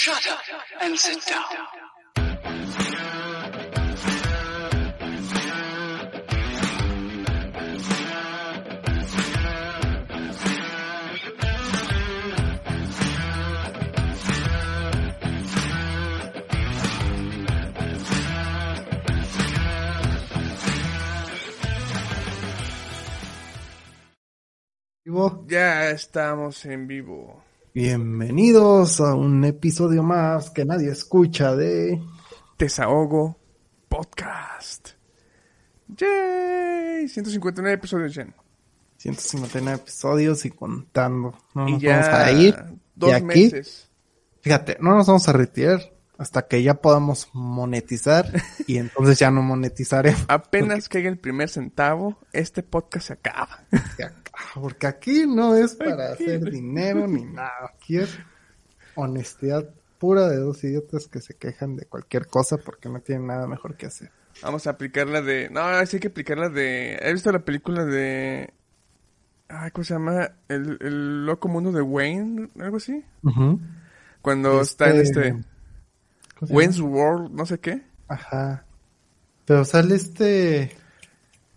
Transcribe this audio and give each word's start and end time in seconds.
Shut 0.00 0.30
up 0.30 0.40
and 0.80 0.98
sit 0.98 1.26
down. 1.26 1.44
vivo. 25.04 25.44
Ya 25.46 25.90
estamos 25.90 26.64
en 26.64 26.86
vivo. 26.86 27.49
Bienvenidos 27.72 29.00
a 29.00 29.14
un 29.14 29.44
episodio 29.44 30.02
más 30.02 30.50
que 30.50 30.64
nadie 30.64 30.90
escucha 30.90 31.54
de... 31.54 32.02
Desahogo 32.58 33.38
Podcast. 33.88 34.90
Yay, 35.86 37.08
159 37.08 37.72
episodios, 37.74 38.12
Jen. 38.12 38.34
159 38.98 39.76
episodios 39.82 40.44
y 40.44 40.50
contando. 40.50 41.38
No 41.54 41.68
y 41.68 41.72
nos 41.74 41.82
ya 41.82 42.00
vamos 42.00 42.08
a 42.08 42.32
ir. 42.32 42.56
dos 42.96 43.12
aquí. 43.14 43.24
meses. 43.24 43.88
Fíjate, 44.40 44.76
no 44.80 44.94
nos 44.96 45.06
vamos 45.06 45.28
a 45.28 45.32
retirar 45.32 45.80
hasta 46.18 46.46
que 46.48 46.62
ya 46.62 46.74
podamos 46.74 47.28
monetizar 47.32 48.30
y 48.66 48.76
entonces 48.78 49.18
ya 49.18 49.30
no 49.30 49.42
monetizaremos. 49.42 50.24
Apenas 50.28 50.88
caiga 50.88 51.08
el 51.08 51.18
primer 51.18 51.48
centavo, 51.48 52.18
este 52.32 52.62
podcast 52.62 53.06
se 53.06 53.12
acaba. 53.14 53.60
Porque 53.70 54.02
acá- 54.04 54.19
Porque 54.54 54.86
aquí 54.86 55.26
no 55.26 55.54
es 55.56 55.74
para 55.74 56.12
Aquí, 56.12 56.24
hacer 56.24 56.50
dinero 56.50 57.06
ni 57.06 57.24
nada. 57.24 57.72
Aquí 57.74 57.98
es 57.98 58.18
honestidad 58.94 59.68
pura 59.98 60.28
de 60.28 60.38
dos 60.38 60.64
idiotas 60.64 61.08
que 61.08 61.20
se 61.20 61.34
quejan 61.34 61.76
de 61.76 61.84
cualquier 61.86 62.26
cosa 62.26 62.56
porque 62.56 62.88
no 62.88 63.00
tienen 63.00 63.26
nada 63.26 63.46
mejor 63.46 63.76
que 63.76 63.86
hacer. 63.86 64.10
Vamos 64.42 64.66
a 64.66 64.70
aplicar 64.70 65.06
la 65.06 65.20
de... 65.20 65.50
No, 65.50 65.60
sí 65.86 65.96
hay 65.96 66.00
que 66.00 66.08
aplicar 66.08 66.38
la 66.38 66.48
de... 66.48 66.98
¿Has 67.02 67.12
visto 67.12 67.30
la 67.30 67.44
película 67.44 67.84
de... 67.84 68.54
Ay, 69.48 69.70
¿cómo 69.72 69.84
se 69.84 69.94
llama? 69.94 70.32
El, 70.48 70.78
el 70.80 71.26
loco 71.26 71.48
mundo 71.48 71.72
de 71.72 71.82
Wayne, 71.82 72.48
algo 72.60 72.78
así. 72.78 73.04
Cuando 74.22 74.60
está 74.62 74.90
en 74.90 75.00
este... 75.00 75.44
Wayne's 76.48 76.80
World, 76.80 77.32
no 77.32 77.44
sé 77.44 77.58
qué. 77.58 77.82
Ajá. 78.08 78.64
Pero 79.44 79.64
sale 79.64 79.96
este 79.96 80.74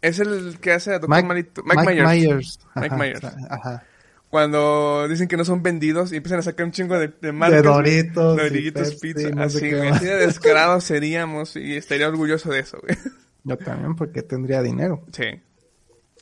Es 0.03 0.19
el 0.19 0.59
que 0.59 0.73
hace 0.73 0.93
a 0.93 0.99
Dr. 0.99 1.09
Mike, 1.09 1.27
Malito. 1.29 1.63
Mike 1.63 2.03
Myers. 2.03 2.59
Mike 2.75 2.87
Ajá, 2.87 2.97
Myers. 2.97 3.23
Ajá. 3.23 3.83
Cuando 4.29 5.07
dicen 5.07 5.29
que 5.29 5.37
no 5.37 5.45
son 5.45 5.63
vendidos 5.63 6.11
y 6.11 6.17
empiezan 6.17 6.39
a 6.39 6.41
sacar 6.41 6.65
un 6.65 6.73
chingo 6.73 6.99
de, 6.99 7.07
de 7.07 7.31
marcas. 7.31 7.63
De. 7.63 7.69
Doritos. 7.69 8.37
y 8.37 8.41
Doritos 8.41 8.95
Pizza. 8.95 9.29
no 9.29 9.43
así, 9.43 9.71
güey. 9.71 9.97
de 9.99 10.17
descarados 10.17 10.83
seríamos 10.83 11.55
y 11.55 11.77
estaría 11.77 12.09
orgulloso 12.09 12.49
de 12.49 12.59
eso, 12.59 12.79
güey. 12.81 12.97
Yo 13.45 13.57
también 13.57 13.95
porque 13.95 14.23
tendría 14.23 14.61
dinero. 14.61 15.05
Sí. 15.13 15.41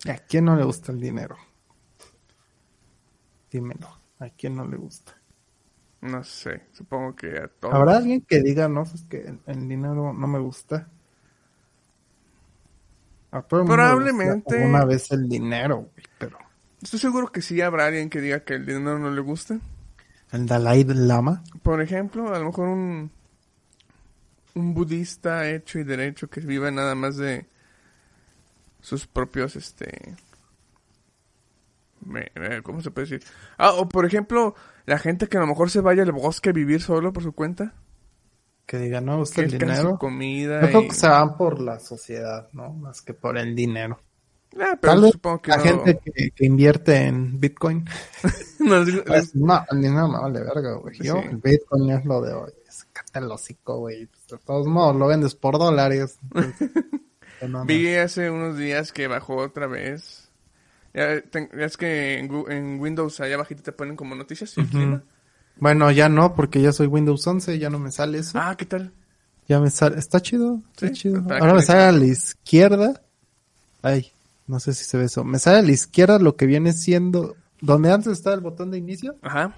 ¿Y 0.04 0.10
a 0.12 0.18
quién 0.20 0.46
no 0.46 0.56
le 0.56 0.64
gusta 0.64 0.92
el 0.92 1.00
dinero? 1.00 1.36
Dímelo. 3.50 4.00
¿A 4.20 4.30
quién 4.30 4.58
no 4.58 4.68
le 4.68 4.78
gusta? 4.78 5.20
No 6.02 6.24
sé. 6.24 6.68
Supongo 6.72 7.16
que 7.16 7.36
a 7.36 7.48
todos. 7.48 7.74
¿Habrá 7.74 7.98
alguien 7.98 8.22
que 8.22 8.42
diga, 8.42 8.68
no, 8.68 8.84
es 8.84 9.06
que 9.10 9.34
el 9.48 9.68
dinero 9.68 10.14
no 10.14 10.28
me 10.28 10.38
gusta? 10.38 10.88
A 13.32 13.42
todo 13.42 13.62
el 13.62 13.68
mundo 13.68 13.76
Probablemente. 13.76 14.66
Una 14.66 14.86
vez 14.86 15.12
el 15.12 15.28
dinero, 15.28 15.78
güey, 15.78 16.06
pero... 16.18 16.38
Estoy 16.82 17.00
seguro 17.00 17.32
que 17.32 17.42
sí 17.42 17.62
habrá 17.62 17.86
alguien 17.86 18.10
que 18.10 18.20
diga 18.20 18.42
que 18.42 18.56
el 18.56 18.66
dinero 18.66 19.00
no 19.00 19.12
le 19.12 19.22
gusta. 19.22 19.60
El 20.32 20.48
Dalai 20.48 20.84
Lama. 20.84 21.44
Por 21.64 21.82
ejemplo, 21.82 22.34
a 22.34 22.40
lo 22.40 22.46
mejor 22.46 22.70
un, 22.70 23.12
un 24.56 24.74
budista 24.74 25.48
hecho 25.50 25.80
y 25.80 25.84
derecho 25.84 26.30
que 26.30 26.42
vive 26.42 26.72
nada 26.72 26.96
más 26.96 27.18
de 27.18 27.46
sus 28.82 29.08
propios, 29.08 29.56
este... 29.56 30.16
¿Cómo 32.64 32.82
se 32.82 32.90
puede 32.90 33.08
decir? 33.08 33.30
Ah, 33.58 33.74
o 33.74 33.88
por 33.88 34.06
ejemplo, 34.06 34.56
la 34.86 34.98
gente 34.98 35.28
que 35.28 35.38
a 35.38 35.42
lo 35.42 35.48
mejor 35.48 35.70
se 35.70 35.82
vaya 35.82 36.02
al 36.02 36.12
bosque 36.12 36.50
a 36.50 36.54
vivir 36.54 36.82
solo 36.82 37.14
por 37.14 37.22
su 37.22 37.32
cuenta. 37.32 37.76
Que 38.72 38.78
diga, 38.78 39.02
no 39.02 39.18
gusta 39.18 39.42
el 39.42 39.50
crea 39.58 39.60
su 39.76 39.82
dinero. 39.82 39.98
comida 40.00 40.62
Yo 40.62 40.68
creo 40.70 40.82
y- 40.84 40.88
que 40.88 40.96
se 40.96 41.08
van 41.10 41.36
por 41.36 41.60
la 41.60 41.78
sociedad, 41.78 42.48
¿no? 42.54 42.72
Más 42.72 43.02
que 43.02 43.14
por 43.14 43.38
el 43.38 43.54
dinero. 43.54 44.00
Ah, 44.58 44.78
pero 44.80 44.94
Tal 44.94 45.02
vez 45.02 45.12
supongo 45.12 45.42
que 45.42 45.52
la 45.52 45.58
no... 45.58 45.64
gente 45.64 46.00
que, 46.06 46.32
que 46.32 46.46
invierte 46.46 46.96
en 46.96 47.38
Bitcoin. 47.38 47.84
no, 48.60 48.86
Pues, 49.06 49.36
no, 49.36 49.66
el 49.72 49.82
dinero 49.82 50.08
me 50.08 50.20
vale 50.20 50.40
verga, 50.40 50.74
güey. 50.76 50.98
Yo, 51.00 51.16
Sí. 51.22 51.28
el 51.32 51.36
Bitcoin 51.36 51.90
es 51.92 52.06
lo 52.06 52.22
de 52.22 52.32
hoy. 52.34 52.52
Sácate 52.70 53.20
el 53.20 53.30
hocico, 53.30 53.80
güey. 53.80 54.06
De 54.30 54.38
todos 54.46 54.68
modos, 54.68 54.96
lo 54.96 55.08
vendes 55.08 55.36
por 55.36 55.58
dólares. 55.60 56.18
entonces, 56.34 56.72
pues, 57.40 57.52
no. 57.52 57.66
Vi 57.66 57.94
hace 57.96 58.30
unos 58.32 58.58
días 58.58 58.94
que 58.94 59.08
bajó 59.08 59.36
otra 59.36 59.68
vez. 59.68 60.30
Ya, 60.94 61.22
ya 61.34 61.66
es 61.66 61.76
que 61.76 62.20
en, 62.20 62.32
en 62.50 62.80
Windows 62.80 63.20
allá 63.20 63.36
abajito 63.36 63.64
te 63.64 63.74
ponen 63.74 63.98
como 63.98 64.16
noticias 64.16 64.58
Ujú. 64.58 64.68
clima. 64.70 65.04
Bueno, 65.58 65.92
ya 65.92 66.10
no, 66.10 66.36
porque 66.36 66.62
ya 66.62 66.72
soy 66.72 66.88
Windows 66.88 67.26
11, 67.26 67.60
ya 67.60 67.70
no 67.70 67.80
me 67.80 67.92
sale 67.92 68.20
eso. 68.20 68.40
Ah, 68.40 68.56
¿qué 68.58 68.66
tal? 68.66 68.92
Ya 69.48 69.60
me 69.60 69.70
sale, 69.70 70.00
está 70.00 70.20
chido, 70.22 70.62
está 70.74 70.88
Sí, 70.88 70.94
chido. 70.94 71.24
Ahora 71.30 71.54
me 71.54 71.62
sale 71.62 71.82
a 71.84 71.92
la 71.92 72.06
izquierda. 72.06 73.02
Ay, 73.82 74.12
no 74.48 74.60
sé 74.60 74.74
si 74.74 74.84
se 74.86 74.98
ve 74.98 75.06
eso. 75.06 75.24
Me 75.24 75.40
sale 75.40 75.60
a 75.60 75.62
la 75.62 75.72
izquierda 75.72 76.20
lo 76.20 76.36
que 76.36 76.46
viene 76.46 76.74
siendo, 76.74 77.36
donde 77.60 77.92
antes 77.92 78.14
estaba 78.14 78.36
el 78.36 78.42
botón 78.42 78.72
de 78.72 78.78
inicio, 78.78 79.18
Ajá. 79.22 79.56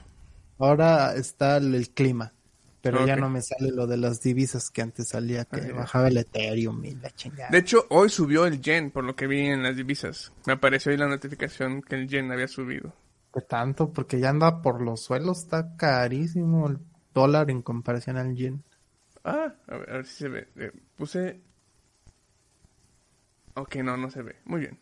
ahora 0.57 1.15
está 1.15 1.57
el, 1.57 1.75
el 1.75 1.89
clima. 1.89 2.33
Pero 2.81 3.07
ya 3.07 3.15
no 3.15 3.29
me 3.29 3.41
sale 3.41 3.71
lo 3.71 3.87
de 3.87 3.95
las 3.95 4.19
divisas 4.19 4.69
que 4.69 4.81
antes 4.81 5.07
salía, 5.07 5.45
que 5.45 5.71
bajaba 5.71 6.09
el 6.09 6.17
Ethereum 6.17 6.83
y 6.83 6.95
la 6.95 7.11
chingada. 7.11 7.49
De 7.49 7.59
hecho, 7.59 7.85
hoy 7.89 8.09
subió 8.09 8.45
el 8.45 8.59
yen, 8.61 8.91
por 8.91 9.05
lo 9.05 9.15
que 9.15 9.25
vi 9.25 9.39
en 9.39 9.63
las 9.63 9.77
divisas. 9.77 10.33
Me 10.45 10.51
apareció 10.51 10.91
ahí 10.91 10.97
la 10.97 11.07
notificación 11.07 11.81
que 11.81 11.95
el 11.95 12.09
yen 12.09 12.29
había 12.29 12.49
subido. 12.49 12.93
¿Qué 13.33 13.41
tanto? 13.41 13.91
Porque 13.91 14.19
ya 14.19 14.29
anda 14.29 14.61
por 14.61 14.81
los 14.81 15.01
suelos, 15.01 15.39
está 15.39 15.75
carísimo 15.75 16.67
el 16.69 16.79
dólar 17.13 17.49
en 17.51 17.61
comparación 17.61 18.17
al 18.17 18.35
yen. 18.35 18.63
Ah, 19.23 19.53
a 19.67 19.77
ver, 19.77 19.89
a 19.89 19.93
ver 19.97 20.05
si 20.05 20.15
se 20.15 20.29
ve. 20.29 20.47
Eh, 20.55 20.71
puse... 20.95 21.41
Ok, 23.55 23.75
no, 23.77 23.97
no 23.97 24.09
se 24.09 24.21
ve. 24.21 24.35
Muy 24.45 24.61
bien. 24.61 24.79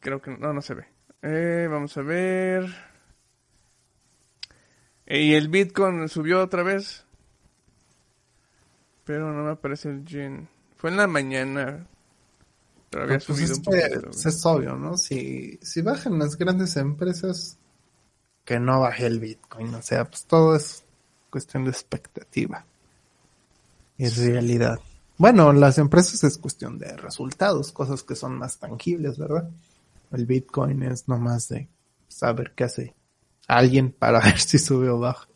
Creo 0.00 0.20
que 0.20 0.30
no, 0.30 0.38
no, 0.38 0.52
no 0.54 0.62
se 0.62 0.74
ve. 0.74 0.86
Eh, 1.22 1.68
vamos 1.70 1.96
a 1.96 2.02
ver. 2.02 2.64
Eh, 5.06 5.22
Y 5.22 5.34
el 5.34 5.48
Bitcoin 5.48 6.08
subió 6.08 6.40
otra 6.42 6.62
vez. 6.62 7.04
Pero 9.04 9.32
no 9.32 9.42
me 9.44 9.50
aparece 9.50 9.88
el 9.90 10.04
yen. 10.04 10.48
Fue 10.76 10.90
en 10.90 10.96
la 10.96 11.06
mañana. 11.06 11.86
Pero 12.90 13.04
había 13.04 13.20
Pues 13.26 13.40
es, 13.40 13.50
subido 13.50 13.56
un 13.56 13.64
que, 13.68 13.82
poquito. 13.90 14.02
pues 14.10 14.26
es 14.26 14.46
obvio, 14.46 14.76
¿no? 14.76 14.96
Si, 14.96 15.58
si 15.62 15.82
bajan 15.82 16.18
las 16.18 16.36
grandes 16.36 16.76
empresas, 16.76 17.58
que 18.44 18.58
no 18.60 18.80
baje 18.80 19.06
el 19.06 19.20
Bitcoin. 19.20 19.74
O 19.74 19.82
sea, 19.82 20.04
pues 20.06 20.24
todo 20.26 20.56
es 20.56 20.84
cuestión 21.30 21.64
de 21.64 21.70
expectativa 21.70 22.64
y 23.98 24.08
realidad. 24.08 24.78
Bueno, 25.18 25.52
las 25.52 25.78
empresas 25.78 26.22
es 26.24 26.38
cuestión 26.38 26.78
de 26.78 26.96
resultados, 26.96 27.72
cosas 27.72 28.02
que 28.04 28.14
son 28.16 28.38
más 28.38 28.58
tangibles, 28.58 29.18
¿verdad? 29.18 29.50
El 30.12 30.26
Bitcoin 30.26 30.82
es 30.84 31.08
nomás 31.08 31.48
de 31.48 31.68
saber 32.08 32.52
qué 32.54 32.64
hace 32.64 32.94
alguien 33.48 33.92
para 33.92 34.20
ver 34.24 34.38
si 34.38 34.58
sube 34.58 34.88
o 34.88 34.98
baja. 34.98 35.28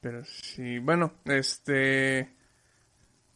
Pero 0.00 0.24
sí, 0.24 0.78
bueno, 0.78 1.12
este... 1.24 2.35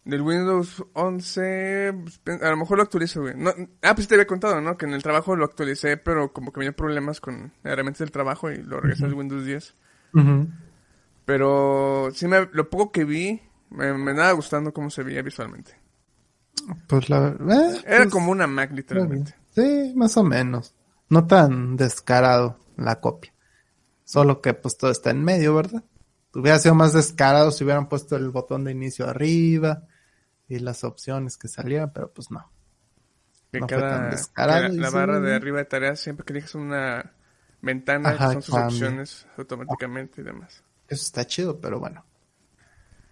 Del 0.05 0.23
Windows 0.23 0.83
11, 0.95 1.93
pues, 2.03 2.19
pe- 2.19 2.39
a 2.43 2.51
lo 2.51 2.57
mejor 2.57 2.79
lo 2.79 2.83
actualizo, 2.85 3.21
güey. 3.21 3.35
No, 3.37 3.51
ah, 3.83 3.95
pues 3.95 4.09
te 4.09 4.15
había 4.15 4.27
contado, 4.27 4.61
¿no? 4.61 4.77
Que 4.79 4.87
en 4.87 4.95
el 4.95 5.03
trabajo 5.03 5.37
lo 5.37 5.45
actualicé, 5.45 5.97
pero 5.99 6.33
como 6.33 6.53
que 6.53 6.61
dio 6.63 6.75
problemas 6.75 7.21
con 7.21 7.53
herramientas 7.65 7.99
del 8.01 8.11
trabajo 8.11 8.51
y 8.51 8.63
lo 8.63 8.81
regresé 8.81 9.05
al 9.05 9.15
Windows 9.15 9.45
10. 9.45 9.75
Pero 11.25 12.09
sí, 12.15 12.27
me, 12.27 12.49
lo 12.53 12.69
poco 12.71 12.91
que 12.93 13.05
vi, 13.05 13.41
me, 13.71 13.93
me 13.95 14.11
andaba 14.13 14.33
gustando 14.33 14.73
cómo 14.73 14.91
se 14.91 15.03
veía 15.03 15.23
visualmente. 15.23 15.77
Pues 16.89 17.09
la 17.09 17.21
verdad. 17.21 17.77
Era 17.87 18.07
como 18.09 18.33
una 18.33 18.47
Mac, 18.47 18.71
literalmente. 18.73 19.35
Sí, 19.55 19.93
más 19.97 20.17
o 20.17 20.25
menos. 20.25 20.75
No 21.09 21.27
tan 21.27 21.77
descarado 21.77 22.59
la 22.77 23.01
copia. 23.01 23.33
Solo 24.05 24.41
que 24.41 24.55
pues 24.55 24.77
todo 24.77 24.91
está 24.91 25.11
en 25.11 25.23
medio, 25.23 25.55
¿verdad? 25.55 25.85
Hubiera 26.35 26.59
sido 26.59 26.75
más 26.75 26.93
descarado 26.93 27.51
si 27.51 27.65
hubieran 27.65 27.89
puesto 27.89 28.17
el 28.17 28.31
botón 28.31 28.65
de 28.65 28.73
inicio 28.73 29.09
arriba 29.09 29.85
y 30.49 30.59
las 30.61 30.85
opciones 30.85 31.37
que 31.37 31.49
salieran, 31.49 31.93
pero 31.93 32.13
pues 32.13 32.31
no. 32.31 32.51
Que 33.51 33.61
No 33.61 33.67
fue 33.69 33.77
cada... 33.79 33.91
tan 33.91 34.05
que 34.11 34.17
descarado 34.17 34.69
la, 34.69 34.89
sí, 34.89 34.95
barra 34.95 35.21
de 35.21 35.35
arriba 35.35 35.59
de 35.59 35.65
tareas, 35.65 35.99
siempre 36.01 36.25
que 36.25 36.33
eliges 36.33 36.55
una 36.55 37.13
ventana, 37.63 38.11
Ajá, 38.11 38.33
son 38.35 38.43
sus 38.43 38.55
cambia. 38.55 38.77
opciones 38.77 39.27
automáticamente 39.37 40.21
y 40.21 40.25
demás. 40.25 40.63
Eso 40.89 41.03
está 41.05 41.27
chido, 41.27 41.61
pero 41.61 41.81
bueno. 41.81 42.05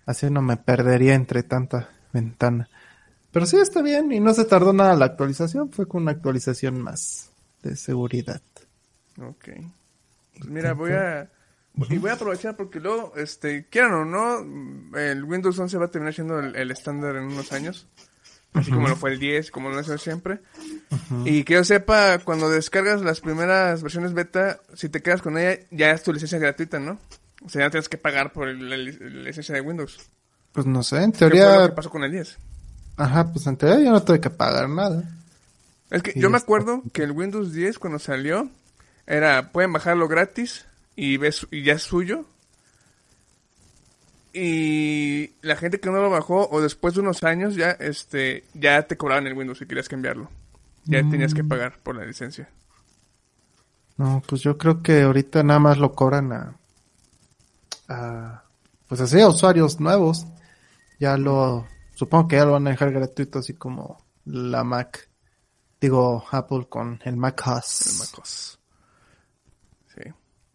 Así 0.06 0.30
no 0.30 0.40
me 0.40 0.56
perdería 0.56 1.14
entre 1.14 1.42
tanta 1.42 1.90
ventana. 2.12 2.68
Pero 3.30 3.46
sí 3.46 3.56
está 3.58 3.82
bien 3.82 4.10
y 4.12 4.20
no 4.20 4.32
se 4.32 4.44
tardó 4.44 4.72
nada 4.72 4.94
la 4.94 5.04
actualización, 5.06 5.70
fue 5.70 5.86
con 5.86 6.02
una 6.02 6.12
actualización 6.12 6.80
más 6.80 7.30
de 7.62 7.76
seguridad. 7.76 8.40
Ok. 9.20 9.48
Pues 10.38 10.48
mira, 10.50 10.72
voy 10.72 10.92
a 10.92 11.30
Y 11.90 11.98
voy 11.98 12.10
a 12.10 12.14
aprovechar 12.14 12.56
porque 12.56 12.80
luego, 12.80 13.12
este, 13.16 13.66
quieran 13.66 13.92
o 13.94 14.04
no, 14.04 14.98
el 14.98 15.22
Windows 15.24 15.58
11 15.58 15.78
va 15.78 15.84
a 15.86 15.90
terminar 15.90 16.12
siendo 16.14 16.40
el, 16.40 16.70
estándar 16.70 17.16
en 17.16 17.24
unos 17.24 17.52
años. 17.52 17.86
Así 18.54 18.72
como 18.72 18.88
lo 18.88 18.96
fue 18.96 19.10
el 19.12 19.18
10, 19.20 19.50
como 19.52 19.68
lo 19.70 19.78
es 19.78 20.00
siempre. 20.00 20.40
Y 21.24 21.44
que 21.44 21.54
yo 21.54 21.64
sepa, 21.64 22.18
cuando 22.18 22.48
descargas 22.50 23.02
las 23.02 23.20
primeras 23.20 23.82
versiones 23.82 24.14
beta, 24.14 24.58
si 24.74 24.88
te 24.88 25.02
quedas 25.02 25.22
con 25.22 25.38
ella, 25.38 25.60
ya 25.70 25.90
es 25.92 26.02
tu 26.02 26.12
licencia 26.12 26.38
gratuita, 26.38 26.78
¿no? 26.80 26.98
O 27.44 27.48
sea, 27.48 27.66
ya 27.66 27.70
tienes 27.70 27.88
que 27.88 27.98
pagar 27.98 28.32
por 28.32 28.48
la, 28.48 28.76
lic- 28.76 28.98
la 29.00 29.22
licencia 29.24 29.54
de 29.54 29.60
Windows. 29.60 29.98
Pues 30.52 30.66
no 30.66 30.82
sé, 30.82 31.02
en 31.02 31.12
¿Qué 31.12 31.18
fue 31.18 31.28
lo 31.28 31.34
teoría, 31.36 31.66
que 31.68 31.72
pasó 31.74 31.90
con 31.90 32.02
el 32.02 32.10
10? 32.10 32.38
ajá, 32.96 33.32
pues 33.32 33.46
en 33.46 33.56
teoría 33.56 33.84
yo 33.84 33.92
no 33.92 34.02
tuve 34.02 34.20
que 34.20 34.30
pagar 34.30 34.68
nada. 34.68 35.04
Es 35.90 36.02
que 36.02 36.14
yo 36.18 36.30
me 36.30 36.38
está- 36.38 36.46
acuerdo 36.46 36.82
que 36.92 37.04
el 37.04 37.12
Windows 37.12 37.52
10 37.52 37.78
cuando 37.78 38.00
salió 38.00 38.48
era 39.06 39.52
pueden 39.52 39.72
bajarlo 39.72 40.08
gratis 40.08 40.64
y 40.98 41.16
ves 41.16 41.46
y 41.52 41.62
ya 41.62 41.74
es 41.74 41.82
suyo. 41.82 42.24
Y 44.32 45.30
la 45.42 45.54
gente 45.54 45.78
que 45.78 45.90
no 45.90 46.02
lo 46.02 46.10
bajó 46.10 46.48
o 46.50 46.60
después 46.60 46.94
de 46.94 47.00
unos 47.00 47.22
años 47.22 47.54
ya 47.54 47.70
este 47.70 48.44
ya 48.52 48.82
te 48.82 48.96
cobraban 48.96 49.28
el 49.28 49.34
Windows 49.34 49.58
si 49.58 49.66
querías 49.66 49.88
cambiarlo. 49.88 50.28
Ya 50.86 51.08
tenías 51.08 51.34
que 51.34 51.44
pagar 51.44 51.78
por 51.82 51.96
la 51.96 52.04
licencia. 52.04 52.50
No, 53.96 54.22
pues 54.26 54.40
yo 54.40 54.58
creo 54.58 54.82
que 54.82 55.02
ahorita 55.02 55.42
nada 55.42 55.60
más 55.60 55.78
lo 55.78 55.92
cobran 55.92 56.32
a, 56.32 56.56
a 57.88 58.42
pues 58.88 59.00
así 59.00 59.20
a 59.20 59.28
usuarios 59.28 59.78
nuevos. 59.78 60.26
Ya 60.98 61.16
lo, 61.16 61.68
supongo 61.94 62.26
que 62.26 62.36
ya 62.36 62.44
lo 62.44 62.52
van 62.52 62.66
a 62.66 62.70
dejar 62.70 62.90
gratuito 62.90 63.38
así 63.38 63.54
como 63.54 64.02
la 64.24 64.64
Mac, 64.64 65.08
digo 65.80 66.24
Apple 66.30 66.66
con 66.68 67.00
el 67.04 67.16
Mac 67.16 67.40
OS. 67.46 67.86
El 67.86 67.98
MacOS. 67.98 68.30
Sí. 68.52 68.57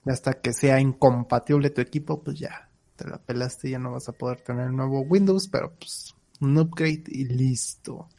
Hasta 0.06 0.34
que 0.34 0.54
sea 0.54 0.80
incompatible 0.80 1.70
tu 1.70 1.82
equipo, 1.82 2.22
pues 2.22 2.40
ya 2.40 2.70
te 2.96 3.08
la 3.08 3.18
pelaste 3.18 3.70
y 3.70 3.72
ya 3.72 3.80
no 3.80 3.92
vas 3.92 4.10
a 4.10 4.14
poder 4.14 4.42
tener 4.42 4.68
el 4.68 4.76
nuevo 4.76 5.02
Windows, 5.02 5.48
pero 5.48 5.74
pues 5.74 6.14
un 6.42 6.58
upgrade 6.58 7.04
y 7.08 7.26
listo. 7.26 8.10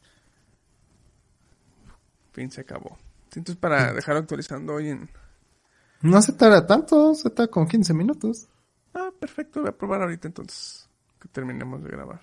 Fin 2.32 2.50
se 2.50 2.62
acabó. 2.62 2.98
Entonces 3.26 3.56
para 3.56 3.92
dejar 3.92 4.16
actualizando 4.16 4.75
hoy 4.75 4.90
en 4.90 5.10
No 6.02 6.22
se 6.22 6.32
tarda 6.32 6.66
tanto, 6.66 7.14
se 7.14 7.31
tarda 7.31 7.50
con 7.50 7.66
15 7.66 7.92
minutos. 7.94 8.48
Ah, 8.94 9.10
perfecto, 9.19 9.60
voy 9.60 9.70
a 9.70 9.76
probar 9.76 10.02
ahorita 10.02 10.28
entonces 10.28 10.88
que 11.20 11.28
terminemos 11.28 11.82
de 11.82 11.90
grabar. 11.90 12.20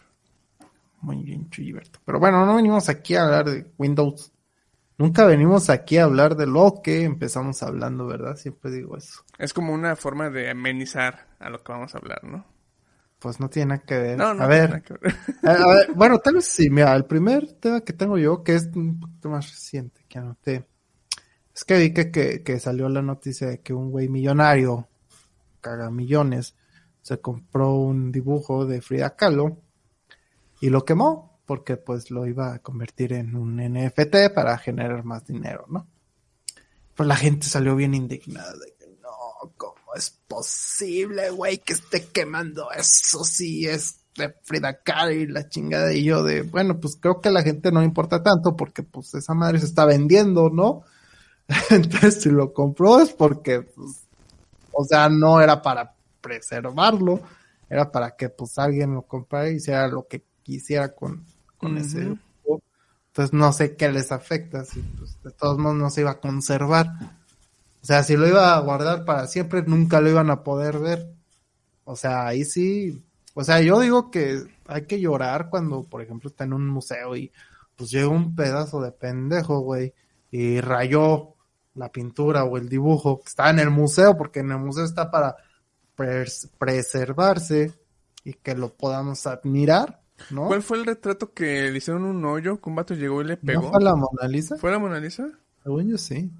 Muy 1.02 1.24
bien, 1.24 1.50
Chuyberto. 1.50 2.00
Pero 2.06 2.19
bueno, 2.19 2.46
no 2.46 2.56
venimos 2.56 2.88
aquí 2.88 3.16
a 3.16 3.24
hablar 3.24 3.46
de 3.46 3.72
Windows. 3.78 4.31
Nunca 5.01 5.25
venimos 5.25 5.71
aquí 5.71 5.98
a 5.98 6.03
hablar 6.03 6.36
de 6.36 6.45
lo 6.45 6.81
que 6.83 7.06
empezamos 7.06 7.63
hablando, 7.63 8.06
¿verdad? 8.06 8.36
Siempre 8.36 8.69
digo 8.69 8.95
eso. 8.95 9.25
Es 9.39 9.51
como 9.51 9.74
una 9.74 9.95
forma 9.95 10.30
de 10.30 10.51
amenizar 10.51 11.25
a 11.39 11.50
lo 11.50 11.63
que 11.63 11.71
vamos 11.71 11.95
a 11.95 11.98
hablar, 11.98 12.24
¿no? 12.24 12.45
Pues 13.18 13.39
no 13.39 13.50
tiene 13.50 13.69
nada 13.69 13.81
que 13.83 13.98
ver. 13.98 14.18
No, 14.19 14.36
no. 14.36 14.44
a 14.44 14.48
tiene 14.48 14.62
ver, 14.62 14.69
nada 14.69 14.81
que 14.81 14.94
ver. 14.94 15.15
a, 15.44 15.51
a 15.53 15.68
ver, 15.74 15.92
bueno, 15.95 16.19
tal 16.19 16.36
vez 16.36 16.45
sí. 16.45 16.69
Mira, 16.69 16.95
el 16.95 17.06
primer 17.06 17.51
tema 17.53 17.81
que 17.81 17.94
tengo 17.94 18.19
yo, 18.19 18.44
que 18.44 18.53
es 18.53 18.69
un 18.75 19.00
poquito 19.00 19.30
más 19.30 19.50
reciente, 19.50 20.06
que 20.07 20.19
anoté, 20.19 20.68
es 21.56 21.63
que 21.63 21.80
vi 21.80 21.94
que, 21.95 22.12
que, 22.12 22.44
que 22.44 22.59
salió 22.59 22.88
la 22.88 23.01
noticia 23.01 23.48
de 23.48 23.59
que 23.59 23.74
un 23.74 23.89
güey 23.89 24.07
millonario, 24.07 24.88
caga 25.62 25.89
millones, 25.89 26.56
se 27.01 27.19
compró 27.19 27.74
un 27.74 28.12
dibujo 28.12 28.68
de 28.68 28.81
Frida 28.81 29.15
Kahlo 29.15 29.57
y 30.59 30.69
lo 30.69 30.86
quemó 30.86 31.31
porque 31.51 31.75
pues 31.75 32.12
lo 32.12 32.25
iba 32.25 32.53
a 32.53 32.59
convertir 32.59 33.12
en 33.12 33.36
un 33.36 33.57
NFT 33.57 34.33
para 34.33 34.57
generar 34.57 35.03
más 35.03 35.27
dinero, 35.27 35.65
¿no? 35.68 35.86
Pues 36.95 37.06
la 37.07 37.18
gente 37.18 37.45
salió 37.45 37.75
bien 37.75 37.94
indignada 37.94 38.53
de 38.53 38.74
que 38.80 38.88
no, 39.01 39.51
¿cómo 39.57 39.94
es 39.98 40.12
posible, 40.30 41.30
güey, 41.31 41.57
que 41.57 41.74
esté 41.74 42.06
quemando 42.06 42.71
eso? 42.71 43.25
Sí, 43.25 43.68
es 43.68 43.98
de 44.15 44.33
Frida 44.44 44.81
Kahlo 44.81 45.12
y 45.12 45.27
la 45.27 45.50
chingada 45.50 45.92
y 45.92 46.06
yo 46.06 46.24
de, 46.24 46.44
bueno, 46.44 46.80
pues 46.80 46.95
creo 46.95 47.19
que 47.19 47.31
la 47.31 47.44
gente 47.44 47.69
no 47.69 47.83
importa 47.83 48.24
tanto 48.24 48.56
porque 48.56 48.83
pues 48.83 49.13
esa 49.13 49.33
madre 49.33 49.59
se 49.59 49.65
está 49.65 49.83
vendiendo, 49.83 50.50
¿no? 50.50 50.83
Entonces 51.69 52.21
si 52.21 52.30
lo 52.30 52.53
compró 52.53 53.01
es 53.01 53.12
porque, 53.12 53.63
pues, 53.63 54.07
o 54.71 54.86
sea, 54.86 55.09
no 55.09 55.42
era 55.42 55.62
para 55.62 55.95
preservarlo, 56.21 57.19
era 57.69 57.92
para 57.92 58.15
que 58.15 58.30
pues 58.30 58.57
alguien 58.57 58.94
lo 58.94 59.01
comprara 59.01 59.50
y 59.50 59.56
hiciera 59.56 59.89
lo 59.89 60.07
que 60.07 60.24
quisiera 60.44 60.95
con, 60.95 61.25
con 61.62 61.78
ese 61.78 62.02
dibujo. 62.02 62.62
Entonces 63.08 63.34
no 63.34 63.54
sé 63.54 63.75
qué 63.75 63.92
les 63.92 64.12
afecta, 64.12 64.66
si 64.66 64.81
pues 64.81 65.22
de 65.24 65.31
todos 65.31 65.58
modos 65.58 65.78
no 65.78 65.90
se 65.90 66.02
iba 66.02 66.12
a 66.12 66.19
conservar. 66.19 66.88
O 67.81 67.86
sea, 67.86 68.04
si 68.04 68.16
lo 68.16 68.28
iba 68.28 68.56
a 68.56 68.60
guardar 68.60 69.06
para 69.06 69.28
siempre, 69.28 69.63
nunca 69.63 70.02
lo 70.02 70.10
iban 70.10 70.30
a 70.30 70.44
poder 70.44 70.80
ver. 70.80 71.13
O 71.84 71.96
sea, 71.96 72.28
ahí 72.28 72.46
sí. 72.46 73.04
O 73.34 73.44
sea, 73.44 73.62
yo 73.62 73.80
digo 73.80 74.12
que 74.12 74.44
hay 74.68 74.86
que 74.86 75.00
llorar 75.00 75.50
cuando, 75.50 75.84
por 75.84 76.02
ejemplo, 76.02 76.30
está 76.30 76.44
en 76.44 76.54
un 76.54 76.68
museo 76.68 77.16
y 77.16 77.31
pues 77.75 77.90
llega 77.90 78.08
un 78.10 78.36
pedazo 78.36 78.81
de 78.81 78.92
pendejo, 78.92 79.60
güey, 79.62 79.94
y 80.30 80.62
rayó 80.62 81.36
la 81.74 81.90
pintura 81.90 82.44
o 82.44 82.58
el 82.58 82.69
dibujo 82.69 83.22
que 83.22 83.30
está 83.30 83.50
en 83.50 83.60
el 83.60 83.72
museo, 83.72 84.18
porque 84.18 84.42
en 84.42 84.52
el 84.52 84.60
museo 84.60 84.84
está 84.84 85.10
para 85.10 85.36
pres- 85.98 86.50
preservarse 86.58 87.74
y 88.24 88.34
que 88.34 88.56
lo 88.56 88.74
podamos 88.74 89.25
admirar, 89.25 90.00
¿no? 90.30 90.48
¿Cuál 90.48 90.62
fue 90.62 90.78
el 90.78 90.86
retrato 90.86 91.34
que 91.34 91.72
le 91.72 91.78
hicieron 91.78 92.04
un 92.04 92.24
hoyo 92.26 92.62
que 92.62 92.70
un 92.70 92.76
vato 92.76 92.94
llegó 92.94 93.22
y 93.22 93.26
le 93.26 93.38
pegó? 93.38 93.64
¿No 93.64 93.72
fue 93.72 93.82
la 93.82 93.96
Mona 93.96 94.28
Lisa? 94.28 94.58
¿Fue 94.58 94.72
la 94.72 94.80
Mona 94.80 95.00
Lisa? 95.00 95.28
Según 95.64 95.90
yo 95.90 95.98
sí. 95.98 96.32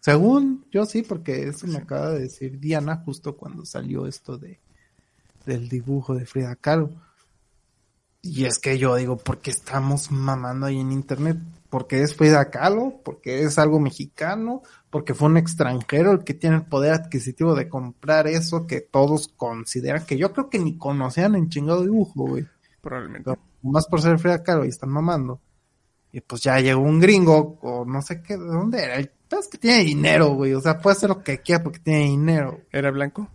Según 0.00 0.64
yo 0.70 0.84
sí, 0.84 1.02
porque 1.02 1.48
eso 1.48 1.66
me 1.66 1.78
acaba 1.78 2.10
de 2.10 2.20
decir 2.20 2.58
Diana 2.58 3.02
justo 3.04 3.36
cuando 3.36 3.64
salió 3.64 4.06
esto 4.06 4.36
de 4.36 4.60
del 5.46 5.68
dibujo 5.68 6.14
de 6.14 6.26
Frida 6.26 6.56
Kahlo. 6.56 6.90
Y 8.20 8.44
es 8.44 8.58
que 8.58 8.78
yo 8.78 8.94
digo, 8.94 9.16
¿por 9.16 9.38
qué 9.40 9.50
estamos 9.50 10.10
mamando 10.12 10.66
ahí 10.66 10.78
en 10.78 10.92
internet? 10.92 11.38
Porque 11.68 12.02
es 12.02 12.14
Frida 12.14 12.50
Kahlo, 12.50 13.00
porque 13.04 13.42
es 13.42 13.58
algo 13.58 13.80
mexicano, 13.80 14.62
porque 14.90 15.14
fue 15.14 15.28
un 15.28 15.38
extranjero 15.38 16.12
el 16.12 16.22
que 16.22 16.34
tiene 16.34 16.56
el 16.56 16.66
poder 16.66 16.92
adquisitivo 16.92 17.54
de 17.54 17.68
comprar 17.68 18.28
eso 18.28 18.66
que 18.66 18.80
todos 18.80 19.28
consideran 19.28 20.06
que 20.06 20.18
yo 20.18 20.32
creo 20.32 20.50
que 20.50 20.60
ni 20.60 20.76
conocían 20.76 21.34
en 21.34 21.48
chingado 21.48 21.82
dibujo, 21.82 22.28
güey. 22.28 22.46
Probablemente. 22.82 23.30
Pero 23.30 23.40
más 23.62 23.86
por 23.86 24.02
ser 24.02 24.18
Frida 24.18 24.42
Kahlo 24.42 24.66
y 24.66 24.68
están 24.68 24.90
mamando. 24.90 25.40
Y 26.12 26.20
pues 26.20 26.42
ya 26.42 26.60
llegó 26.60 26.82
un 26.82 27.00
gringo, 27.00 27.58
o 27.62 27.86
no 27.86 28.02
sé 28.02 28.20
qué, 28.20 28.36
¿de 28.36 28.44
dónde 28.44 28.82
era? 28.82 28.96
El 28.96 29.10
es 29.38 29.48
que 29.48 29.58
tiene 29.58 29.84
dinero, 29.84 30.34
güey. 30.34 30.54
O 30.54 30.60
sea, 30.60 30.78
puede 30.78 30.96
hacer 30.96 31.08
lo 31.08 31.22
que 31.22 31.40
quiera 31.40 31.62
porque 31.62 31.78
tiene 31.78 32.04
dinero. 32.04 32.62
¿Era 32.70 32.90
blanco? 32.90 33.28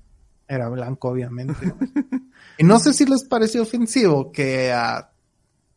Era 0.48 0.70
blanco, 0.70 1.10
obviamente. 1.10 1.74
y 2.58 2.64
no 2.64 2.80
sé 2.80 2.94
si 2.94 3.06
les 3.06 3.24
pareció 3.24 3.64
ofensivo 3.64 4.32
que 4.32 4.72
a, 4.72 5.12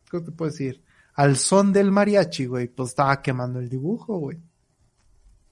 ¿cómo 0.09 0.23
te 0.23 0.31
puedo 0.31 0.51
decir? 0.51 0.81
Al 1.15 1.37
son 1.37 1.73
del 1.73 1.91
mariachi, 1.91 2.45
güey, 2.45 2.67
pues 2.67 2.89
estaba 2.89 3.21
quemando 3.21 3.59
el 3.59 3.69
dibujo, 3.69 4.17
güey. 4.17 4.37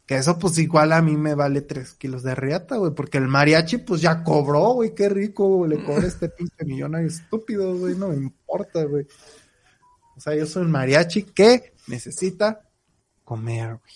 Que 0.10 0.16
eso 0.18 0.39
pues 0.39 0.58
igual 0.58 0.92
a 0.94 1.04
mí 1.04 1.16
me 1.16 1.36
vale 1.36 1.62
tres 1.62 1.94
kilos 1.94 2.24
de 2.24 2.34
riata, 2.34 2.78
güey, 2.78 2.96
porque 2.96 3.20
el 3.20 3.28
mariachi 3.28 3.78
pues 3.78 4.01
ya 4.01 4.24
cobró, 4.24 4.74
güey, 4.74 4.96
qué 4.96 5.08
rico, 5.08 5.48
güey, 5.58 5.70
le 5.70 5.84
cobré 5.84 6.08
este 6.08 6.30
pinche 6.36 6.66
millonario 6.66 7.08
estúpido, 7.08 7.78
güey, 7.78 7.94
no 7.96 8.08
me 8.08 8.16
importa, 8.16 8.84
güey. 8.86 9.06
O 10.18 10.20
sea, 10.20 10.34
yo 10.36 10.48
soy 10.48 10.63
un 10.63 10.72
mariachi 10.72 11.22
que 11.25 11.74
necesita 11.86 12.68
comer, 13.24 13.75
güey. 13.75 13.94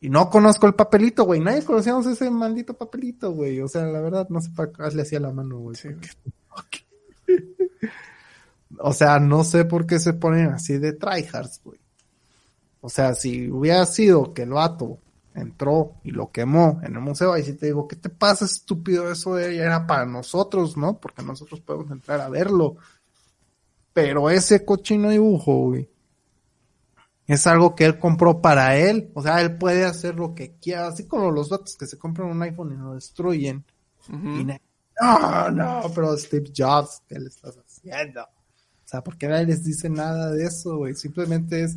Y 0.00 0.08
no 0.08 0.30
conozco 0.30 0.66
el 0.66 0.72
papelito, 0.74 1.24
güey. 1.24 1.38
Nadie 1.40 1.64
conocíamos 1.64 2.06
ese 2.06 2.30
maldito 2.30 2.72
papelito, 2.72 3.32
güey. 3.32 3.60
O 3.60 3.68
sea, 3.68 3.84
la 3.84 4.00
verdad, 4.00 4.26
no 4.30 4.40
sé 4.40 4.48
para 4.56 4.72
qué 4.72 4.96
le 4.96 5.02
hacía 5.02 5.20
la 5.20 5.32
mano, 5.32 5.58
güey. 5.58 5.76
Sí, 5.76 5.90
porque- 6.48 6.86
O 8.78 8.94
sea, 8.94 9.18
no 9.20 9.44
sé 9.44 9.66
por 9.66 9.84
qué 9.86 9.98
se 9.98 10.14
ponen 10.14 10.46
así 10.46 10.78
de 10.78 10.94
tryhards, 10.94 11.60
güey. 11.62 11.78
O 12.80 12.88
sea, 12.88 13.12
si 13.12 13.50
hubiera 13.50 13.84
sido 13.84 14.32
que 14.32 14.44
el 14.44 14.52
vato 14.54 14.98
entró 15.40 15.94
y 16.04 16.10
lo 16.10 16.30
quemó 16.30 16.80
en 16.82 16.94
el 16.94 17.00
museo, 17.00 17.32
ahí 17.32 17.42
sí 17.42 17.54
te 17.54 17.66
digo, 17.66 17.88
¿qué 17.88 17.96
te 17.96 18.08
pasa, 18.08 18.44
estúpido? 18.44 19.10
Eso 19.10 19.38
era 19.38 19.86
para 19.86 20.06
nosotros, 20.06 20.76
¿no? 20.76 20.98
Porque 20.98 21.22
nosotros 21.22 21.60
podemos 21.60 21.90
entrar 21.90 22.20
a 22.20 22.28
verlo. 22.28 22.76
Pero 23.92 24.30
ese 24.30 24.64
cochino 24.64 25.10
dibujo, 25.10 25.66
güey, 25.66 25.90
es 27.26 27.46
algo 27.46 27.74
que 27.74 27.84
él 27.84 27.98
compró 27.98 28.40
para 28.40 28.76
él. 28.76 29.10
O 29.14 29.22
sea, 29.22 29.40
él 29.40 29.56
puede 29.56 29.84
hacer 29.84 30.16
lo 30.16 30.34
que 30.34 30.56
quiera, 30.58 30.88
así 30.88 31.06
como 31.06 31.30
los 31.30 31.48
vatos 31.48 31.76
que 31.76 31.86
se 31.86 31.98
compran 31.98 32.28
un 32.28 32.42
iPhone 32.42 32.72
y 32.72 32.76
lo 32.76 32.94
destruyen. 32.94 33.64
Y 34.08 34.44
no, 34.44 35.50
no, 35.50 35.82
pero 35.94 36.16
Steve 36.16 36.50
Jobs, 36.56 37.02
¿qué 37.08 37.18
le 37.18 37.28
estás 37.28 37.56
haciendo? 37.56 38.22
O 38.22 38.88
sea, 38.90 39.02
porque 39.02 39.28
nadie 39.28 39.46
les 39.46 39.64
dice 39.64 39.88
nada 39.88 40.32
de 40.32 40.44
eso, 40.44 40.78
güey. 40.78 40.94
Simplemente 40.94 41.62
es 41.62 41.76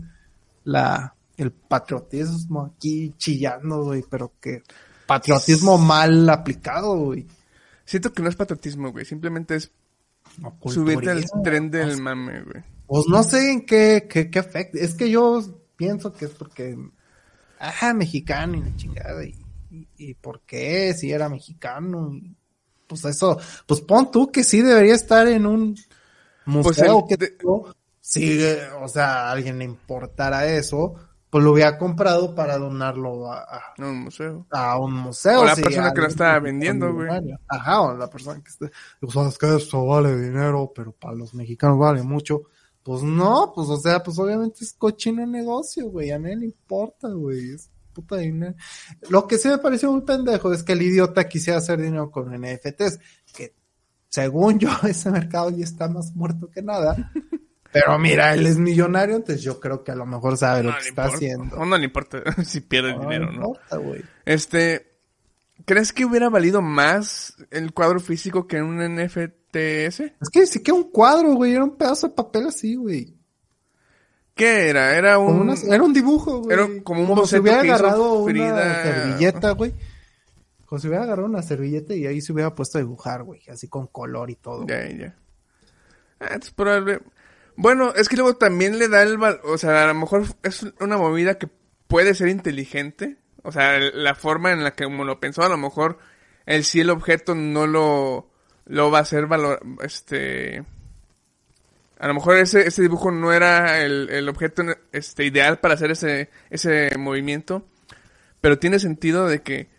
la, 0.64 1.16
el 1.38 1.52
patriotismo 1.52 2.74
aquí 2.76 3.14
chillando, 3.18 3.84
güey, 3.84 4.04
pero 4.10 4.34
que 4.40 4.64
patriotismo 5.08 5.78
mal 5.78 6.30
aplicado, 6.30 6.96
güey. 6.98 7.26
Siento 7.86 8.14
que 8.14 8.22
no 8.24 8.30
es 8.30 8.36
patriotismo, 8.36 8.92
güey. 8.92 9.06
Simplemente 9.06 9.56
es 9.56 9.72
subirte 10.68 11.10
al 11.12 11.26
tren 11.44 11.70
del 11.70 12.02
mame, 12.02 12.42
güey. 12.44 12.64
Pues 12.88 13.06
no 13.08 13.24
sé 13.24 13.52
en 13.52 13.66
qué, 13.66 14.08
qué, 14.10 14.30
qué 14.30 14.40
afecta. 14.40 14.80
Es 14.80 14.96
que 14.96 15.10
yo 15.10 15.42
pienso 15.76 16.14
que 16.14 16.26
es 16.26 16.32
porque, 16.32 16.78
ajá, 17.60 17.94
mexicano 17.94 18.58
y 18.58 18.62
la 18.62 18.76
chingada. 18.76 19.26
Y, 19.26 19.36
y, 19.72 19.88
y 19.98 20.14
por 20.14 20.42
qué, 20.42 20.94
si 20.94 21.12
era 21.12 21.30
mexicano. 21.30 22.14
Y, 22.14 22.36
pues 22.88 23.06
eso, 23.06 23.38
pues 23.66 23.82
pon 23.82 24.12
tú 24.12 24.32
que 24.32 24.44
sí 24.44 24.62
debería 24.62 24.94
estar 24.94 25.28
en 25.28 25.46
un 25.46 25.76
museo 26.46 26.64
Pues 26.64 26.80
el 26.80 27.08
que 27.08 27.18
de- 27.26 27.32
tú, 27.32 27.66
si, 28.00 28.40
o 28.82 28.88
sea, 28.88 29.28
a 29.28 29.32
alguien 29.32 29.58
le 29.60 29.66
importara 29.66 30.46
eso, 30.48 30.94
pues 31.34 31.44
lo 31.44 31.54
hubiera 31.54 31.80
comprado 31.80 32.36
para 32.36 32.60
donarlo 32.60 33.32
a, 33.32 33.74
un 33.80 34.04
museo. 34.04 34.46
a 34.52 34.78
un 34.78 34.94
museo. 34.94 35.42
O 35.42 35.46
la 35.46 35.56
persona 35.56 35.92
que 35.92 36.02
lo 36.02 36.06
estaba 36.06 36.38
es 36.38 36.44
vendiendo, 36.44 36.94
güey. 36.94 37.10
Ajá, 37.48 37.82
o 37.82 37.98
la 37.98 38.08
persona 38.08 38.40
que 38.40 38.50
esté, 38.52 38.70
o 39.02 39.10
sea, 39.10 39.28
es 39.28 39.40
que 39.40 39.56
esto 39.56 39.84
vale 39.84 40.16
dinero, 40.16 40.72
pero 40.76 40.92
para 40.92 41.16
los 41.16 41.34
mexicanos 41.34 41.80
vale 41.80 42.04
mucho. 42.04 42.44
Pues 42.84 43.02
no, 43.02 43.52
pues 43.56 43.68
o 43.68 43.78
sea, 43.78 44.04
pues 44.04 44.20
obviamente 44.20 44.64
es 44.64 44.74
cochino 44.74 45.26
negocio, 45.26 45.90
güey, 45.90 46.12
a 46.12 46.20
nadie 46.20 46.36
le 46.36 46.46
importa, 46.46 47.08
güey, 47.08 47.56
es 47.56 47.72
puta 47.94 48.18
dinero. 48.18 48.54
Lo 49.10 49.26
que 49.26 49.40
sí 49.40 49.48
me 49.48 49.58
pareció 49.58 49.92
muy 49.92 50.02
pendejo 50.02 50.54
es 50.54 50.62
que 50.62 50.74
el 50.74 50.84
idiota 50.84 51.28
quisiera 51.28 51.58
hacer 51.58 51.82
dinero 51.82 52.12
con 52.12 52.32
NFTs, 52.32 53.00
que 53.36 53.56
según 54.08 54.60
yo 54.60 54.70
ese 54.88 55.10
mercado 55.10 55.50
ya 55.50 55.64
está 55.64 55.90
más 55.90 56.16
muerto 56.16 56.52
que 56.52 56.62
nada. 56.62 57.12
Pero 57.74 57.98
mira, 58.00 58.34
él 58.34 58.46
es 58.48 58.58
millonario, 58.58 59.16
entonces 59.18 59.44
yo 59.44 59.60
creo 59.60 59.84
que 59.84 59.92
a 59.92 59.96
lo 59.96 60.06
mejor 60.06 60.38
sabe 60.38 60.64
lo 60.64 60.70
No 60.72 60.78
que 60.78 60.88
está 60.90 61.02
importa. 61.08 61.16
haciendo. 61.18 61.58
O 61.58 61.66
no 61.66 61.78
le 61.78 61.86
importa 61.86 62.22
si 62.46 62.62
pierde 62.62 62.94
No 62.94 63.02
dinero, 63.02 63.26
¿no? 63.32 63.48
importa, 63.48 63.78
güey. 63.78 64.02
Este, 64.26 64.92
¿crees 65.66 65.92
que 65.92 66.06
hubiera 66.06 66.30
valido 66.30 66.62
más 66.62 67.36
el 67.52 67.74
cuadro 67.74 68.00
físico 68.00 68.48
que 68.48 68.62
un 68.62 68.78
NFTS? 68.78 70.00
Es 70.02 70.30
que 70.32 70.46
sí 70.46 70.62
que 70.62 70.72
un 70.72 70.92
cuadro, 70.92 71.34
güey, 71.34 71.54
era 71.54 71.64
un 71.64 71.76
pedazo 71.76 72.08
de 72.08 72.14
papel 72.14 72.48
así, 72.48 72.76
güey. 72.76 73.16
¿Qué 74.36 74.70
era? 74.70 74.96
Era 74.98 75.16
Como 75.16 75.30
un... 75.30 75.40
una- 75.50 75.54
era 75.76 75.84
un 75.84 75.94
dibujo, 75.94 76.40
güey. 76.40 76.54
era 76.58 76.68
como 76.84 77.02
un 77.02 77.08
si 77.08 77.14
boceto 77.14 77.42
hubiera 77.44 77.62
que 77.62 77.70
agarrado 77.72 78.24
Frida- 78.26 78.54
una 78.54 78.84
servilleta, 78.84 79.52
güey. 79.52 79.74
Como 80.66 80.80
si 80.80 80.88
hubiera 80.88 81.04
agarrado 81.04 81.28
una 81.28 81.44
servilleta 81.44 81.94
y 81.94 82.08
ahí 82.08 82.20
se 82.20 82.34
hubiera 82.34 82.56
puesto 82.56 82.80
a 82.80 82.82
dibujar, 82.82 83.22
güey, 83.24 83.42
así 83.50 83.68
con 83.68 83.86
color 83.88 84.32
y 84.32 84.36
todo. 84.36 84.66
Ya, 84.68 84.90
ya. 84.90 85.16
Ah, 86.20 86.40
probable. 86.56 87.00
Bueno, 87.56 87.94
es 87.96 88.10
que 88.10 88.16
luego 88.16 88.36
también 88.36 88.80
le 88.80 88.88
da 88.88 89.04
el 89.04 89.18
val... 89.18 89.40
O 89.44 89.58
sea, 89.58 89.84
a 89.84 89.88
lo 89.88 89.94
mejor 89.94 90.26
es 90.44 90.66
una 90.80 90.98
movida 90.98 91.38
que 91.38 91.48
puede 91.88 92.16
ser 92.16 92.30
inteligente. 92.30 93.18
O 93.44 93.52
sea, 93.52 93.80
la 93.80 94.16
forma 94.16 94.52
en 94.52 94.64
la 94.64 94.74
que 94.74 94.86
como 94.86 95.04
lo 95.04 95.20
pensó, 95.20 95.44
a 95.44 95.50
lo 95.50 95.58
mejor 95.58 96.00
el 96.46 96.64
sí 96.64 96.80
el 96.80 96.90
objeto 96.90 97.36
no 97.36 97.68
lo, 97.68 98.30
lo 98.66 98.92
va 98.92 99.00
a 99.00 99.02
hacer 99.02 99.28
valor... 99.28 99.60
Este... 99.82 100.64
A 102.00 102.08
lo 102.08 102.16
mejor 102.16 102.38
ese, 102.38 102.68
ese 102.68 102.82
dibujo 102.82 103.12
no 103.12 103.32
era 103.32 103.82
el, 103.82 104.10
el 104.10 104.28
objeto 104.28 104.64
este, 104.92 105.24
ideal 105.24 105.60
para 105.60 105.76
hacer 105.76 105.92
ese, 105.92 106.30
ese 106.50 106.98
movimiento. 106.98 107.66
Pero 108.42 108.60
tiene 108.60 108.80
sentido 108.80 109.26
de 109.28 109.42
que 109.42 109.70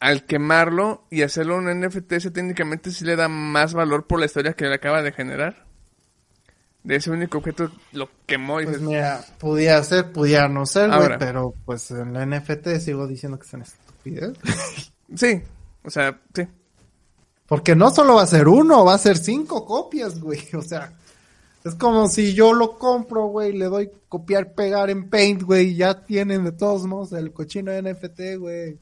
al 0.00 0.24
quemarlo 0.24 1.06
y 1.10 1.22
hacerlo 1.22 1.56
un 1.56 1.66
NFT, 1.80 2.12
ese 2.12 2.30
técnicamente 2.32 2.90
sí 2.90 3.04
le 3.04 3.14
da 3.14 3.28
más 3.28 3.74
valor 3.74 4.06
por 4.06 4.18
la 4.18 4.26
historia 4.26 4.54
que 4.54 4.66
le 4.66 4.74
acaba 4.74 5.02
de 5.02 5.12
generar. 5.12 5.67
De 6.88 6.96
ese 6.96 7.10
único 7.10 7.36
objeto 7.36 7.70
lo 7.92 8.08
quemó 8.24 8.62
y 8.62 8.64
Pues 8.64 8.76
dices, 8.78 8.88
mira, 8.88 9.22
pudiera 9.38 9.84
ser, 9.84 10.10
pudiera 10.10 10.48
no 10.48 10.64
ser, 10.64 10.88
güey, 10.88 11.18
pero 11.18 11.52
pues 11.66 11.90
en 11.90 12.14
la 12.14 12.24
NFT 12.24 12.78
sigo 12.80 13.06
diciendo 13.06 13.38
que 13.38 13.46
es 13.46 13.52
una 13.52 13.64
estupidez. 13.64 14.32
sí, 15.14 15.42
o 15.84 15.90
sea, 15.90 16.18
sí. 16.34 16.48
Porque 17.46 17.76
no 17.76 17.90
solo 17.90 18.14
va 18.14 18.22
a 18.22 18.26
ser 18.26 18.48
uno, 18.48 18.86
va 18.86 18.94
a 18.94 18.98
ser 18.98 19.18
cinco 19.18 19.66
copias, 19.66 20.18
güey. 20.18 20.40
O 20.54 20.62
sea, 20.62 20.94
es 21.62 21.74
como 21.74 22.08
si 22.08 22.32
yo 22.32 22.54
lo 22.54 22.78
compro, 22.78 23.26
güey, 23.26 23.52
le 23.52 23.66
doy 23.66 23.90
copiar, 24.08 24.54
pegar 24.54 24.88
en 24.88 25.10
Paint, 25.10 25.42
güey, 25.42 25.68
y 25.72 25.76
ya 25.76 26.06
tienen 26.06 26.44
de 26.44 26.52
todos 26.52 26.86
modos 26.86 27.12
el 27.12 27.32
cochino 27.34 27.70
NFT, 27.70 28.36
güey. 28.38 28.78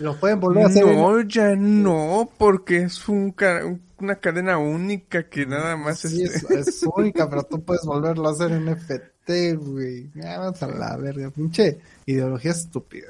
Lo 0.00 0.20
pueden 0.20 0.38
volver 0.38 0.64
a 0.64 0.66
hacer. 0.68 0.86
en- 0.86 0.96
No, 0.98 1.20
ya 1.22 1.56
no, 1.56 2.28
porque 2.36 2.82
es 2.82 3.08
un 3.08 3.30
ca- 3.30 3.62
una 4.02 4.16
cadena 4.16 4.58
única 4.58 5.28
que 5.28 5.46
nada 5.46 5.76
más 5.76 6.00
Sí, 6.00 6.22
este- 6.24 6.58
es, 6.60 6.68
es 6.68 6.82
única, 6.96 7.28
pero 7.30 7.44
tú 7.44 7.62
puedes 7.64 7.84
volverlo 7.84 8.28
a 8.28 8.32
hacer 8.32 8.52
en 8.52 8.66
NFT, 8.66 9.56
güey. 9.58 10.10
Vamos 10.14 10.62
a 10.62 10.66
la 10.66 10.96
verga, 10.96 11.30
pinche 11.30 11.80
ideología 12.06 12.50
estúpida. 12.50 13.08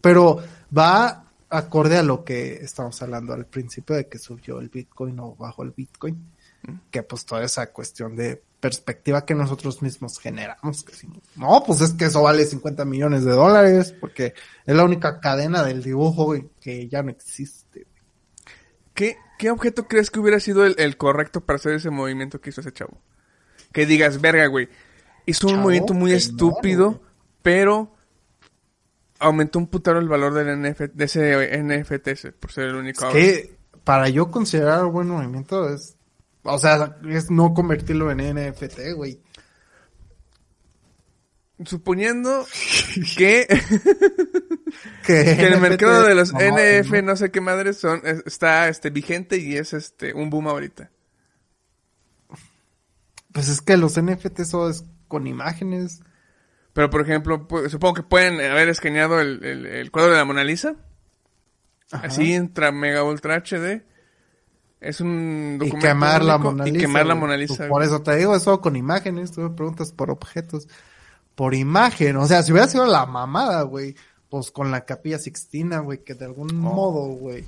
Pero 0.00 0.42
va 0.76 1.24
acorde 1.50 1.98
a 1.98 2.02
lo 2.02 2.24
que 2.24 2.54
estamos 2.62 3.00
hablando 3.02 3.32
al 3.34 3.44
principio 3.46 3.96
de 3.96 4.06
que 4.06 4.18
subió 4.18 4.60
el 4.60 4.68
Bitcoin 4.68 5.18
o 5.20 5.34
bajó 5.34 5.62
el 5.64 5.72
Bitcoin. 5.72 6.16
Que 6.90 7.02
pues 7.02 7.24
toda 7.24 7.42
esa 7.42 7.72
cuestión 7.72 8.14
de 8.16 8.40
perspectiva 8.60 9.24
que 9.24 9.34
nosotros 9.34 9.80
mismos 9.82 10.18
generamos. 10.18 10.84
Que 10.84 10.92
decimos, 10.92 11.18
no, 11.36 11.62
pues 11.66 11.80
es 11.80 11.92
que 11.94 12.04
eso 12.04 12.22
vale 12.22 12.44
50 12.44 12.84
millones 12.84 13.24
de 13.24 13.32
dólares 13.32 13.94
porque 13.98 14.34
es 14.66 14.74
la 14.76 14.84
única 14.84 15.18
cadena 15.20 15.64
del 15.64 15.82
dibujo 15.82 16.24
güey, 16.24 16.48
que 16.60 16.86
ya 16.88 17.02
no 17.02 17.10
existe. 17.10 17.86
¿Qué, 18.94 19.16
¿Qué 19.40 19.50
objeto 19.50 19.88
crees 19.88 20.10
que 20.10 20.20
hubiera 20.20 20.38
sido 20.38 20.66
el, 20.66 20.74
el 20.76 20.98
correcto 20.98 21.40
para 21.40 21.56
hacer 21.56 21.72
ese 21.72 21.88
movimiento 21.88 22.42
que 22.42 22.50
hizo 22.50 22.60
ese 22.60 22.74
chavo? 22.74 23.00
Que 23.72 23.86
digas, 23.86 24.20
verga, 24.20 24.46
güey. 24.48 24.68
Hizo 25.24 25.46
un 25.46 25.54
Chavo, 25.54 25.62
movimiento 25.62 25.94
muy 25.94 26.10
no, 26.10 26.16
estúpido, 26.18 27.00
pero 27.40 27.90
aumentó 29.18 29.58
un 29.58 29.68
putero 29.68 29.98
el 29.98 30.08
valor 30.08 30.34
del 30.34 30.60
NF 30.60 30.92
de 30.92 31.04
ese 31.06 31.58
NFT 31.58 32.34
por 32.38 32.52
ser 32.52 32.64
el 32.64 32.74
único. 32.74 33.08
Es 33.08 33.12
que 33.14 33.56
para 33.82 34.10
yo 34.10 34.30
considerar 34.30 34.84
un 34.84 34.92
buen 34.92 35.08
movimiento 35.08 35.70
es, 35.70 35.96
o 36.42 36.58
sea, 36.58 36.98
es 37.08 37.30
no 37.30 37.54
convertirlo 37.54 38.10
en 38.10 38.18
NFT, 38.18 38.92
güey. 38.94 39.22
Suponiendo 41.64 42.46
que, 43.16 43.46
Que, 45.04 45.32
el 45.46 45.60
mercado 45.60 46.04
de 46.04 46.14
los 46.14 46.32
no, 46.32 46.40
NF, 46.40 46.90
no. 46.92 47.02
no 47.02 47.16
sé 47.16 47.30
qué 47.30 47.40
madres 47.40 47.78
son, 47.78 48.00
es- 48.04 48.22
está 48.26 48.68
este 48.68 48.90
vigente 48.90 49.36
y 49.38 49.56
es 49.56 49.72
este 49.72 50.14
un 50.14 50.30
boom 50.30 50.48
ahorita. 50.48 50.90
Pues 53.32 53.48
es 53.48 53.60
que 53.60 53.76
los 53.76 54.00
NFT 54.00 54.40
es 54.40 54.84
con 55.08 55.26
imágenes. 55.26 56.00
Pero 56.72 56.88
por 56.90 57.02
ejemplo, 57.02 57.46
supongo 57.68 57.94
que 57.94 58.02
pueden 58.02 58.40
haber 58.40 58.68
escaneado 58.68 59.20
el, 59.20 59.44
el, 59.44 59.66
el 59.66 59.90
cuadro 59.90 60.12
de 60.12 60.18
la 60.18 60.24
Mona 60.24 60.44
Lisa. 60.44 60.76
Ajá. 61.92 62.06
Así 62.06 62.32
entra 62.32 62.72
mega 62.72 63.02
ultra 63.04 63.36
HD. 63.42 63.82
Es 64.80 65.00
un 65.00 65.58
Y 65.60 65.64
documento 65.66 65.88
quemar 65.88 66.24
la 66.24 66.36
único, 66.36 66.50
Mona 66.52 66.68
y 66.68 66.72
Lisa. 66.72 66.86
quemar 66.86 67.06
la. 67.06 67.14
Mona 67.14 67.34
Pues 67.36 67.50
Lisa. 67.50 67.68
por 67.68 67.82
eso 67.82 68.02
te 68.02 68.16
digo, 68.16 68.34
eso 68.34 68.60
con 68.60 68.76
imágenes. 68.76 69.32
Tú 69.32 69.42
me 69.42 69.50
preguntas 69.50 69.92
por 69.92 70.10
objetos. 70.10 70.68
Por 71.40 71.54
imagen. 71.54 72.18
O 72.18 72.26
sea, 72.26 72.42
si 72.42 72.52
hubiera 72.52 72.68
sido 72.68 72.84
la 72.84 73.06
mamada, 73.06 73.62
güey. 73.62 73.96
Pues 74.28 74.50
con 74.50 74.70
la 74.70 74.84
capilla 74.84 75.18
Sixtina, 75.18 75.78
güey. 75.78 76.04
Que 76.04 76.12
de 76.12 76.26
algún 76.26 76.50
Oh. 76.50 76.52
modo, 76.52 77.06
güey. 77.14 77.46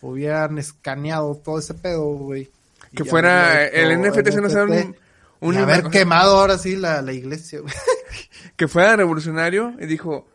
Hubieran 0.00 0.56
escaneado 0.56 1.34
todo 1.34 1.58
ese 1.58 1.74
pedo, 1.74 2.06
güey. 2.14 2.48
que 2.96 3.04
fuera 3.04 3.66
el 3.66 4.00
NFT 4.00 4.30
se 4.30 4.40
nos 4.40 4.54
un, 4.54 4.96
un 5.40 5.54
y 5.54 5.58
haber 5.58 5.90
quemado 5.90 6.38
ahora 6.38 6.56
sí 6.56 6.76
la, 6.76 7.02
la 7.02 7.12
iglesia, 7.12 7.60
güey. 7.60 7.74
que 8.56 8.68
fuera 8.68 8.96
revolucionario 8.96 9.74
y 9.78 9.84
dijo 9.84 10.26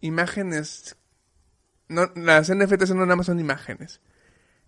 imágenes 0.00 0.96
no 1.88 2.10
las 2.14 2.50
NFTs 2.50 2.94
no 2.94 3.04
nada 3.04 3.16
más 3.16 3.26
son 3.26 3.38
imágenes 3.38 4.00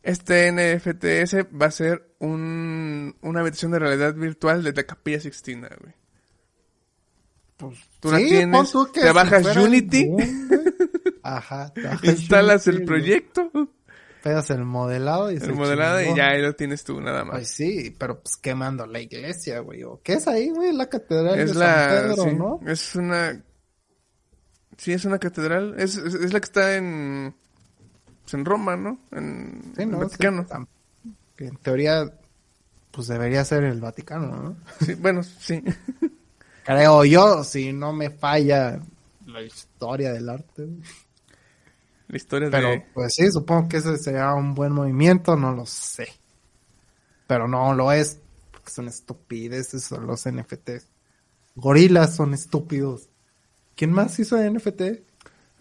este 0.03 0.53
NFTs 0.53 1.47
va 1.59 1.67
a 1.67 1.71
ser 1.71 2.15
un 2.19 3.17
una 3.23 3.41
habitación 3.41 3.73
de 3.73 3.79
realidad 3.79 4.13
virtual 4.13 4.63
de 4.63 4.75
la 4.75 4.83
Capilla 4.85 5.21
Sixtina 5.21 5.71
güey 5.81 5.95
Pues, 7.69 7.79
Tú 8.01 8.11
la 8.11 8.19
tienes, 8.19 8.73
tú 8.73 8.91
que 8.93 9.01
te 9.01 9.09
si 9.09 9.13
bajas 9.15 9.43
fuera 9.43 9.61
el 9.61 9.67
Unity. 9.69 10.11
Ajá. 11.23 11.73
te 11.73 11.83
bajas 11.83 12.05
instalas 12.05 12.67
el 12.67 12.75
Unity, 12.77 12.87
proyecto 12.87 13.51
güey, 13.53 13.69
Pegas 14.23 14.51
el 14.51 14.65
modelado 14.65 15.31
y 15.33 15.37
el 15.37 15.53
modelado 15.55 16.01
y 16.01 16.15
ya 16.17 16.29
ahí 16.31 16.43
lo 16.43 16.55
tienes 16.55 16.85
tú 16.85 17.01
nada 17.01 17.25
más 17.25 17.37
Pues 17.37 17.49
sí, 17.49 17.95
pero 17.99 18.21
pues 18.21 18.37
quemando 18.37 18.87
la 18.87 19.01
iglesia, 19.01 19.61
güey. 19.61 19.83
¿O 19.83 20.01
qué 20.03 20.15
es 20.15 20.29
ahí, 20.29 20.51
güey? 20.51 20.73
La 20.73 20.87
catedral 20.89 21.39
es 21.39 21.55
de 21.55 21.59
la 21.59 21.89
San 21.89 21.89
Pedro, 22.09 22.25
sí, 22.25 22.35
¿no? 22.37 22.61
es 22.67 22.95
una 22.97 23.43
sí 24.77 24.93
es 24.93 25.05
una 25.05 25.19
catedral 25.19 25.75
es, 25.79 25.97
es, 25.97 26.15
es 26.15 26.33
la 26.33 26.41
que 26.41 26.45
está 26.47 26.77
en 26.77 27.35
pues, 28.23 28.35
en 28.35 28.45
Roma 28.45 28.77
no 28.77 28.99
en 29.13 29.73
Sí, 29.77 29.83
el 29.83 29.91
¿no? 29.91 29.99
Vaticano 29.99 30.47
Sí, 31.37 31.45
en 31.45 31.57
teoría, 31.57 32.13
pues 32.93 33.09
debería 33.09 33.45
ser 33.45 33.65
el 33.65 33.81
Vaticano, 33.81 34.27
¿no? 34.29 34.57
Sí, 34.85 34.95
bueno 34.95 35.23
sí 35.23 35.63
Creo 36.65 37.05
yo, 37.05 37.45
si 37.45 37.73
no 37.73 37.93
me 37.93 38.11
falla 38.11 38.81
la 39.27 39.43
historia 39.43 40.13
del 40.13 40.29
arte. 40.29 40.69
la 42.09 42.17
historia 42.17 42.51
Pero 42.51 42.69
de 42.69 42.87
pues 42.95 43.15
sí, 43.15 43.31
supongo 43.31 43.69
que 43.69 43.79
ese 43.79 43.97
sería 43.99 44.33
un 44.35 44.55
buen 44.55 44.73
movimiento, 44.73 45.37
no 45.37 45.53
lo 45.53 45.67
sé. 45.67 46.09
Pero 47.27 47.49
no 47.49 47.75
lo 47.75 47.93
es, 47.93 48.19
porque 48.51 48.71
son 48.71 48.89
estupideces 48.89 49.85
son 49.85 50.07
los 50.07 50.29
NFTs. 50.29 50.87
Gorilas 51.55 52.17
son 52.17 52.35
estúpidos. 52.35 53.09
¿Quién 53.77 53.93
más 53.93 54.19
hizo 54.19 54.37
NFT? 54.39 54.83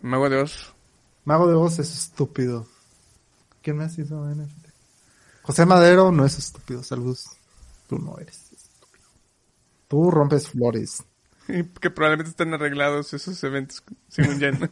Mago 0.01 0.29
de 0.29 0.37
Oz 0.37 0.73
Mago 1.25 1.47
de 1.47 1.53
Oz 1.53 1.79
es 1.79 1.93
estúpido. 1.93 2.67
¿Quién 3.61 3.77
más 3.77 3.97
hizo 3.97 4.25
NFT? 4.25 4.67
José 5.43 5.65
Madero 5.65 6.11
no 6.11 6.25
es 6.25 6.37
estúpido, 6.37 6.83
saludos. 6.83 7.25
Tú 7.87 7.99
no 7.99 8.17
eres. 8.17 8.50
Tú 9.91 10.09
rompes 10.09 10.47
flores. 10.47 11.03
Y 11.49 11.63
que 11.65 11.89
probablemente 11.89 12.29
están 12.29 12.53
arreglados 12.53 13.13
esos 13.13 13.43
eventos, 13.43 13.83
según 14.07 14.39
Jen. 14.39 14.57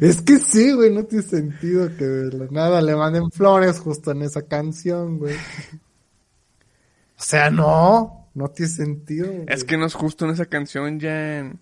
Es 0.00 0.20
que 0.22 0.38
sí, 0.40 0.72
güey, 0.72 0.92
no 0.92 1.04
tiene 1.04 1.24
sentido 1.24 1.88
que 1.96 2.04
de 2.04 2.36
la 2.36 2.46
nada 2.50 2.82
le 2.82 2.96
manden 2.96 3.30
flores 3.30 3.78
justo 3.78 4.10
en 4.10 4.22
esa 4.22 4.42
canción, 4.42 5.18
güey. 5.18 5.36
O 5.36 7.22
sea, 7.22 7.48
no, 7.50 8.28
no 8.34 8.48
tiene 8.50 8.72
sentido. 8.72 9.32
güey. 9.32 9.44
Es 9.48 9.62
que 9.62 9.76
no 9.78 9.86
es 9.86 9.94
justo 9.94 10.24
en 10.24 10.32
esa 10.32 10.46
canción 10.46 10.98
ya 10.98 11.38
en... 11.38 11.60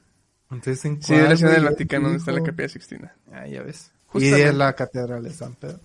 Entonces, 0.50 0.84
¿en 0.86 1.02
Sí, 1.02 1.14
de 1.14 1.20
la 1.20 1.26
cuál, 1.26 1.38
ciudad 1.38 1.52
del? 1.52 1.64
Vaticano, 1.64 2.04
donde 2.04 2.18
está 2.18 2.32
la 2.32 2.42
capilla 2.42 2.68
Sixtina. 2.70 3.14
Ah, 3.32 3.46
ya 3.46 3.62
ves. 3.62 3.90
Y 3.92 4.08
Justamente. 4.12 4.46
de 4.46 4.52
la 4.54 4.72
catedral 4.72 5.22
de 5.22 5.30
San 5.30 5.54
Pedro. 5.56 5.80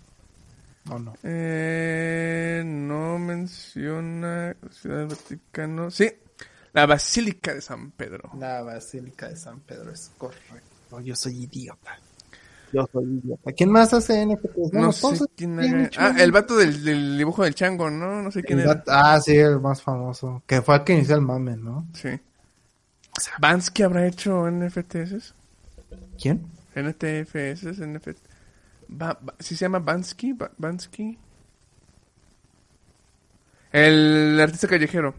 ¿O 0.90 0.98
no? 1.00 1.14
Eh, 1.24 2.64
no 2.66 3.20
menciona 3.20 4.56
Ciudad 4.72 5.00
del 5.00 5.08
Vaticano. 5.08 5.92
Sí, 5.92 6.12
la 6.74 6.86
Basílica 6.86 7.54
de 7.54 7.62
San 7.62 7.92
Pedro. 7.92 8.32
La 8.40 8.62
Basílica 8.62 9.28
de 9.30 9.36
San 9.36 9.60
Pedro 9.62 9.92
es 9.92 10.12
correcto. 10.18 11.00
Yo 11.02 11.16
soy 11.16 11.44
idiota. 11.44 11.98
Yo 12.74 12.88
soy 12.92 13.04
idiota. 13.24 13.52
¿Quién 13.54 13.70
más 13.72 13.94
hace 13.94 14.26
NFTs? 14.26 14.72
No 14.74 14.92
sé 14.94 15.26
quién 15.36 15.60
haga- 15.60 15.90
Ah, 15.98 16.16
el 16.18 16.32
vato 16.32 16.56
del, 16.58 16.84
del 16.84 17.18
dibujo 17.18 17.44
del 17.44 17.54
chango, 17.56 17.90
¿no? 17.90 18.22
No 18.22 18.32
sé 18.32 18.44
quién 18.44 18.60
el 18.60 18.66
era. 18.70 18.84
Ah, 18.88 19.20
sí, 19.22 19.36
el 19.36 19.60
más 19.60 19.82
famoso. 19.82 20.44
Que 20.48 20.62
fue 20.62 20.76
el 20.76 20.84
que 20.84 20.94
inició 20.94 21.16
el 21.16 21.22
mame, 21.22 21.58
¿no? 21.58 21.88
Sí. 21.94 22.10
¿Bansky 23.40 23.84
habrá 23.84 24.08
hecho 24.08 24.50
NFTs? 24.50 25.34
¿Quién? 26.22 26.46
NTFS, 26.76 27.66
NFT. 27.86 28.18
Ba- 28.88 29.18
ba- 29.22 29.36
¿Sí 29.40 29.56
se 29.58 29.66
llama 29.66 29.80
Bansky? 29.80 30.32
Ba- 30.34 30.52
¿Bansky? 30.58 31.18
El 33.72 34.40
artista 34.42 34.68
callejero. 34.68 35.14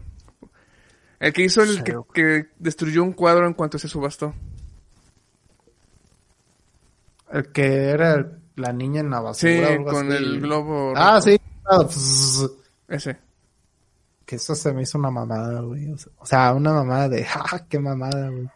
El 1.23 1.31
que 1.31 1.43
hizo 1.43 1.63
el 1.63 1.85
que, 1.85 1.97
que 2.13 2.47
destruyó 2.59 3.01
un 3.01 3.13
cuadro 3.13 3.47
en 3.47 3.53
cuanto 3.53 3.79
se 3.79 3.87
subastó. 3.87 4.33
El 7.31 7.49
que 7.53 7.91
era 7.91 8.29
la 8.57 8.73
niña 8.73 8.99
en 8.99 9.09
la 9.09 9.21
basura. 9.21 9.69
Sí, 9.69 9.83
con 9.85 10.11
así. 10.11 10.17
el 10.21 10.41
globo. 10.41 10.91
Ah, 10.97 11.21
sí. 11.21 11.39
Ese. 12.89 13.17
Que 14.25 14.35
eso 14.35 14.53
se 14.53 14.73
me 14.73 14.81
hizo 14.81 14.97
una 14.97 15.11
mamada, 15.11 15.61
güey. 15.61 15.93
O 16.17 16.25
sea, 16.25 16.53
una 16.53 16.73
mamada 16.73 17.07
de, 17.07 17.25
¡ah, 17.33 17.67
qué 17.69 17.79
mamada, 17.79 18.27
güey! 18.27 18.49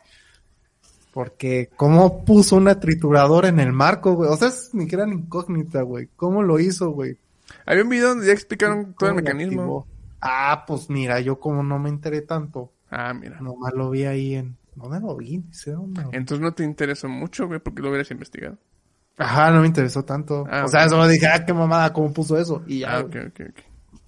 Porque, 1.13 1.69
¿cómo 1.74 2.25
puso 2.25 2.57
una 2.57 2.81
trituradora 2.81 3.47
en 3.47 3.62
el 3.62 3.71
marco, 3.71 4.12
güey? 4.15 4.29
O 4.29 4.36
sea, 4.36 4.50
es 4.50 4.74
mi 4.74 4.88
gran 4.88 5.13
incógnita, 5.13 5.83
güey. 5.83 6.09
¿Cómo 6.17 6.43
lo 6.43 6.59
hizo, 6.59 6.89
güey? 6.89 7.17
Había 7.65 7.83
un 7.83 7.89
video 7.89 8.09
donde 8.09 8.27
ya 8.27 8.33
explicaron 8.33 8.93
todo 8.93 9.12
el 9.12 9.15
¿Cómo 9.15 9.21
lo 9.21 9.24
mecanismo. 9.24 9.62
activó? 9.62 9.97
Ah, 10.21 10.63
pues 10.67 10.89
mira, 10.89 11.19
yo 11.19 11.39
como 11.39 11.63
no 11.63 11.79
me 11.79 11.89
enteré 11.89 12.21
tanto, 12.21 12.74
Ah, 12.89 13.13
mira. 13.13 13.39
nomás 13.41 13.74
lo 13.74 13.89
vi 13.91 14.05
ahí 14.05 14.36
en... 14.36 14.57
¿Dónde 14.75 15.00
lo 15.00 15.15
vi? 15.15 15.39
Ni 15.39 15.53
sé 15.53 15.71
dónde. 15.71 16.01
Entonces 16.12 16.39
no 16.39 16.53
te 16.53 16.63
interesó 16.63 17.07
mucho, 17.09 17.47
güey, 17.47 17.59
porque 17.59 17.81
lo 17.81 17.89
hubieras 17.89 18.12
investigado. 18.12 18.57
Ajá, 19.17 19.50
no 19.51 19.62
me 19.62 19.67
interesó 19.67 20.05
tanto. 20.05 20.45
Ah, 20.50 20.65
o 20.65 20.67
sea, 20.67 20.83
ok. 20.86 20.89
solo 20.91 21.07
dije, 21.07 21.25
ah, 21.27 21.43
qué 21.45 21.53
mamada, 21.53 21.91
¿cómo 21.93 22.13
puso 22.13 22.38
eso? 22.38 22.63
Y 22.67 22.79
ya, 22.79 22.97
Ah, 22.97 23.00
ok, 23.01 23.15
ok, 23.29 23.39
ok. 23.50 23.59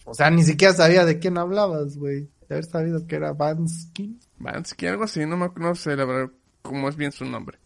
O 0.05 0.13
sea, 0.13 0.29
ni 0.29 0.43
siquiera 0.43 0.73
sabía 0.73 1.05
de 1.05 1.17
quién 1.19 1.37
hablabas, 1.39 1.97
güey. 1.97 2.29
De 2.47 2.55
haber 2.55 2.65
sabido 2.65 3.05
que 3.07 3.15
era 3.15 3.33
Bansky. 3.33 4.19
Bansky, 4.37 4.85
algo 4.87 5.03
así, 5.03 5.25
no, 5.25 5.37
me, 5.37 5.49
no 5.55 5.73
sé 5.75 5.95
la 5.95 6.05
verdad 6.05 6.31
cómo 6.61 6.89
es 6.89 6.95
bien 6.95 7.11
su 7.11 7.25
nombre 7.25 7.57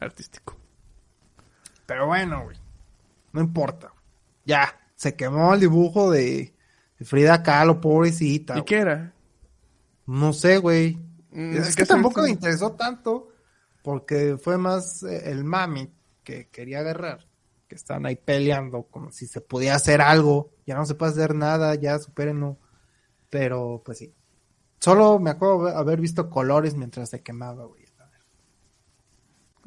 artístico. 0.00 0.56
Pero 1.86 2.06
bueno, 2.06 2.44
güey. 2.44 2.56
No 3.32 3.40
importa. 3.40 3.92
Ya, 4.44 4.74
se 4.96 5.14
quemó 5.14 5.54
el 5.54 5.60
dibujo 5.60 6.10
de 6.10 6.54
Frida 7.04 7.42
Kahlo, 7.42 7.80
pobrecita. 7.80 8.58
¿Y 8.58 8.62
qué 8.62 8.78
era? 8.78 9.12
No 10.06 10.32
sé, 10.32 10.58
güey. 10.58 10.96
Mm, 11.32 11.56
Es 11.56 11.76
¿qué 11.76 11.82
que 11.82 11.86
tampoco 11.86 12.22
me 12.22 12.30
interesó 12.30 12.72
tanto 12.72 13.28
porque 13.82 14.36
fue 14.42 14.58
más 14.58 15.02
eh, 15.02 15.30
el 15.30 15.44
mami 15.44 15.88
que 16.24 16.48
quería 16.48 16.80
agarrar. 16.80 17.26
Que 17.68 17.76
estaban 17.76 18.04
ahí 18.06 18.16
peleando 18.16 18.82
como 18.84 19.12
si 19.12 19.26
se 19.26 19.40
podía 19.40 19.74
hacer 19.76 20.00
algo. 20.00 20.50
Ya 20.66 20.74
no 20.74 20.84
se 20.84 20.94
puede 20.94 21.12
hacer 21.12 21.34
nada, 21.34 21.74
ya 21.76 21.98
supérenlo. 21.98 22.58
Pero, 23.30 23.80
pues 23.84 23.98
sí. 23.98 24.12
Solo 24.80 25.18
me 25.20 25.30
acuerdo 25.30 25.66
de 25.66 25.74
haber 25.74 26.00
visto 26.00 26.28
colores 26.28 26.74
mientras 26.74 27.08
se 27.10 27.22
quemaba, 27.22 27.64
güey. 27.66 27.80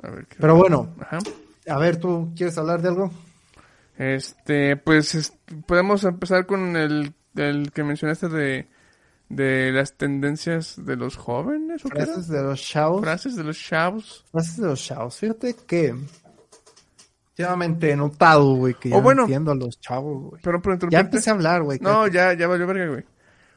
A 0.02 0.10
ver, 0.10 0.28
¿qué- 0.28 0.36
Pero 0.39 0.56
bueno, 0.56 0.93
Ajá. 1.00 1.19
a 1.67 1.78
ver, 1.78 1.98
¿tú 1.98 2.34
quieres 2.36 2.58
hablar 2.58 2.82
de 2.82 2.89
algo? 2.89 3.12
Este, 3.98 4.76
pues 4.76 5.15
es- 5.15 5.34
podemos 5.67 6.04
empezar 6.04 6.46
con 6.46 6.76
el, 6.76 7.13
el 7.36 7.72
que 7.72 7.84
mencionaste 7.84 8.30
de, 8.30 8.67
de 9.30 9.72
las 9.72 9.93
tendencias 9.93 10.76
de 10.86 10.96
los 10.96 11.15
jóvenes, 11.17 11.86
¿o? 11.86 11.89
Frases 11.89 12.28
de 12.28 12.41
los 12.43 12.62
chavos. 12.62 13.02
Frases 13.02 13.36
de 13.36 13.43
los 13.43 13.58
chavos. 13.60 14.26
Frases 14.32 14.58
de 14.58 14.67
los 14.67 14.84
chavos. 14.84 15.17
Fíjate 15.17 15.56
que 15.67 15.96
últimamente 17.32 17.91
he 17.91 17.96
notado, 17.96 18.56
güey, 18.56 18.76
que 18.76 18.89
ya 18.89 18.98
bueno. 18.98 19.24
entiendo 19.24 19.52
a 19.52 19.56
los 19.56 19.80
chavos, 19.80 20.30
güey. 20.30 20.41
Pero 20.43 20.62
por 20.62 20.89
Ya 20.89 21.00
empecé 21.00 21.30
a 21.30 21.34
hablar, 21.34 21.63
güey. 21.63 21.80
No, 21.82 22.08
ya, 22.08 22.34
ya 22.34 22.48
valió 22.48 22.67
verga, 22.67 22.88
güey. 22.88 23.04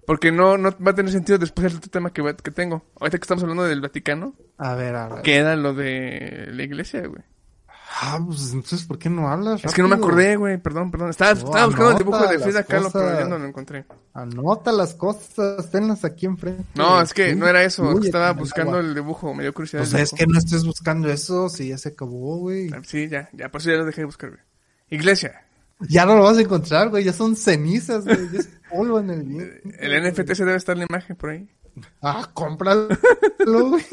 Porque 0.07 0.31
no, 0.31 0.57
no 0.57 0.71
va 0.85 0.93
a 0.93 0.95
tener 0.95 1.11
sentido 1.11 1.37
después 1.37 1.67
el 1.71 1.79
otro 1.79 1.91
tema 1.91 2.13
que, 2.13 2.23
que 2.43 2.51
tengo. 2.53 2.85
Ahorita 3.01 3.19
que 3.19 3.23
estamos 3.23 3.43
hablando 3.43 3.65
del 3.65 3.81
Vaticano, 3.81 4.35
A 4.57 4.75
ver, 4.77 4.95
a 4.95 5.09
ver. 5.09 5.23
queda 5.23 5.57
lo 5.57 5.75
de 5.75 6.49
la 6.53 6.63
iglesia, 6.63 7.05
güey. 7.07 7.23
Ah, 7.89 8.19
pues 8.25 8.53
entonces, 8.53 8.85
¿por 8.85 8.99
qué 8.99 9.09
no 9.09 9.29
hablas? 9.29 9.65
Es 9.65 9.73
que 9.73 9.81
no 9.81 9.89
me 9.89 9.95
rápido? 9.95 10.09
acordé, 10.09 10.37
güey, 10.37 10.59
perdón, 10.59 10.91
perdón. 10.91 11.11
Estaba, 11.11 11.35
No, 11.35 11.39
estaba 11.39 11.67
buscando 11.67 11.91
el 11.93 11.99
dibujo 11.99 12.27
de 12.27 12.39
Frida 12.41 12.63
Kahlo, 12.65 12.91
pero 12.91 13.05
cosas. 13.05 13.19
ya 13.21 13.25
no 13.29 13.39
lo 13.39 13.45
encontré. 13.47 13.85
Anota 14.13 14.73
las 14.73 14.95
cosas, 14.95 15.71
tenlas 15.71 16.05
aquí 16.05 16.27
enfrente. 16.27 16.65
No, 16.75 17.01
es 17.01 17.15
que 17.15 17.35
no 17.35 17.47
era 17.47 17.63
eso. 17.63 17.89
fluye 17.89 18.07
estaba 18.09 18.33
buscando 18.33 18.73
agua. 18.79 18.87
el 18.89 18.95
dibujo, 18.95 19.33
me 19.35 19.45
dio 19.45 19.55
curiosidad. 19.55 19.83
Pues 19.83 19.95
el 19.95 20.01
es 20.01 20.11
que 20.13 20.27
no 20.27 20.37
estés 20.39 20.65
buscando 20.65 21.09
eso, 21.09 21.49
si 21.49 21.69
ya 21.69 21.79
se 21.79 21.91
acabó, 21.91 22.39
güey. 22.39 22.71
Ah, 22.75 22.81
Sí, 22.85 23.09
ya, 23.09 23.29
ya, 23.33 23.51
por 23.51 23.61
eso 23.61 23.71
ya 23.71 23.77
lo 23.77 23.85
dejé 23.85 24.01
de 24.01 24.07
buscar, 24.07 24.31
güey. 24.31 24.43
Iglesia. 24.91 25.43
Ya 25.89 26.05
no 26.07 26.17
lo 26.17 26.23
vas 26.25 26.39
a 26.39 26.41
encontrar, 26.41 26.89
güey, 26.91 27.05
ya 27.05 27.13
son 27.13 27.37
cenizas, 27.37 28.05
güey, 28.05 28.31
ya 28.33 28.41
es 28.41 28.49
polvo 28.71 28.99
en 28.99 29.11
el 29.11 29.23
viento. 29.25 29.69
El 29.79 30.03
NFT 30.11 30.33
se 30.33 30.45
debe 30.45 30.57
estar 30.57 30.77
la 30.77 30.87
imagen 30.91 31.15
por 31.17 31.31
ahí. 31.31 31.49
Ah, 32.03 32.29
cómpralo, 32.35 32.89
güey. 33.47 33.85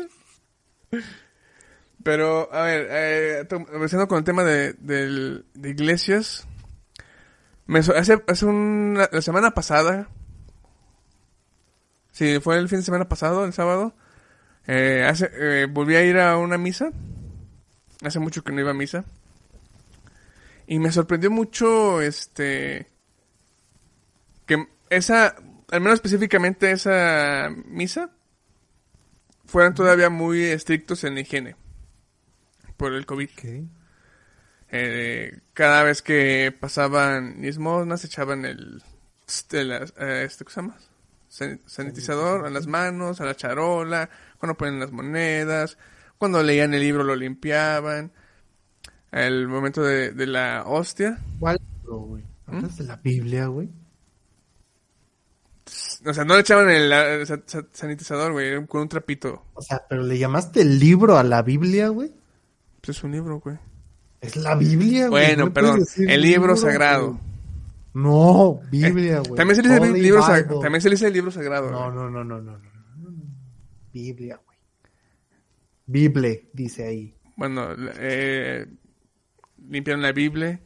Pero, 2.04 2.54
a 2.54 2.64
ver, 2.64 2.88
eh, 2.92 3.48
empezando 3.50 4.08
con 4.08 4.18
el 4.18 4.24
tema 4.24 4.44
de, 4.44 4.74
de 4.74 5.70
iglesias. 5.70 6.46
Me, 7.66 7.80
hace 7.80 8.22
hace 8.28 8.46
una, 8.46 9.10
la 9.12 9.22
semana 9.22 9.52
pasada. 9.52 10.10
Sí, 12.12 12.40
fue 12.42 12.58
el 12.58 12.70
fin 12.70 12.80
de 12.80 12.86
semana 12.86 13.08
pasado, 13.10 13.46
el 13.46 13.54
sábado. 13.54 13.96
eh, 14.68 15.06
hace, 15.10 15.30
eh, 15.34 15.68
volví 15.70 15.96
a 15.96 16.04
ir 16.04 16.20
a 16.20 16.38
una 16.38 16.58
misa. 16.58 16.92
Hace 18.04 18.20
mucho 18.20 18.44
que 18.44 18.52
no 18.52 18.60
iba 18.60 18.72
a 18.72 18.76
misa. 18.76 19.06
Y 20.68 20.80
me 20.80 20.92
sorprendió 20.92 21.32
mucho, 21.32 22.02
este... 22.02 22.88
Que 24.46 24.68
esa, 24.90 25.36
al 25.72 25.82
menos 25.82 25.96
específicamente 25.96 26.72
esa 26.72 27.50
misa, 27.66 28.12
fueran 29.46 29.74
todavía 29.74 30.10
muy 30.10 30.44
estrictos 30.44 31.04
en 31.06 31.16
la 31.16 31.22
higiene 31.22 31.56
por 32.84 32.94
el 32.94 33.06
COVID. 33.06 33.30
Eh, 34.76 35.40
cada 35.54 35.84
vez 35.84 36.02
que 36.02 36.54
pasaban 36.60 37.42
limosnas 37.42 38.04
echaban 38.04 38.44
el, 38.44 38.84
este, 39.26 39.64
las- 39.64 39.94
eh, 39.98 40.24
este, 40.26 40.44
¿cómo 40.44 40.54
se 40.54 40.62
llama? 40.62 40.78
San- 41.30 41.62
sanitizador 41.66 42.46
a 42.46 42.50
las 42.50 42.68
manos, 42.68 43.22
a 43.22 43.26
la 43.26 43.36
charola, 43.36 44.10
cuando 44.38 44.58
ponen 44.58 44.80
las 44.82 44.92
monedas, 44.92 45.78
cuando 46.18 46.44
leían 46.44 46.74
el 46.74 46.82
libro 46.82 47.04
lo 47.06 47.16
limpiaban, 47.16 48.12
el 49.12 49.48
momento 49.48 49.82
de, 49.82 50.12
de 50.12 50.28
la 50.28 50.64
hostia, 50.66 51.20
¿Cuál? 51.40 51.60
¿Mm? 52.48 52.56
¿Hablas 52.58 52.78
de 52.78 52.84
la 52.84 52.96
Biblia, 52.98 53.46
güey? 53.48 53.70
o 56.06 56.14
sea, 56.14 56.26
no 56.26 56.34
le 56.34 56.42
echaban 56.42 56.70
el, 56.70 57.26
sa- 57.26 57.42
sanitizador, 57.72 58.34
güey, 58.34 58.66
con 58.68 58.82
un 58.82 58.90
trapito. 58.90 59.46
O 59.54 59.62
sea, 59.62 59.82
pero 59.88 60.04
le 60.04 60.18
llamaste 60.18 60.66
libro 60.66 61.18
a 61.18 61.24
la 61.24 61.42
Biblia, 61.42 61.88
güey. 61.88 62.12
Pues 62.84 62.98
es 62.98 63.04
un 63.06 63.14
libro, 63.14 63.40
güey. 63.40 63.58
Es 64.20 64.36
la 64.36 64.56
Biblia, 64.56 65.08
güey. 65.08 65.28
Bueno, 65.28 65.46
no 65.46 65.54
perdón, 65.54 65.86
el 65.98 66.22
libro 66.22 66.58
sagrado. 66.58 67.12
güey. 67.12 67.22
No, 67.94 68.60
Biblia, 68.70 69.20
güey. 69.20 69.36
También 69.36 69.56
se 69.56 69.64
le 69.64 69.70
dice 69.80 70.02
libro 70.02 70.22
también 70.62 70.82
se 70.82 70.90
le 70.90 70.96
dice 70.96 71.08
el 71.08 71.14
libro 71.14 71.32
sagrado. 71.32 71.72
No, 71.72 71.86
güey. 71.86 71.96
no, 71.96 72.10
no, 72.10 72.24
no, 72.26 72.42
no, 72.42 72.42
no, 72.42 72.58
no, 72.58 73.10
no. 73.10 73.24
Biblia, 73.94 74.38
güey. 74.46 74.58
Bible, 75.86 76.50
dice 76.52 76.86
ahí. 76.86 77.16
Bueno, 77.38 77.70
eh, 78.00 78.66
limpiaron 79.70 80.02
la 80.02 80.12
Biblia. 80.12 80.60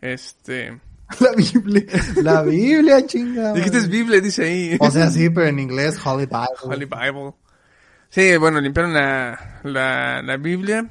Este. 0.00 0.80
La 1.20 1.32
Biblia, 1.32 1.84
la 2.22 2.42
Biblia, 2.42 3.06
chingada. 3.06 3.52
Dijiste 3.54 3.78
es 3.78 3.88
Biblia, 3.88 4.20
dice 4.20 4.44
ahí. 4.44 4.76
O 4.78 4.90
sea, 4.90 5.08
sí, 5.08 5.30
pero 5.34 5.46
en 5.46 5.58
inglés, 5.58 5.98
Holy 6.04 6.26
Bible. 6.26 6.46
Holy 6.62 6.84
Bible. 6.84 7.32
Sí, 8.10 8.36
bueno, 8.36 8.60
limpiaron 8.60 8.92
la, 8.92 9.60
la, 9.64 10.20
la 10.22 10.36
Biblia. 10.36 10.86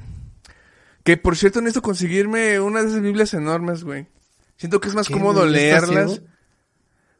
Que 1.08 1.16
por 1.16 1.38
cierto, 1.38 1.62
necesito 1.62 1.80
conseguirme 1.80 2.60
una 2.60 2.82
de 2.82 2.90
esas 2.90 3.00
Biblias 3.00 3.32
enormes, 3.32 3.82
güey. 3.82 4.08
Siento 4.58 4.78
que 4.78 4.88
es 4.88 4.94
más 4.94 5.08
¿Qué, 5.08 5.14
cómodo 5.14 5.46
leerlas. 5.46 6.20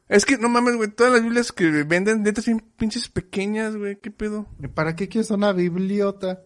Es 0.07 0.27
que, 0.27 0.37
no 0.37 0.47
mames, 0.47 0.75
güey, 0.75 0.91
todas 0.91 1.11
las 1.11 1.23
Biblias 1.23 1.51
que 1.51 1.71
venden, 1.85 2.21
netas 2.21 2.45
bien 2.45 2.59
pinches 2.77 3.09
pequeñas, 3.09 3.75
güey, 3.75 3.95
¿qué 3.99 4.11
pedo? 4.11 4.45
¿Y 4.59 4.67
¿Para 4.67 4.95
qué 4.95 5.09
quieres 5.09 5.31
una 5.31 5.53
bibliota? 5.53 6.43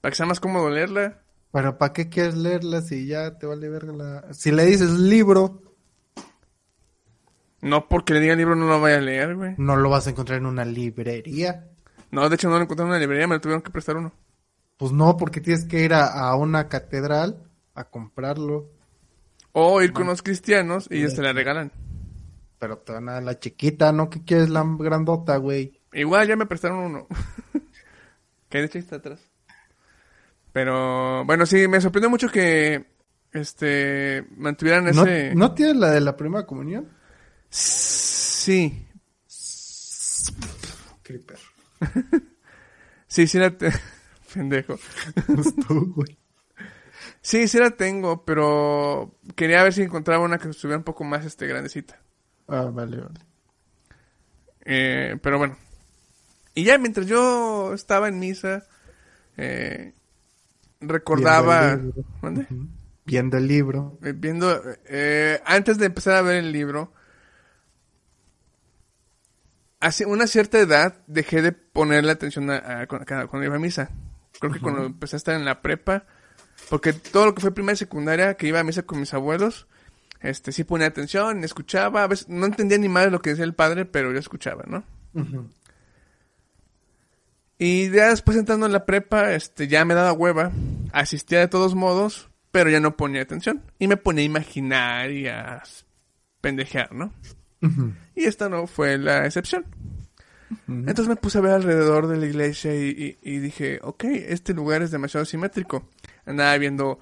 Para 0.00 0.10
que 0.10 0.16
sea 0.16 0.24
más 0.24 0.40
cómodo 0.40 0.70
leerla. 0.70 1.20
Pero 1.52 1.76
¿para 1.76 1.92
qué 1.92 2.08
quieres 2.08 2.34
leerla 2.34 2.80
si 2.80 3.08
ya 3.08 3.36
te 3.36 3.44
vale 3.44 3.68
verga 3.68 3.92
la... 3.92 4.32
Si 4.32 4.50
le 4.50 4.64
dices 4.64 4.88
libro, 4.88 5.60
No 7.60 7.90
porque 7.90 8.14
le 8.14 8.20
diga 8.20 8.36
libro 8.36 8.56
no 8.56 8.68
lo 8.68 8.80
vaya 8.80 8.96
a 8.96 9.02
leer, 9.02 9.36
güey. 9.36 9.54
no 9.58 9.76
lo 9.76 9.90
vas 9.90 10.06
a 10.06 10.10
encontrar 10.12 10.38
en 10.38 10.46
una 10.46 10.64
librería. 10.64 11.68
No, 12.10 12.26
de 12.26 12.36
hecho 12.36 12.48
no 12.48 12.56
lo 12.56 12.62
encontré 12.62 12.84
en 12.84 12.88
una 12.88 12.98
librería, 12.98 13.26
me 13.26 13.34
lo 13.34 13.42
tuvieron 13.42 13.60
que 13.60 13.70
prestar 13.70 13.98
uno. 13.98 14.14
Pues 14.76 14.92
no, 14.92 15.16
porque 15.16 15.40
tienes 15.40 15.64
que 15.64 15.84
ir 15.84 15.94
a, 15.94 16.06
a 16.06 16.36
una 16.36 16.68
catedral 16.68 17.44
a 17.74 17.84
comprarlo. 17.84 18.70
O 19.52 19.80
ir 19.82 19.92
con 19.92 20.04
unos 20.04 20.22
cristianos 20.22 20.88
y 20.90 20.98
ellos 20.98 21.14
te 21.14 21.22
la 21.22 21.32
regalan. 21.32 21.70
Pero 22.58 22.78
te 22.78 22.92
van 22.92 23.08
a 23.08 23.20
la 23.20 23.38
chiquita, 23.38 23.92
¿no? 23.92 24.10
¿Qué 24.10 24.24
quieres 24.24 24.48
la 24.50 24.64
grandota, 24.78 25.36
güey? 25.36 25.80
Igual 25.92 26.26
ya 26.26 26.34
me 26.34 26.46
prestaron 26.46 26.78
uno. 26.78 27.06
que 28.48 28.58
de 28.58 28.64
hecho 28.64 28.78
está 28.78 28.96
atrás. 28.96 29.20
Pero 30.52 31.24
bueno, 31.24 31.46
sí, 31.46 31.68
me 31.68 31.80
sorprendió 31.80 32.10
mucho 32.10 32.28
que 32.28 32.86
este 33.32 34.24
mantuvieran 34.36 34.84
¿No, 34.84 35.04
ese 35.04 35.34
¿No 35.34 35.52
tienes 35.52 35.76
la 35.76 35.90
de 35.90 36.00
la 36.00 36.16
primera 36.16 36.46
comunión? 36.46 36.88
Sí. 37.48 38.88
Creeper. 41.02 41.38
Sí, 43.06 43.28
sí 43.28 43.38
la 43.38 43.56
te... 43.56 43.70
pendejo. 44.34 44.78
Tú, 45.68 45.92
güey. 45.94 46.18
Sí, 47.22 47.48
sí 47.48 47.58
la 47.58 47.70
tengo, 47.70 48.24
pero 48.24 49.14
quería 49.34 49.62
ver 49.62 49.72
si 49.72 49.82
encontraba 49.82 50.24
una 50.24 50.38
que 50.38 50.48
estuviera 50.48 50.78
un 50.78 50.84
poco 50.84 51.04
más 51.04 51.24
este 51.24 51.46
grandecita. 51.46 51.98
Ah, 52.48 52.70
vale, 52.72 52.98
vale. 52.98 53.20
Eh, 54.64 55.16
pero 55.22 55.38
bueno. 55.38 55.56
Y 56.54 56.64
ya 56.64 56.78
mientras 56.78 57.06
yo 57.06 57.72
estaba 57.74 58.08
en 58.08 58.18
misa, 58.18 58.64
eh, 59.36 59.94
recordaba... 60.80 61.76
Viendo 61.76 61.80
el 61.80 61.86
libro. 61.86 62.04
¿Mande? 62.22 62.40
Ujú. 62.42 62.68
Viendo 63.06 63.36
el 63.36 63.46
libro. 63.46 63.98
Eh, 64.02 64.12
viendo, 64.16 64.62
eh, 64.86 65.40
antes 65.44 65.78
de 65.78 65.86
empezar 65.86 66.16
a 66.16 66.22
ver 66.22 66.36
el 66.36 66.52
libro, 66.52 66.92
hace 69.80 70.06
una 70.06 70.26
cierta 70.26 70.58
edad 70.58 71.02
dejé 71.06 71.42
de 71.42 71.52
ponerle 71.52 72.12
atención 72.12 72.50
a, 72.50 72.86
cuando 72.86 73.44
iba 73.44 73.56
a 73.56 73.58
misa. 73.58 73.90
Creo 74.40 74.52
que 74.52 74.60
cuando 74.60 74.84
empecé 74.84 75.16
a 75.16 75.18
estar 75.18 75.34
en 75.34 75.44
la 75.44 75.62
prepa, 75.62 76.04
porque 76.70 76.92
todo 76.92 77.26
lo 77.26 77.34
que 77.34 77.40
fue 77.40 77.54
primaria 77.54 77.74
y 77.74 77.78
secundaria, 77.78 78.34
que 78.34 78.46
iba 78.46 78.60
a 78.60 78.64
misa 78.64 78.82
con 78.82 79.00
mis 79.00 79.14
abuelos, 79.14 79.66
este, 80.20 80.52
sí 80.52 80.64
ponía 80.64 80.86
atención, 80.86 81.44
escuchaba, 81.44 82.02
a 82.02 82.06
veces 82.06 82.28
no 82.28 82.46
entendía 82.46 82.78
ni 82.78 82.88
más 82.88 83.10
lo 83.12 83.20
que 83.20 83.30
decía 83.30 83.44
el 83.44 83.54
padre, 83.54 83.84
pero 83.84 84.12
yo 84.12 84.18
escuchaba, 84.18 84.64
¿no? 84.66 84.84
Y 87.58 87.90
ya 87.90 88.08
después 88.08 88.36
entrando 88.36 88.66
en 88.66 88.72
la 88.72 88.86
prepa, 88.86 89.32
este, 89.32 89.68
ya 89.68 89.84
me 89.84 89.94
daba 89.94 90.12
hueva, 90.12 90.50
asistía 90.92 91.40
de 91.40 91.48
todos 91.48 91.74
modos, 91.74 92.30
pero 92.50 92.70
ya 92.70 92.80
no 92.80 92.96
ponía 92.96 93.22
atención. 93.22 93.62
Y 93.78 93.86
me 93.86 93.96
ponía 93.96 94.22
a 94.22 94.26
imaginar 94.26 95.10
y 95.10 95.28
a 95.28 95.62
pendejear, 96.40 96.92
¿no? 96.92 97.12
Y 98.14 98.24
esta 98.24 98.48
no 98.48 98.66
fue 98.66 98.98
la 98.98 99.24
excepción. 99.26 99.64
Entonces 100.68 101.08
me 101.08 101.16
puse 101.16 101.38
a 101.38 101.40
ver 101.40 101.52
alrededor 101.52 102.06
de 102.06 102.16
la 102.16 102.26
iglesia 102.26 102.74
y, 102.74 103.38
dije, 103.38 103.80
ok, 103.82 104.04
este 104.04 104.54
lugar 104.54 104.82
es 104.82 104.90
demasiado 104.90 105.24
simétrico. 105.24 105.88
Andaba 106.26 106.56
viendo 106.58 106.98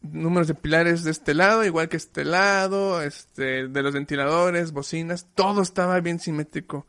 números 0.00 0.48
de 0.48 0.54
pilares 0.54 1.04
de 1.04 1.10
este 1.10 1.34
lado, 1.34 1.64
igual 1.64 1.88
que 1.88 1.96
este 1.96 2.24
lado, 2.24 3.02
este, 3.02 3.68
de 3.68 3.82
los 3.82 3.94
ventiladores, 3.94 4.72
bocinas, 4.72 5.28
todo 5.34 5.62
estaba 5.62 6.00
bien 6.00 6.18
simétrico 6.18 6.86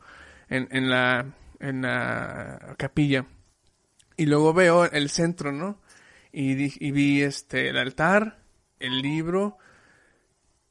en, 0.48 0.90
la, 0.90 1.34
en 1.60 1.82
la 1.82 2.74
capilla. 2.76 3.26
Y 4.16 4.26
luego 4.26 4.52
veo 4.52 4.84
el 4.84 5.10
centro, 5.10 5.52
¿no? 5.52 5.80
Y, 6.32 6.84
y 6.84 6.90
vi 6.90 7.22
este, 7.22 7.68
el 7.68 7.76
altar, 7.76 8.40
el 8.80 9.00
libro, 9.00 9.58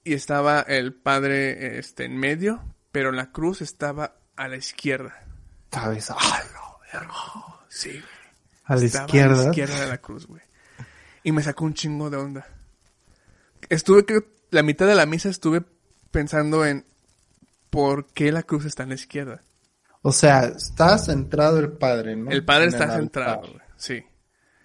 y 0.04 0.14
estaba 0.14 0.62
el 0.62 0.94
padre 0.94 1.78
este, 1.80 2.06
en 2.06 2.18
medio, 2.18 2.62
pero 2.92 3.12
la 3.12 3.32
cruz 3.32 3.62
estaba 3.62 4.18
a 4.36 4.48
la 4.48 4.58
izquierda. 4.58 5.23
Cabeza. 5.74 6.16
No, 6.54 6.78
verga. 6.92 7.14
Sí. 7.70 8.02
A 8.66 8.76
la 8.76 8.82
Estaba 8.86 9.06
izquierda. 9.06 9.34
A 9.34 9.44
la 9.44 9.50
izquierda 9.50 9.80
de 9.82 9.88
la 9.88 9.98
cruz, 9.98 10.28
güey. 10.28 10.42
Y 11.24 11.32
me 11.32 11.42
sacó 11.44 11.66
un 11.66 11.74
chingo 11.74 12.10
de 12.10 12.18
onda. 12.18 12.48
Estuve, 13.70 14.06
creo, 14.06 14.24
la 14.52 14.64
mitad 14.64 14.88
de 14.88 14.96
la 14.96 15.06
misa 15.06 15.30
estuve 15.30 15.64
pensando 16.12 16.66
en 16.66 16.86
por 17.70 18.08
qué 18.08 18.32
la 18.32 18.44
cruz 18.44 18.66
está 18.66 18.84
en 18.84 18.90
la 18.90 18.96
izquierda. 18.96 19.42
O 20.02 20.12
sea, 20.12 20.44
está 20.46 20.98
centrado 20.98 21.60
el 21.60 21.72
padre, 21.72 22.16
¿no? 22.16 22.30
El 22.30 22.44
padre 22.44 22.66
En 22.66 22.70
está 22.74 22.94
centrado, 22.96 23.42
güey. 23.42 23.62
Sí. 23.78 24.04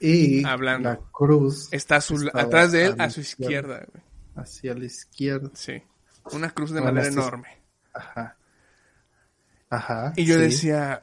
Y 0.01 0.45
Hablando. 0.45 0.91
la 0.91 1.01
cruz 1.13 1.69
Está 1.73 1.97
a 1.97 2.01
su- 2.01 2.29
atrás 2.35 2.73
de 2.73 2.87
él, 2.87 2.95
a 2.99 3.05
a 3.05 3.11
su 3.11 3.21
izquierda, 3.21 3.85
güey. 3.93 4.05
hacia 4.37 4.75
la 4.75 4.85
izquierda. 4.85 5.51
Sí. 5.55 5.83
Una 6.33 6.51
cruz 6.51 6.71
de 6.73 6.81
Bueno, 6.81 7.01
es- 7.01 7.09
enorme. 7.09 7.49
Ajá. 7.95 8.37
Ajá. 9.71 10.13
Y 10.17 10.25
yo 10.25 10.35
sí. 10.35 10.41
decía, 10.41 11.03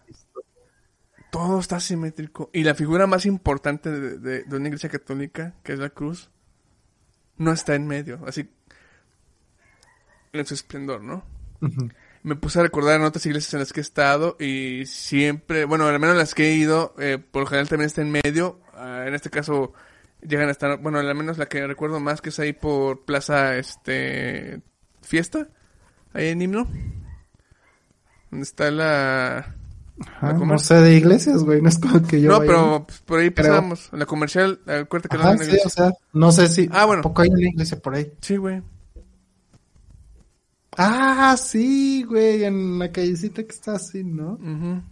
todo 1.32 1.60
está 1.60 1.80
simétrico. 1.80 2.50
Y 2.54 2.64
la 2.64 2.76
figura 2.76 3.08
más 3.08 3.26
importante 3.26 3.92
de, 3.92 4.18
de- 4.18 4.44
de 4.44 4.56
una 4.56 4.68
iglesia 4.68 4.90
católica, 4.90 5.54
que 5.64 5.74
es 5.74 5.80
la 5.80 5.90
cruz, 5.90 6.30
no 7.38 7.52
está 7.52 7.76
en 7.76 7.88
medio. 7.88 8.22
Así, 8.26 8.50
en 10.34 10.46
su 10.46 10.54
esplendor, 10.54 11.02
¿no? 11.02 11.24
Me 12.24 12.36
puse 12.36 12.60
a 12.60 12.64
recordar 12.64 13.00
en 13.00 13.06
otras 13.06 13.26
iglesias 13.26 13.54
en 13.54 13.60
las 13.60 13.72
que 13.74 13.80
he 13.80 13.82
estado 13.82 14.36
y 14.40 14.86
siempre, 14.86 15.66
bueno, 15.66 15.86
al 15.88 16.00
menos 16.00 16.14
en 16.14 16.18
las 16.20 16.34
que 16.36 16.50
he 16.50 16.56
ido, 16.56 16.94
eh, 17.00 17.18
por 17.18 17.44
lo 17.44 17.48
general 17.48 17.70
también 17.70 17.88
está 17.88 18.02
en 18.02 18.12
medio. 18.12 18.60
Ah, 18.74 19.06
en 19.08 19.14
este 19.14 19.30
caso 19.30 19.74
llegan 20.22 20.48
a 20.48 20.52
estar, 20.52 20.80
bueno, 20.80 20.98
al 21.00 21.16
menos 21.16 21.38
la 21.38 21.46
que 21.46 21.66
recuerdo 21.68 22.00
más 22.00 22.22
que 22.22 22.30
es 22.30 22.40
ahí 22.40 22.52
por 22.54 23.06
Plaza, 23.06 23.56
este, 23.58 24.62
Fiesta, 25.02 25.48
ahí 26.14 26.30
en 26.30 26.42
Himno. 26.42 26.68
Donde 28.36 28.44
está 28.44 28.70
la... 28.70 29.56
Ajá, 30.06 30.34
¿La 30.34 30.46
no 30.46 30.60
sé 30.60 30.76
de 30.82 30.94
iglesias, 30.98 31.42
güey. 31.44 31.62
No 31.62 31.70
es 31.70 31.80
como 31.80 32.06
que 32.06 32.20
yo. 32.20 32.32
no, 32.32 32.40
vaya- 32.40 32.52
pero 32.52 32.84
pues, 32.86 33.00
por 33.00 33.20
ahí 33.22 33.30
pasamos. 33.30 33.88
La 33.94 34.06
comercial, 34.06 34.60
acuérdate 34.68 35.08
que 35.08 35.16
no 35.16 35.22
Ajá, 35.22 35.30
hay 35.30 35.36
una 35.38 35.44
sí, 35.46 35.50
iglesia. 35.52 35.68
o 35.68 35.70
sea, 35.70 35.94
no 36.12 36.32
sé 36.34 36.50
si. 36.50 36.68
Ah, 36.74 36.84
bueno. 36.86 37.00
¿a 37.00 37.04
poco 37.04 37.22
hay 37.22 37.30
una 37.30 37.48
iglesia 37.48 37.80
por 37.80 37.96
ahí? 37.96 38.12
Sí, 38.20 38.36
güey. 38.36 38.62
Ah, 40.78 41.38
sí, 41.38 42.04
güey. 42.04 42.44
En 42.44 42.78
la 42.78 42.92
callecita 42.92 43.42
que 43.44 43.54
está 43.54 43.76
así, 43.76 44.04
¿no? 44.04 44.34
Ujú. 44.34 44.84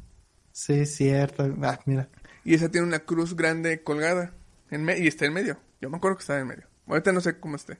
Sí, 0.54 0.86
cierto. 0.86 1.54
Ah, 1.62 1.78
mira. 1.86 2.08
Y 2.46 2.54
esa 2.54 2.70
tiene 2.70 2.88
una 2.88 3.00
cruz 3.00 3.36
grande 3.36 3.84
colgada. 3.84 4.32
En 4.72 4.86
me- 4.86 4.98
y 5.00 5.08
está 5.08 5.26
en 5.26 5.34
medio. 5.34 5.58
Yo 5.82 5.90
me 5.90 5.98
acuerdo 5.98 6.16
que 6.16 6.22
estaba 6.22 6.40
en 6.40 6.48
medio. 6.48 6.64
Ahorita 6.88 7.12
no 7.12 7.20
sé 7.20 7.38
cómo 7.42 7.58
esté. 7.58 7.78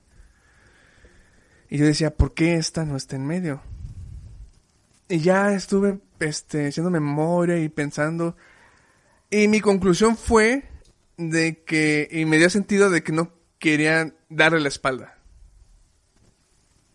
Y 1.70 1.78
yo 1.78 1.86
decía, 1.86 2.14
¿por 2.14 2.34
qué 2.34 2.56
esta 2.56 2.84
no 2.84 2.98
está 2.98 3.16
en 3.16 3.26
medio? 3.26 3.62
Y 5.10 5.20
ya 5.20 5.54
estuve 5.54 6.00
este, 6.20 6.68
haciendo 6.68 6.90
memoria 6.90 7.58
y 7.60 7.70
pensando. 7.70 8.36
Y 9.30 9.48
mi 9.48 9.60
conclusión 9.62 10.16
fue 10.18 10.70
de 11.18 11.64
que. 11.64 12.08
Y 12.12 12.26
me 12.26 12.38
dio 12.38 12.50
sentido 12.50 12.90
de 12.90 13.04
que 13.04 13.12
no 13.12 13.32
querían 13.60 14.16
darle 14.30 14.60
la 14.62 14.68
espalda. 14.70 15.18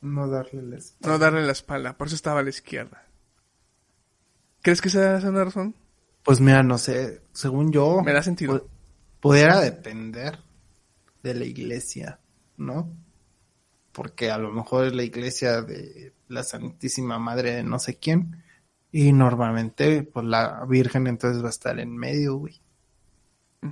No 0.00 0.28
darle 0.28 0.62
la 0.62 0.76
espalda. 0.76 1.08
No 1.12 1.18
darle 1.18 1.42
la 1.44 1.52
espalda. 1.52 1.96
Por 1.98 2.06
eso 2.06 2.16
estaba 2.16 2.40
a 2.40 2.42
la 2.42 2.50
izquierda. 2.50 3.04
¿Crees 4.62 4.80
que 4.80 4.88
esa 4.88 5.18
es 5.18 5.24
una 5.24 5.44
razón? 5.44 5.74
Pues 6.22 6.40
mira, 6.40 6.62
no 6.62 6.78
sé. 6.78 7.22
Según 7.32 7.72
yo. 7.72 8.02
Me 8.02 8.12
da 8.12 8.22
sentido. 8.22 8.54
pu- 8.54 8.66
Pudiera 9.20 9.60
depender 9.60 10.38
de 11.22 11.34
la 11.34 11.44
iglesia, 11.44 12.20
¿no? 12.56 12.92
Porque 13.92 14.30
a 14.30 14.38
lo 14.38 14.52
mejor 14.52 14.86
es 14.86 14.94
la 14.94 15.02
iglesia 15.02 15.62
de 15.62 16.12
la 16.28 16.42
Santísima 16.42 17.18
Madre 17.18 17.56
de 17.56 17.62
no 17.62 17.78
sé 17.78 17.96
quién. 17.96 18.42
Y 18.90 19.12
normalmente, 19.12 20.02
pues 20.02 20.26
la 20.26 20.64
Virgen 20.66 21.06
entonces 21.06 21.42
va 21.42 21.48
a 21.48 21.50
estar 21.50 21.78
en 21.78 21.96
medio, 21.96 22.36
güey. 22.36 22.60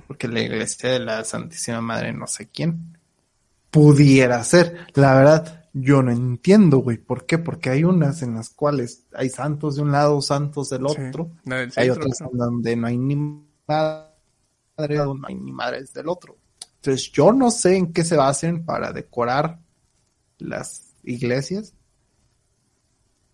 Porque 0.07 0.27
la 0.27 0.41
iglesia 0.41 0.91
de 0.91 0.99
la 0.99 1.23
Santísima 1.23 1.81
Madre 1.81 2.07
de 2.07 2.13
no 2.13 2.27
sé 2.27 2.49
quién. 2.49 2.97
Pudiera 3.71 4.43
ser. 4.43 4.87
La 4.93 5.15
verdad, 5.15 5.65
yo 5.73 6.01
no 6.01 6.11
entiendo, 6.11 6.79
güey. 6.79 6.97
¿Por 6.97 7.25
qué? 7.25 7.37
Porque 7.37 7.69
hay 7.69 7.83
unas 7.83 8.21
en 8.21 8.35
las 8.35 8.49
cuales 8.49 9.05
hay 9.13 9.29
santos 9.29 9.75
de 9.75 9.83
un 9.83 9.91
lado, 9.91 10.21
santos 10.21 10.69
del 10.69 10.85
otro. 10.85 11.31
del 11.43 11.71
Hay 11.75 11.89
otras 11.89 12.21
en 12.21 12.37
donde 12.37 12.75
no 12.75 12.87
hay 12.87 12.97
ni 12.97 13.15
madre, 13.67 14.07
no 14.77 15.27
hay 15.27 15.35
ni 15.35 15.51
madres 15.51 15.93
del 15.93 16.09
otro. 16.09 16.37
Entonces 16.75 17.11
yo 17.11 17.31
no 17.33 17.51
sé 17.51 17.75
en 17.75 17.91
qué 17.93 18.03
se 18.03 18.15
basen 18.15 18.65
para 18.65 18.91
decorar 18.91 19.59
las 20.37 20.93
iglesias. 21.03 21.73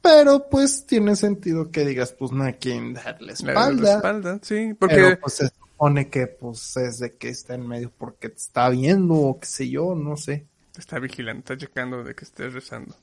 Pero 0.04 0.50
pues 0.50 0.86
tiene 0.86 1.16
sentido 1.16 1.72
que 1.72 1.86
digas, 1.86 2.12
pues 2.12 2.32
no 2.32 2.44
hay 2.44 2.54
quien 2.54 2.94
darle 2.94 3.34
espalda. 3.34 3.82
la 3.82 3.96
espalda, 3.96 4.40
sí. 4.44 4.76
Porque 4.78 4.96
Pero 4.96 5.20
pues 5.20 5.34
se 5.36 5.48
supone 5.48 6.10
que 6.10 6.28
pues 6.28 6.76
es 6.78 7.00
de 7.00 7.16
que 7.16 7.30
está 7.30 7.56
en 7.56 7.66
medio 7.68 7.90
porque 7.98 8.30
te 8.30 8.36
está 8.38 8.70
viendo 8.70 9.14
o 9.16 9.40
qué 9.40 9.46
sé 9.48 9.70
yo, 9.70 9.96
no 9.96 10.18
sé. 10.18 10.46
está 10.78 11.00
vigilando, 11.00 11.40
está 11.40 11.58
checando 11.58 12.04
de 12.04 12.14
que 12.16 12.26
estés 12.26 12.54
rezando. 12.54 12.96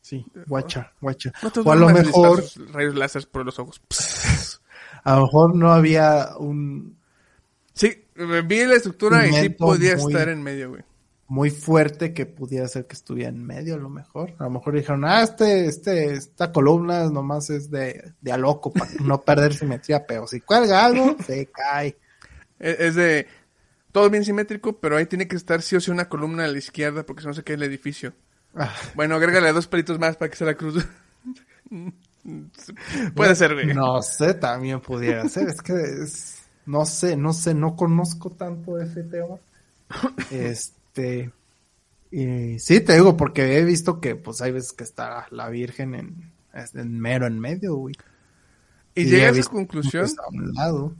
Sí, 0.00 0.26
guacha, 0.46 0.92
guacha. 1.00 1.32
No 1.42 1.62
O 1.64 1.70
a 1.72 1.76
lo 1.76 1.88
mejor, 1.90 2.42
rayos 2.72 2.94
láser 2.96 3.28
por 3.28 3.44
los 3.44 3.58
ojos. 3.58 3.80
a 5.04 5.16
lo 5.16 5.22
mejor 5.26 5.54
no 5.54 5.70
había 5.72 6.30
un, 6.38 6.96
Sí, 7.74 7.86
eh, 8.16 8.42
vi 8.44 8.64
la 8.64 8.74
estructura 8.74 9.26
y 9.26 9.32
sí 9.32 9.48
podía 9.50 9.96
muy- 9.96 10.12
estar 10.12 10.28
en 10.28 10.42
medio, 10.42 10.70
güey. 10.70 10.82
Muy 11.32 11.48
fuerte 11.48 12.12
que 12.12 12.26
pudiera 12.26 12.68
ser 12.68 12.86
que 12.86 12.92
estuviera 12.92 13.30
en 13.30 13.42
medio 13.42 13.76
a 13.76 13.78
lo 13.78 13.88
mejor. 13.88 14.34
A 14.38 14.44
lo 14.44 14.50
mejor 14.50 14.74
dijeron, 14.74 15.06
ah, 15.06 15.22
este, 15.22 15.64
este, 15.64 16.12
esta 16.12 16.52
columna 16.52 17.08
nomás 17.08 17.48
es 17.48 17.70
de, 17.70 18.12
de 18.20 18.32
a 18.32 18.36
loco 18.36 18.70
para 18.70 18.90
no 19.02 19.22
perder 19.22 19.54
simetría, 19.54 20.06
pero 20.06 20.26
si 20.26 20.42
cuelga 20.42 20.84
algo, 20.84 21.16
se 21.26 21.46
cae. 21.46 21.96
Es, 22.58 22.80
es 22.80 22.94
de 22.96 23.26
todo 23.92 24.10
bien 24.10 24.26
simétrico, 24.26 24.78
pero 24.78 24.98
ahí 24.98 25.06
tiene 25.06 25.26
que 25.26 25.36
estar 25.36 25.62
sí 25.62 25.74
o 25.74 25.80
sí 25.80 25.90
una 25.90 26.06
columna 26.06 26.44
a 26.44 26.48
la 26.48 26.58
izquierda 26.58 27.06
porque 27.06 27.22
si 27.22 27.28
no 27.28 27.32
se 27.32 27.42
cae 27.42 27.56
el 27.56 27.62
edificio. 27.62 28.12
Ah, 28.54 28.70
Bueno, 28.94 29.14
agrégale 29.14 29.54
dos 29.54 29.66
palitos 29.66 29.98
más 29.98 30.18
para 30.18 30.30
que 30.30 30.36
sea 30.36 30.48
la 30.48 30.54
cruz. 30.54 30.86
Puede 33.14 33.34
ser, 33.36 33.54
güey. 33.54 33.72
No 33.72 34.02
sé, 34.02 34.34
también 34.34 34.82
pudiera 34.82 35.26
ser. 35.30 35.48
Es 35.48 35.62
que 35.62 35.72
es, 35.72 36.42
no 36.66 36.84
sé, 36.84 37.16
no 37.16 37.32
sé, 37.32 37.54
no 37.54 37.74
conozco 37.74 38.28
tanto 38.28 38.78
ese 38.78 39.02
tema. 39.04 39.36
Este, 40.30 40.81
y 42.10 42.58
sí, 42.58 42.80
te 42.80 42.94
digo, 42.94 43.16
porque 43.16 43.58
he 43.58 43.64
visto 43.64 44.00
que 44.00 44.16
pues 44.16 44.42
hay 44.42 44.52
veces 44.52 44.72
que 44.72 44.84
está 44.84 45.26
la 45.30 45.48
Virgen 45.48 45.94
en, 45.94 46.32
en 46.74 47.00
mero 47.00 47.26
en 47.26 47.40
medio, 47.40 47.76
güey. 47.76 47.94
Y 48.94 49.02
he 49.02 49.04
llegué 49.04 49.26
a 49.26 49.30
esa 49.30 49.50
conclusión 49.50 50.04
que 50.04 50.10
está 50.10 50.22
a 50.22 50.28
un 50.28 50.52
lado. 50.52 50.94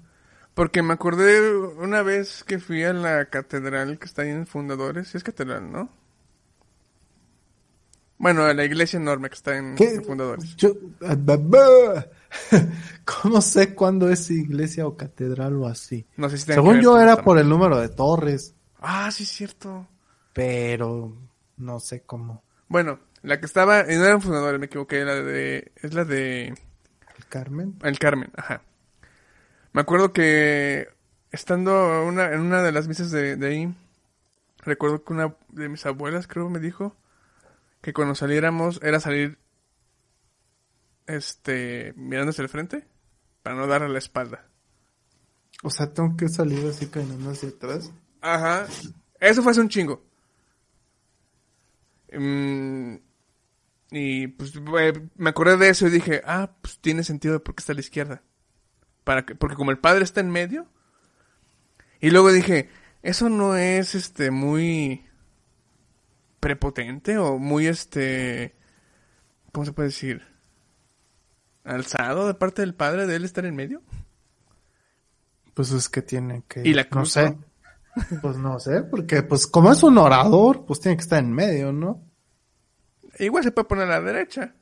porque 0.54 0.82
me 0.82 0.94
acordé 0.94 1.54
una 1.56 2.02
vez 2.02 2.44
que 2.44 2.58
fui 2.58 2.82
a 2.84 2.92
la 2.92 3.26
catedral 3.26 3.98
que 3.98 4.06
está 4.06 4.22
ahí 4.22 4.30
en 4.30 4.46
Fundadores. 4.46 5.08
Sí 5.08 5.18
es 5.18 5.24
catedral, 5.24 5.70
¿no? 5.70 5.90
Bueno, 8.22 8.44
a 8.44 8.54
la 8.54 8.64
iglesia 8.64 8.98
enorme 8.98 9.28
que 9.28 9.34
está 9.34 9.56
en, 9.56 9.76
Fundadores. 10.04 10.54
Yo, 10.56 10.74
ah. 11.04 11.16
¿Cómo 13.04 13.42
sé 13.42 13.74
cuándo 13.74 14.08
es 14.08 14.30
iglesia 14.30 14.86
o 14.86 14.96
catedral 14.96 15.56
o 15.56 15.66
así? 15.66 16.06
No 16.16 16.30
sé 16.30 16.38
si 16.38 16.46
tenga 16.46 16.62
que 16.62 16.66
Según 16.66 16.80
yo 16.80 17.00
era 17.00 17.16
por 17.16 17.38
el 17.38 17.48
número 17.48 17.78
de 17.78 17.88
torres, 17.88 18.54
Ah, 18.82 19.10
sí, 19.10 19.22
es 19.22 19.30
cierto. 19.30 19.86
pero 20.32 21.16
no 21.56 21.80
sé 21.80 22.02
cómo. 22.02 22.42
Bueno, 22.68 22.98
la 23.22 23.38
que 23.38 23.46
estaba, 23.46 23.82
no 23.84 24.04
eran 24.04 24.20
fundadores, 24.20 24.58
me 24.58 24.66
equivoqué, 24.66 25.04
la 25.04 25.14
de, 25.14 25.72
es 25.76 25.94
la 25.94 26.04
de 26.04 26.48
¿El 26.48 27.26
Carmen? 27.28 27.78
El 27.82 27.98
Carmen, 27.98 28.32
ajá. 28.36 28.62
Me 29.72 29.80
acuerdo 29.80 30.12
que 30.12 30.88
estando 31.30 32.04
una, 32.04 32.32
en 32.32 32.40
una 32.40 32.62
de 32.62 32.72
las 32.72 32.88
misas 32.88 33.10
de, 33.10 33.36
de 33.36 33.46
ahí, 33.46 33.74
recuerdo 34.58 35.04
que 35.04 35.12
una 35.12 35.36
de 35.48 35.68
mis 35.68 35.86
abuelas, 35.86 36.26
creo, 36.26 36.50
me 36.50 36.58
dijo 36.60 36.96
que 37.80 37.92
cuando 37.92 38.14
saliéramos 38.14 38.80
era 38.82 39.00
salir, 39.00 39.38
este, 41.06 41.94
mirando 41.96 42.30
hacia 42.30 42.42
el 42.42 42.48
frente, 42.48 42.86
para 43.42 43.56
no 43.56 43.66
darle 43.66 43.88
la 43.88 43.98
espalda. 43.98 44.46
O 45.62 45.70
sea, 45.70 45.92
tengo 45.92 46.16
que 46.16 46.28
salir 46.28 46.66
así 46.66 46.86
caminando 46.88 47.30
hacia 47.30 47.50
atrás. 47.50 47.92
Ajá. 48.22 48.66
Eso 49.20 49.42
fue 49.42 49.52
hace 49.52 49.60
un 49.60 49.68
chingo. 49.68 50.02
Mm, 52.12 52.96
y 53.90 54.26
pues 54.28 54.54
eh, 54.56 55.08
me 55.16 55.30
acordé 55.30 55.56
de 55.58 55.68
eso 55.68 55.86
y 55.86 55.90
dije, 55.90 56.22
ah, 56.24 56.50
pues 56.62 56.78
tiene 56.78 57.04
sentido 57.04 57.34
de 57.34 57.40
por 57.40 57.54
qué 57.54 57.60
está 57.60 57.72
a 57.72 57.74
la 57.74 57.80
izquierda. 57.80 58.22
Para 59.04 59.26
que, 59.26 59.34
porque 59.34 59.56
como 59.56 59.70
el 59.70 59.78
padre 59.78 60.04
está 60.04 60.20
en 60.20 60.30
medio. 60.30 60.66
Y 62.00 62.10
luego 62.10 62.32
dije, 62.32 62.70
eso 63.02 63.28
no 63.28 63.56
es 63.56 63.94
este 63.94 64.30
muy 64.30 65.04
prepotente 66.40 67.18
o 67.18 67.38
muy 67.38 67.66
este 67.66 68.56
¿cómo 69.52 69.64
se 69.64 69.72
puede 69.72 69.88
decir? 69.90 70.32
alzado 71.64 72.26
de 72.26 72.34
parte 72.34 72.62
del 72.62 72.74
padre 72.74 73.06
de 73.06 73.16
él 73.16 73.24
estar 73.24 73.44
en 73.44 73.54
medio. 73.54 73.82
Pues 75.54 75.70
es 75.70 75.88
que 75.88 76.02
tiene 76.02 76.42
que... 76.48 76.62
Y 76.64 76.74
la 76.74 76.84
No 76.84 76.88
cruz, 76.88 77.12
sé. 77.12 77.36
Pues 78.22 78.36
no 78.38 78.58
sé, 78.58 78.82
porque 78.84 79.22
pues 79.22 79.46
como 79.46 79.70
es 79.70 79.82
un 79.82 79.98
orador, 79.98 80.64
pues 80.64 80.80
tiene 80.80 80.96
que 80.96 81.02
estar 81.02 81.18
en 81.22 81.32
medio, 81.32 81.72
¿no? 81.72 82.02
Igual 83.18 83.44
se 83.44 83.52
puede 83.52 83.68
poner 83.68 83.84
a 83.90 84.00
la 84.00 84.00
derecha. 84.00 84.54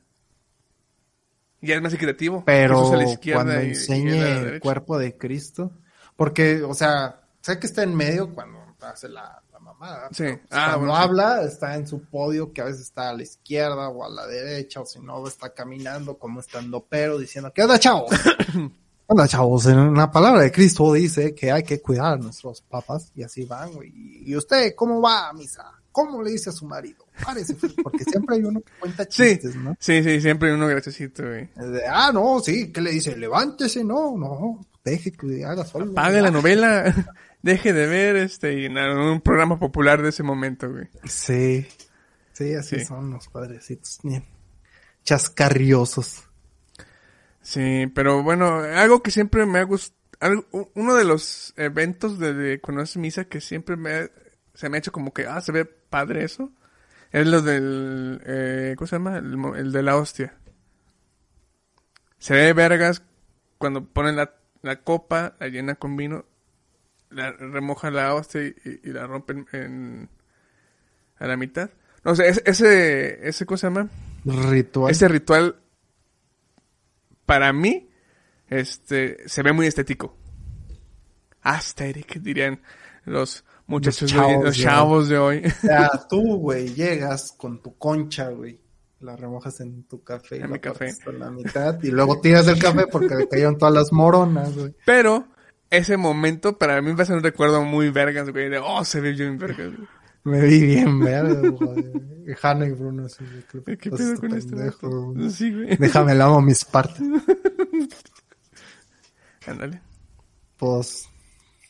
Ya 1.61 1.75
es 1.75 1.81
más 1.81 1.93
equitativo. 1.93 2.43
Pero 2.45 2.93
la 2.95 3.05
cuando 3.33 3.53
y- 3.61 3.65
y 3.65 3.69
enseñe 3.69 4.11
la 4.19 4.29
el 4.53 4.59
cuerpo 4.59 4.97
de 4.97 5.17
Cristo, 5.17 5.71
porque, 6.15 6.61
o 6.63 6.73
sea, 6.73 7.21
sé 7.39 7.59
que 7.59 7.67
está 7.67 7.83
en 7.83 7.95
medio 7.95 8.33
cuando 8.33 8.59
hace 8.81 9.07
la, 9.07 9.41
la 9.53 9.59
mamada. 9.59 10.09
Sí. 10.11 10.23
pues, 10.23 10.39
Ah, 10.49 10.71
cuando 10.73 10.79
bueno, 10.87 10.95
sí. 10.97 11.01
habla, 11.03 11.43
está 11.43 11.75
en 11.75 11.87
su 11.87 12.03
podio, 12.03 12.51
que 12.51 12.61
a 12.61 12.65
veces 12.65 12.81
está 12.81 13.09
a 13.09 13.13
la 13.13 13.23
izquierda 13.23 13.89
o 13.89 14.03
a 14.03 14.09
la 14.09 14.25
derecha, 14.27 14.81
o 14.81 14.85
si 14.85 14.99
no, 14.99 15.25
está 15.27 15.53
caminando 15.53 16.17
como 16.17 16.39
estando 16.39 16.85
pero 16.89 17.17
diciendo, 17.17 17.51
¿qué 17.53 17.61
onda, 17.63 17.79
chavos? 17.79 18.11
Hola, 19.13 19.27
chavos, 19.27 19.65
en 19.65 19.93
la 19.93 20.09
palabra 20.09 20.39
de 20.41 20.53
Cristo 20.53 20.93
dice 20.93 21.35
que 21.35 21.51
hay 21.51 21.63
que 21.63 21.81
cuidar 21.81 22.13
a 22.13 22.15
nuestros 22.15 22.61
papás 22.61 23.11
y 23.13 23.23
así 23.23 23.43
van, 23.43 23.73
güey. 23.73 23.91
¿Y 23.93 24.33
usted 24.37 24.73
cómo 24.73 25.01
va 25.01 25.27
a 25.27 25.33
misa? 25.33 25.65
¿Cómo 25.91 26.23
le 26.23 26.31
dice 26.31 26.49
a 26.49 26.53
su 26.53 26.65
marido? 26.65 27.05
Párese, 27.21 27.55
porque 27.83 28.05
siempre 28.05 28.37
hay 28.37 28.43
uno 28.45 28.61
que 28.61 28.71
cuenta 28.79 29.03
Sí, 29.09 29.31
chistes, 29.33 29.55
¿no? 29.57 29.75
sí, 29.81 30.01
sí, 30.01 30.21
siempre 30.21 30.53
uno 30.53 30.65
graciosito, 30.65 31.23
güey. 31.23 31.49
De, 31.57 31.85
ah, 31.85 32.11
no, 32.13 32.39
sí, 32.39 32.71
¿qué 32.71 32.79
le 32.79 32.91
dice? 32.91 33.17
Levántese, 33.17 33.83
no, 33.83 34.17
no, 34.17 34.65
deje 34.85 35.11
que 35.11 35.43
haga 35.43 35.65
solo. 35.65 35.93
Pague 35.93 36.21
la 36.21 36.31
novela, 36.31 36.95
deje 37.41 37.73
de 37.73 37.87
ver 37.87 38.15
este 38.15 38.61
y 38.63 38.69
nada, 38.69 38.95
un 39.11 39.19
programa 39.19 39.59
popular 39.59 40.01
de 40.01 40.07
ese 40.07 40.23
momento, 40.23 40.71
güey. 40.71 40.87
Sí, 41.03 41.67
sí, 42.31 42.53
así 42.53 42.79
Sí. 42.79 42.85
son 42.85 43.11
los 43.11 43.27
padrecitos, 43.27 43.99
bien 44.03 44.23
chascarriosos. 45.03 46.23
Sí, 47.41 47.87
pero 47.93 48.23
bueno, 48.23 48.59
algo 48.59 49.01
que 49.01 49.11
siempre 49.11 49.45
me 49.45 49.59
ha 49.59 49.63
gustado, 49.63 49.99
uno 50.75 50.95
de 50.95 51.03
los 51.03 51.53
eventos 51.57 52.19
de, 52.19 52.33
de 52.33 52.61
cuando 52.61 52.83
es 52.83 52.95
misa 52.97 53.25
que 53.25 53.41
siempre 53.41 53.75
me 53.75 54.09
se 54.53 54.69
me 54.69 54.77
ha 54.77 54.79
hecho 54.79 54.91
como 54.91 55.13
que, 55.13 55.25
ah, 55.25 55.41
se 55.41 55.51
ve 55.51 55.65
padre 55.65 56.23
eso, 56.23 56.51
es 57.11 57.27
lo 57.27 57.41
del, 57.41 58.21
eh, 58.25 58.75
¿cómo 58.77 58.87
se 58.87 58.95
llama? 58.95 59.17
El, 59.17 59.35
el 59.55 59.71
de 59.71 59.83
la 59.83 59.97
hostia. 59.97 60.35
Se 62.19 62.35
ve 62.35 62.53
vergas 62.53 63.03
cuando 63.57 63.85
ponen 63.85 64.15
la, 64.15 64.35
la 64.61 64.81
copa, 64.81 65.35
la 65.39 65.47
llena 65.47 65.75
con 65.75 65.97
vino, 65.97 66.25
la 67.09 67.31
remoja 67.31 67.91
la 67.91 68.13
hostia 68.13 68.43
y, 68.43 68.55
la 68.83 69.07
rompen 69.07 69.47
en, 69.51 70.09
a 71.17 71.27
la 71.27 71.37
mitad. 71.37 71.69
No 72.03 72.15
sé, 72.15 72.29
ese, 72.29 72.43
ese, 72.45 73.27
ese, 73.27 73.45
¿cómo 73.45 73.57
se 73.57 73.67
llama? 73.67 73.89
Ritual. 74.25 74.91
Ese 74.91 75.07
ritual, 75.07 75.55
para 77.25 77.51
mí, 77.53 77.89
este, 78.47 79.17
se 79.27 79.43
ve 79.43 79.53
muy 79.53 79.67
estético. 79.67 80.17
Aesthetic, 81.43 82.19
dirían 82.21 82.61
los 83.05 83.43
muchachos, 83.67 84.11
Los 84.13 84.13
chavos 84.13 84.29
de, 84.29 84.37
hoy- 84.37 84.43
los 84.45 84.57
de 84.57 84.63
chavos 84.63 85.09
de 85.09 85.17
hoy. 85.17 85.41
O 85.45 85.49
sea, 85.67 85.89
tú, 86.09 86.37
güey, 86.37 86.73
llegas 86.73 87.31
con 87.37 87.61
tu 87.61 87.77
concha, 87.77 88.29
güey, 88.29 88.59
la 88.99 89.15
remojas 89.15 89.59
en 89.61 89.83
tu 89.83 90.03
café 90.03 90.35
y 90.35 90.39
En 90.41 90.43
la 90.43 90.53
mi 90.53 90.59
café. 90.59 90.91
a 91.07 91.11
la 91.11 91.31
mitad 91.31 91.81
y 91.81 91.89
luego 91.89 92.19
tiras 92.21 92.47
el 92.47 92.59
café 92.59 92.85
porque 92.87 93.15
le 93.15 93.27
cayeron 93.27 93.57
todas 93.57 93.73
las 93.73 93.91
moronas, 93.91 94.55
güey. 94.55 94.75
Pero, 94.85 95.27
ese 95.71 95.97
momento 95.97 96.57
para 96.57 96.81
mí 96.81 96.91
va 96.93 97.03
a 97.03 97.05
ser 97.07 97.15
un 97.15 97.23
recuerdo 97.23 97.63
muy 97.63 97.89
vergas, 97.89 98.29
güey, 98.29 98.49
de, 98.49 98.59
oh, 98.59 98.83
se 98.85 98.99
ve 99.01 99.13
bien 99.13 99.37
vergas, 99.39 99.75
güey. 99.75 99.87
Me 100.23 100.41
vi 100.41 100.65
bien. 100.65 101.01
Y 102.27 102.31
Hanna 102.41 102.67
y 102.67 102.71
Bruno 102.71 103.05
así, 103.05 103.23
de, 103.25 103.77
¿Qué 103.77 103.89
pues, 103.89 104.01
pedo 104.01 104.19
con 104.19 104.33
este 104.37 104.55
pendejo. 104.55 105.13
Sí, 105.31 105.51
güey. 105.51 105.77
Déjame 105.77 106.13
lavo 106.15 106.41
mis 106.41 106.63
partes. 106.63 107.01
Ándale. 109.47 109.81
Pues, 110.57 111.09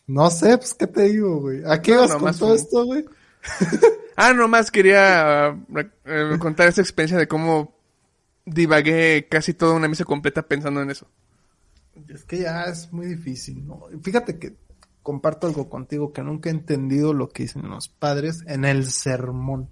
no 0.08 0.30
sé, 0.30 0.58
pues, 0.58 0.74
¿qué 0.74 0.88
te 0.88 1.04
digo, 1.04 1.40
güey? 1.40 1.62
¿A 1.66 1.82
qué 1.82 1.94
No, 1.94 2.02
vas 2.02 2.16
con 2.16 2.38
todo 2.38 2.56
esto, 2.56 2.86
güey? 2.86 3.06
Ah, 4.18 4.34
nomás 4.34 4.70
quería 4.70 5.58
eh, 6.06 6.38
contar 6.38 6.68
esa 6.68 6.82
experiencia 6.82 7.18
de 7.18 7.28
cómo 7.28 7.74
divagué 8.46 9.26
casi 9.28 9.54
toda 9.54 9.74
una 9.74 9.88
misa 9.88 10.04
completa 10.04 10.44
pensando 10.44 10.82
en 10.82 10.92
eso. 10.92 11.08
Es 12.08 12.26
que 12.26 12.40
ya 12.40 12.66
es 12.66 12.92
muy 12.92 13.08
difícil, 13.08 13.66
¿no? 13.66 13.88
Fíjate 14.04 14.38
que 14.38 14.58
comparto 15.04 15.48
algo 15.48 15.70
contigo 15.70 16.14
que 16.14 16.22
nunca 16.22 16.50
he 16.50 16.54
entendido 16.54 17.14
lo 17.14 17.30
que 17.30 17.44
dicen 17.44 17.70
los 17.70 17.90
padres 17.90 18.44
en 18.48 18.66
el 18.66 18.90
sermón. 18.90 19.70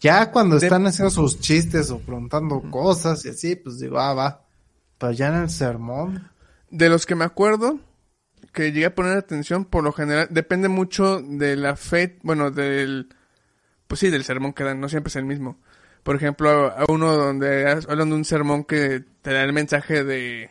Ya 0.00 0.30
cuando 0.30 0.56
están 0.56 0.86
haciendo 0.86 1.10
sus 1.10 1.40
chistes 1.40 1.90
o 1.90 1.98
preguntando 1.98 2.62
cosas 2.70 3.24
y 3.24 3.30
así, 3.30 3.56
pues 3.56 3.78
digo, 3.80 3.98
ah, 3.98 4.14
va. 4.14 4.44
Pero 4.96 5.12
ya 5.12 5.28
en 5.28 5.42
el 5.42 5.50
sermón, 5.50 6.30
De 6.70 6.88
los 6.88 7.06
que 7.06 7.14
me 7.14 7.24
acuerdo, 7.24 7.80
que 8.52 8.72
llegué 8.72 8.86
a 8.86 8.94
poner 8.94 9.16
atención, 9.16 9.64
por 9.64 9.82
lo 9.82 9.92
general, 9.92 10.28
depende 10.30 10.68
mucho 10.68 11.20
de 11.20 11.56
la 11.56 11.76
fe, 11.76 12.18
bueno, 12.22 12.50
del, 12.50 13.08
pues 13.86 14.00
sí, 14.00 14.10
del 14.10 14.24
sermón 14.24 14.52
que 14.52 14.64
dan, 14.64 14.80
no 14.80 14.88
siempre 14.88 15.08
es 15.08 15.16
el 15.16 15.24
mismo. 15.24 15.58
Por 16.02 16.14
ejemplo, 16.14 16.68
a 16.68 16.84
uno 16.88 17.16
donde 17.16 17.68
hablan 17.68 18.10
de 18.10 18.14
un 18.14 18.24
sermón 18.24 18.64
que 18.64 19.04
te 19.22 19.32
da 19.32 19.42
el 19.42 19.52
mensaje 19.52 20.04
de, 20.04 20.50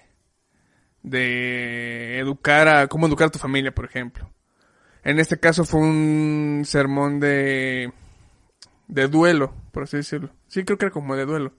de 1.09 2.19
educar 2.19 2.67
a, 2.67 2.87
cómo 2.87 3.07
educar 3.07 3.27
a 3.27 3.31
tu 3.31 3.39
familia, 3.39 3.73
por 3.73 3.85
ejemplo. 3.85 4.29
En 5.03 5.19
este 5.19 5.39
caso 5.39 5.63
fue 5.63 5.79
un 5.79 6.63
sermón 6.65 7.19
de, 7.19 7.93
de 8.87 9.07
duelo, 9.07 9.53
por 9.71 9.83
así 9.83 9.97
decirlo. 9.97 10.31
Sí, 10.47 10.63
creo 10.65 10.77
que 10.77 10.85
era 10.85 10.93
como 10.93 11.15
de 11.15 11.25
duelo. 11.25 11.53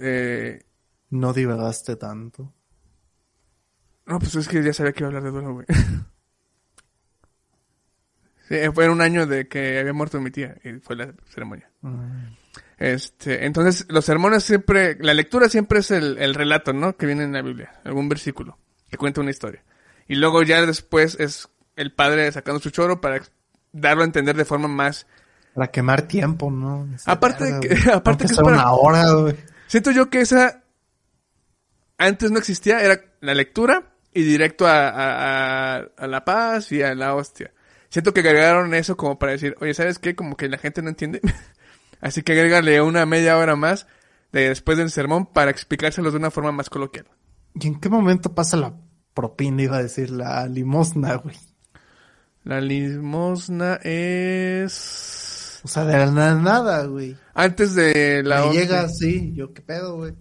Eh, 0.00 0.64
no 1.10 1.32
divagaste 1.32 1.96
tanto. 1.96 2.52
No, 4.06 4.18
pues 4.18 4.34
es 4.34 4.48
que 4.48 4.62
ya 4.62 4.72
sabía 4.72 4.92
que 4.92 5.04
iba 5.04 5.06
a 5.06 5.10
hablar 5.10 5.22
de 5.24 5.30
duelo, 5.30 5.54
güey. 5.54 5.66
Sí, 8.48 8.56
fue 8.72 8.86
en 8.86 8.92
un 8.92 9.02
año 9.02 9.26
de 9.26 9.46
que 9.46 9.78
había 9.78 9.92
muerto 9.92 10.18
mi 10.22 10.30
tía 10.30 10.56
y 10.64 10.80
fue 10.80 10.96
la 10.96 11.12
ceremonia. 11.26 11.70
Mm. 11.82 12.28
Este, 12.78 13.44
entonces, 13.46 13.86
los 13.88 14.04
sermones 14.04 14.44
siempre, 14.44 14.96
la 15.00 15.14
lectura 15.14 15.48
siempre 15.48 15.80
es 15.80 15.90
el, 15.90 16.18
el 16.18 16.34
relato, 16.34 16.72
¿no? 16.72 16.96
Que 16.96 17.06
viene 17.06 17.24
en 17.24 17.32
la 17.32 17.42
Biblia, 17.42 17.72
algún 17.84 18.08
versículo, 18.08 18.58
que 18.90 18.96
cuenta 18.96 19.20
una 19.20 19.30
historia. 19.30 19.64
Y 20.06 20.14
luego 20.14 20.42
ya 20.42 20.64
después 20.64 21.16
es 21.20 21.48
el 21.76 21.92
padre 21.92 22.30
sacando 22.32 22.60
su 22.60 22.70
choro 22.70 23.00
para 23.00 23.20
darlo 23.72 24.02
a 24.02 24.06
entender 24.06 24.36
de 24.36 24.44
forma 24.44 24.68
más... 24.68 25.06
Para 25.54 25.68
quemar 25.72 26.02
tiempo, 26.02 26.50
¿no? 26.50 26.88
Esa 26.94 27.12
Aparte 27.12 27.58
que- 27.60 27.90
aparte 27.92 28.26
que 28.26 28.32
es 28.32 28.36
para- 28.38 28.48
una 28.56 28.72
hora, 28.72 29.10
güey. 29.12 29.36
Siento 29.66 29.90
yo 29.90 30.08
que 30.08 30.20
esa 30.20 30.62
antes 31.98 32.30
no 32.30 32.38
existía, 32.38 32.80
era 32.80 33.00
la 33.20 33.34
lectura 33.34 33.92
y 34.14 34.22
directo 34.22 34.66
a, 34.66 34.88
a, 34.88 35.76
a- 35.78 35.86
a 35.96 36.06
la 36.06 36.24
paz 36.24 36.70
y 36.72 36.82
a 36.82 36.94
la 36.94 37.14
hostia. 37.14 37.52
Siento 37.88 38.12
que 38.14 38.20
agregaron 38.20 38.72
eso 38.74 38.96
como 38.96 39.18
para 39.18 39.32
decir, 39.32 39.56
oye, 39.60 39.74
¿sabes 39.74 39.98
qué? 39.98 40.14
Como 40.14 40.36
que 40.36 40.48
la 40.48 40.58
gente 40.58 40.80
no 40.82 40.90
entiende. 40.90 41.20
Así 42.00 42.22
que 42.22 42.32
agrégale 42.32 42.80
una 42.80 43.06
media 43.06 43.36
hora 43.38 43.56
más 43.56 43.86
de 44.32 44.48
después 44.48 44.78
del 44.78 44.90
sermón 44.90 45.26
para 45.26 45.50
explicárselos 45.50 46.12
de 46.12 46.18
una 46.18 46.30
forma 46.30 46.52
más 46.52 46.70
coloquial. 46.70 47.06
¿Y 47.54 47.66
en 47.66 47.80
qué 47.80 47.88
momento 47.88 48.34
pasa 48.34 48.56
la 48.56 48.74
propina? 49.14 49.62
Iba 49.62 49.78
a 49.78 49.82
decir 49.82 50.10
la 50.10 50.46
limosna, 50.46 51.16
güey. 51.16 51.36
La 52.44 52.60
limosna 52.60 53.80
es... 53.82 55.60
O 55.64 55.68
sea, 55.68 55.84
de 55.84 55.96
la 55.98 56.34
nada, 56.36 56.84
güey. 56.86 57.16
Antes 57.34 57.74
de 57.74 58.22
la 58.22 58.46
Me 58.46 58.52
llega 58.52 58.82
así, 58.82 59.32
yo 59.34 59.52
qué 59.52 59.60
pedo, 59.60 59.96
güey. 59.96 60.14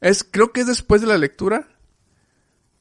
Es, 0.00 0.24
creo 0.24 0.52
que 0.52 0.62
es 0.62 0.66
después 0.66 1.02
de 1.02 1.06
la 1.06 1.18
lectura. 1.18 1.68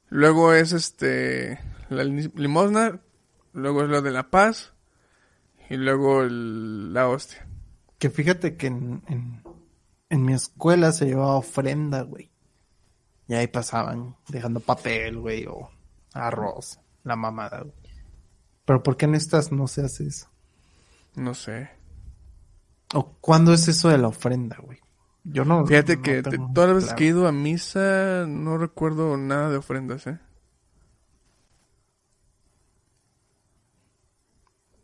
Luego 0.08 0.54
es 0.54 0.71
este 0.71 1.60
la 1.89 2.04
li- 2.06 2.32
limosna. 2.36 3.02
Luego 3.54 3.84
es 3.84 3.89
lo 3.89 4.02
de 4.02 4.12
la 4.12 4.30
paz. 4.30 4.71
Y 5.69 5.75
luego 5.75 6.21
el- 6.23 6.93
la 6.93 7.10
hostia. 7.10 7.45
Que 7.99 8.09
fíjate 8.09 8.57
que 8.57 8.67
en, 8.67 9.03
en, 9.07 9.43
en 10.09 10.25
mi 10.25 10.33
escuela 10.33 10.91
se 10.91 11.05
llevaba 11.05 11.35
ofrenda, 11.35 12.01
güey. 12.01 12.31
Y 13.27 13.35
ahí 13.35 13.47
pasaban 13.47 14.15
dejando 14.27 14.59
papel, 14.59 15.19
güey, 15.19 15.45
o 15.45 15.69
arroz, 16.13 16.79
la 17.03 17.15
mamada, 17.15 17.59
güey. 17.59 17.75
Pero 18.65 18.81
¿por 18.81 18.97
qué 18.97 19.05
en 19.05 19.15
estas 19.15 19.51
no 19.51 19.67
se 19.67 19.83
hace 19.83 20.07
eso? 20.07 20.27
No 21.15 21.33
sé. 21.33 21.69
¿O 22.93 23.13
cuándo 23.19 23.53
es 23.53 23.67
eso 23.67 23.89
de 23.89 23.97
la 23.97 24.07
ofrenda, 24.07 24.57
güey? 24.62 24.79
Yo 25.23 25.45
no. 25.45 25.65
Fíjate 25.65 25.97
no 25.97 26.01
que 26.01 26.23
tengo 26.23 26.51
todas 26.53 26.69
las 26.69 26.75
veces 26.75 26.89
claro. 26.89 26.97
que 26.97 27.03
he 27.03 27.07
ido 27.07 27.27
a 27.27 27.31
misa 27.31 28.25
no 28.27 28.57
recuerdo 28.57 29.17
nada 29.17 29.49
de 29.49 29.57
ofrendas, 29.57 30.07
¿eh? 30.07 30.19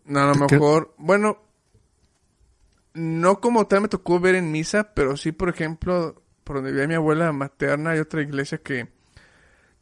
No, 0.05 0.19
a 0.19 0.27
lo 0.27 0.35
mejor, 0.35 0.93
bueno, 0.99 1.39
no 2.95 3.39
como 3.39 3.67
tal 3.67 3.81
me 3.81 3.87
tocó 3.87 4.19
ver 4.19 4.35
en 4.35 4.51
misa, 4.51 4.93
pero 4.95 5.15
sí, 5.17 5.31
por 5.31 5.49
ejemplo, 5.49 6.21
por 6.43 6.55
donde 6.57 6.71
vivía 6.71 6.87
mi 6.87 6.93
abuela 6.95 7.31
materna, 7.31 7.91
hay 7.91 7.99
otra 7.99 8.21
iglesia 8.21 8.57
que 8.57 8.87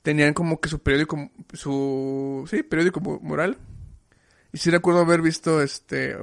tenían 0.01 0.33
como 0.33 0.59
que 0.59 0.67
su 0.69 0.79
periódico, 0.79 1.29
su, 1.53 2.45
sí, 2.49 2.63
periódico 2.63 2.99
mural. 2.99 3.57
Y 4.51 4.57
sí 4.57 4.69
recuerdo 4.69 5.01
haber 5.01 5.21
visto, 5.21 5.61
este, 5.61 6.15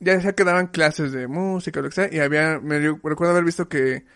ya 0.00 0.20
sea 0.20 0.32
que 0.34 0.44
daban 0.44 0.68
clases 0.68 1.12
de 1.12 1.26
música 1.26 1.80
o 1.80 1.82
lo 1.82 1.88
que 1.88 1.94
sea, 1.94 2.08
y 2.14 2.20
había, 2.20 2.60
me 2.60 2.78
recuerdo 2.78 3.30
haber 3.30 3.44
visto 3.44 3.68
que 3.68 4.06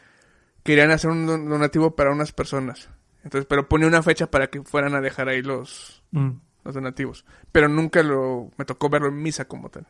querían 0.62 0.90
hacer 0.90 1.10
un 1.10 1.26
don- 1.26 1.48
donativo 1.48 1.96
para 1.96 2.12
unas 2.12 2.32
personas. 2.32 2.88
Entonces, 3.24 3.46
pero 3.48 3.68
ponía 3.68 3.86
una 3.88 4.02
fecha 4.02 4.30
para 4.30 4.46
que 4.48 4.62
fueran 4.62 4.94
a 4.94 5.00
dejar 5.00 5.28
ahí 5.28 5.42
los, 5.42 6.02
Mm. 6.12 6.30
los 6.64 6.74
donativos. 6.74 7.24
Pero 7.52 7.68
nunca 7.68 8.02
lo, 8.02 8.50
me 8.56 8.64
tocó 8.64 8.88
verlo 8.88 9.08
en 9.08 9.22
misa 9.22 9.44
como 9.46 9.68
tal. 9.68 9.86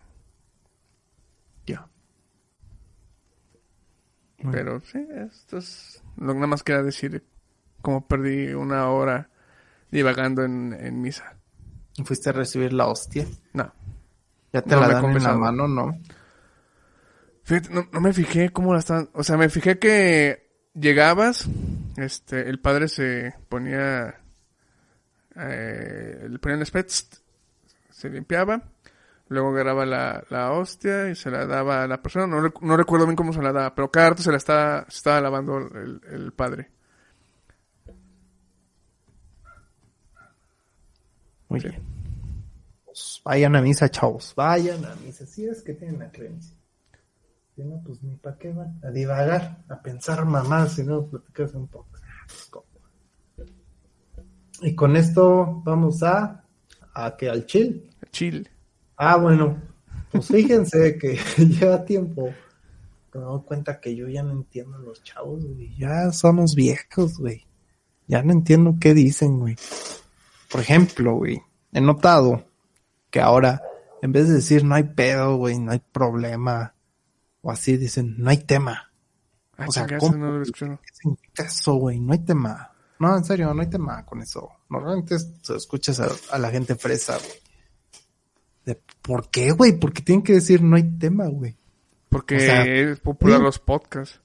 Bueno. 4.43 4.53
Pero 4.53 4.81
sí, 4.81 5.07
esto 5.17 5.59
es 5.59 6.03
lo 6.17 6.29
que 6.29 6.35
nada 6.35 6.47
más 6.47 6.63
quería 6.63 6.83
decir. 6.83 7.25
Como 7.83 8.07
perdí 8.07 8.53
una 8.53 8.89
hora 8.91 9.31
divagando 9.91 10.45
en, 10.45 10.77
en 10.79 11.01
misa. 11.01 11.37
Fuiste 12.05 12.31
a 12.31 12.33
recibir 12.33 12.73
la 12.73 12.87
hostia. 12.87 13.27
No. 13.53 13.73
Ya 14.53 14.63
te 14.63 14.75
No 14.75 14.81
la 14.81 14.89
me 14.89 14.95
dan 14.95 15.05
en 15.17 15.23
la 15.23 15.37
mano, 15.37 15.69
¿no? 15.69 15.99
Fíjate, 17.43 17.71
no, 17.71 17.89
no 17.93 18.01
me 18.01 18.13
fijé 18.13 18.51
cómo 18.51 18.73
la 18.73 18.81
estaban. 18.81 19.11
O 19.13 19.23
sea, 19.23 19.37
me 19.37 19.49
fijé 19.49 19.79
que 19.79 20.51
llegabas, 20.75 21.49
este, 21.97 22.49
el 22.49 22.61
padre 22.61 22.89
se 22.89 23.35
ponía, 23.49 24.21
eh, 25.37 26.27
le 26.29 26.39
ponía 26.39 26.59
el 26.59 26.67
spray, 26.67 26.85
tst, 26.85 27.17
se 27.91 28.11
limpiaba, 28.11 28.63
luego 29.31 29.49
agarraba 29.51 29.87
la, 29.87 30.23
la 30.29 30.53
hostia 30.53 31.09
y 31.11 31.15
se 31.17 31.31
la 31.31 31.47
daba 31.47 31.83
a 31.85 31.87
la 31.87 32.03
persona. 32.03 32.27
No, 32.27 32.41
rec- 32.41 32.61
no 32.61 32.77
recuerdo 32.77 33.07
bien 33.07 33.17
cómo 33.17 33.33
se 33.33 33.41
la 33.43 33.53
daba, 33.53 33.75
pero 33.75 33.91
cada 33.91 34.11
rato 34.11 34.23
se 34.23 34.31
la 34.31 34.37
estaba, 34.37 34.83
se 34.89 34.97
estaba 34.99 35.21
lavando 35.23 35.57
el, 35.59 36.01
el 36.11 36.33
padre. 36.33 36.71
Muy 41.49 41.61
Sí. 41.61 41.69
bien. 41.69 41.83
Pues 42.85 43.21
vayan 43.25 43.57
a 43.57 43.63
misa, 43.63 43.89
chavos. 43.89 44.35
Vayan 44.37 44.85
a 44.85 44.95
misa. 44.97 45.27
Si 45.27 45.47
es 45.47 45.63
que 45.63 45.75
tienen 45.75 45.99
la 46.01 46.11
creencia. 46.11 46.57
Si 47.57 47.63
no, 47.65 47.81
pues 47.85 48.03
ni 48.03 48.15
para 48.17 48.37
qué 48.39 48.53
van. 48.53 48.79
A 48.85 48.91
divagar, 48.91 49.59
a 49.69 49.81
pensar 49.83 50.25
mamás, 50.25 50.75
si 50.75 50.85
no, 50.85 51.07
platicarse 51.07 51.57
un 51.57 51.69
poco. 51.69 51.89
Y 54.63 54.75
con 54.75 54.95
esto 54.97 55.63
vamos 55.65 56.03
a, 56.03 56.45
a 56.95 57.17
que 57.17 57.29
al 57.31 57.47
chill. 57.47 57.89
Chill. 58.11 58.49
Ah, 59.03 59.17
bueno, 59.17 59.57
pues 60.13 60.27
fíjense 60.27 60.99
que 60.99 61.17
lleva 61.39 61.87
tiempo 61.87 62.29
que 63.11 63.19
me 63.19 63.25
doy 63.25 63.41
cuenta 63.47 63.81
que 63.81 63.97
yo 63.97 64.07
ya 64.09 64.23
no 64.23 64.33
entiendo 64.33 64.77
a 64.77 64.81
los 64.81 65.03
chavos, 65.03 65.43
güey. 65.43 65.75
Ya 65.79 66.13
somos 66.13 66.55
viejos, 66.55 67.17
güey. 67.17 67.47
Ya 68.09 68.23
no 68.23 68.33
entiendo 68.33 68.77
qué 68.79 68.93
dicen, 68.93 69.39
güey. 69.39 69.57
Por 70.53 70.61
ejemplo, 70.61 71.15
güey, 71.15 71.41
he 71.73 71.81
notado 71.81 72.45
que 73.09 73.23
ahora, 73.23 73.63
en 74.03 74.13
vez 74.13 74.29
de 74.29 74.35
decir 74.35 74.65
no 74.65 74.75
hay 74.75 74.85
pedo, 74.85 75.37
güey, 75.37 75.59
no 75.59 75.73
hay 75.73 75.79
problema, 75.79 76.75
o 77.41 77.51
así 77.51 77.79
dicen, 77.79 78.17
no 78.19 78.29
hay 78.29 78.45
tema. 78.45 78.93
Ah, 79.57 79.65
O 79.67 79.73
sea, 79.73 79.87
¿cómo? 79.99 80.15
no. 80.15 80.43
¿Qué 81.33 81.43
eso, 81.43 81.75
güey? 81.77 82.01
No 82.01 82.13
hay 82.13 82.19
tema. 82.19 82.71
No, 82.99 83.17
en 83.17 83.25
serio, 83.25 83.55
no 83.55 83.63
hay 83.63 83.71
tema 83.71 84.05
con 84.05 84.21
eso. 84.21 84.47
Normalmente 84.69 85.19
se 85.19 85.57
escuchas 85.57 86.01
a, 86.01 86.09
a 86.33 86.39
la 86.39 86.51
gente 86.51 86.75
fresa, 86.75 87.17
güey. 87.17 87.50
De, 88.65 88.79
¿Por 89.03 89.31
qué, 89.31 89.53
güey? 89.53 89.79
Porque 89.79 90.03
tienen 90.03 90.23
que 90.23 90.35
decir 90.35 90.63
no 90.63 90.77
hay 90.77 90.85
tema, 90.99 91.27
güey. 91.29 91.57
Porque 92.09 92.37
O 92.37 92.41
sea, 92.41 92.67
es 92.67 93.01
popular 93.01 93.39
sí. 93.39 93.45
los 93.45 93.59
podcasts. 93.59 94.21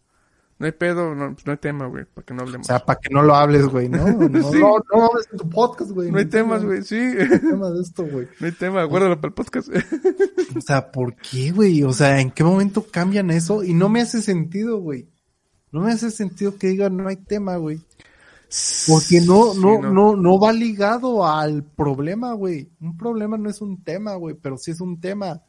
No 0.57 0.65
hay 0.67 0.71
pedo, 0.71 1.13
no, 1.15 1.31
no 1.45 1.51
hay 1.51 1.57
tema, 1.57 1.85
güey, 1.87 2.05
para 2.05 2.25
que 2.25 2.33
no 2.33 2.41
O 2.41 2.45
hablemos. 2.45 2.65
sea, 2.67 2.79
para 2.79 2.97
que 2.99 3.13
no 3.13 3.21
lo 3.21 3.35
hables, 3.35 3.65
güey, 3.67 3.89
¿no? 3.89 3.97
No, 4.29 4.51
Sí. 4.51 4.57
no, 4.59 4.77
no 4.93 5.05
hables 5.05 5.27
en 5.31 5.37
tu 5.37 5.49
podcast, 5.49 5.91
güey. 5.91 6.09
no 6.11 6.17
hay 6.17 6.25
temas, 6.25 6.63
güey, 6.63 6.81
sí. 6.81 6.95
No 6.97 7.21
hay 7.33 7.39
tema 7.41 7.69
de 7.71 7.81
esto, 7.81 8.05
güey. 8.05 8.27
No 8.39 8.45
hay 8.47 8.53
tema, 8.53 8.83
guárdalo 8.85 9.17
para 9.19 9.27
el 9.27 9.33
podcast. 9.33 9.67
O 10.55 10.61
sea, 10.61 10.91
¿por 10.91 11.15
qué, 11.17 11.51
güey? 11.51 11.83
O 11.83 11.91
sea, 11.91 12.21
¿en 12.21 12.31
qué 12.31 12.43
momento 12.45 12.85
cambian 12.89 13.31
eso? 13.31 13.63
Y 13.65 13.73
no 13.73 13.89
me 13.89 13.99
hace 14.01 14.21
sentido, 14.21 14.79
güey. 14.79 15.09
No 15.71 15.81
me 15.81 15.91
hace 15.91 16.09
sentido 16.09 16.57
que 16.57 16.67
digan 16.67 16.95
no 16.95 17.09
hay 17.09 17.17
tema, 17.17 17.57
güey. 17.57 17.81
Porque 18.87 19.21
no, 19.21 19.53
Sí, 19.53 19.59
no, 19.59 19.81
no, 19.81 20.15
no 20.15 20.39
va 20.39 20.53
ligado 20.53 21.25
al 21.27 21.63
problema, 21.63 22.33
güey. 22.33 22.69
Un 22.79 22.97
problema 22.97 23.37
no 23.37 23.49
es 23.49 23.61
un 23.61 23.83
tema, 23.83 24.15
güey, 24.15 24.35
pero 24.35 24.57
sí 24.57 24.71
es 24.71 24.81
un 24.81 24.99
tema. 24.99 25.41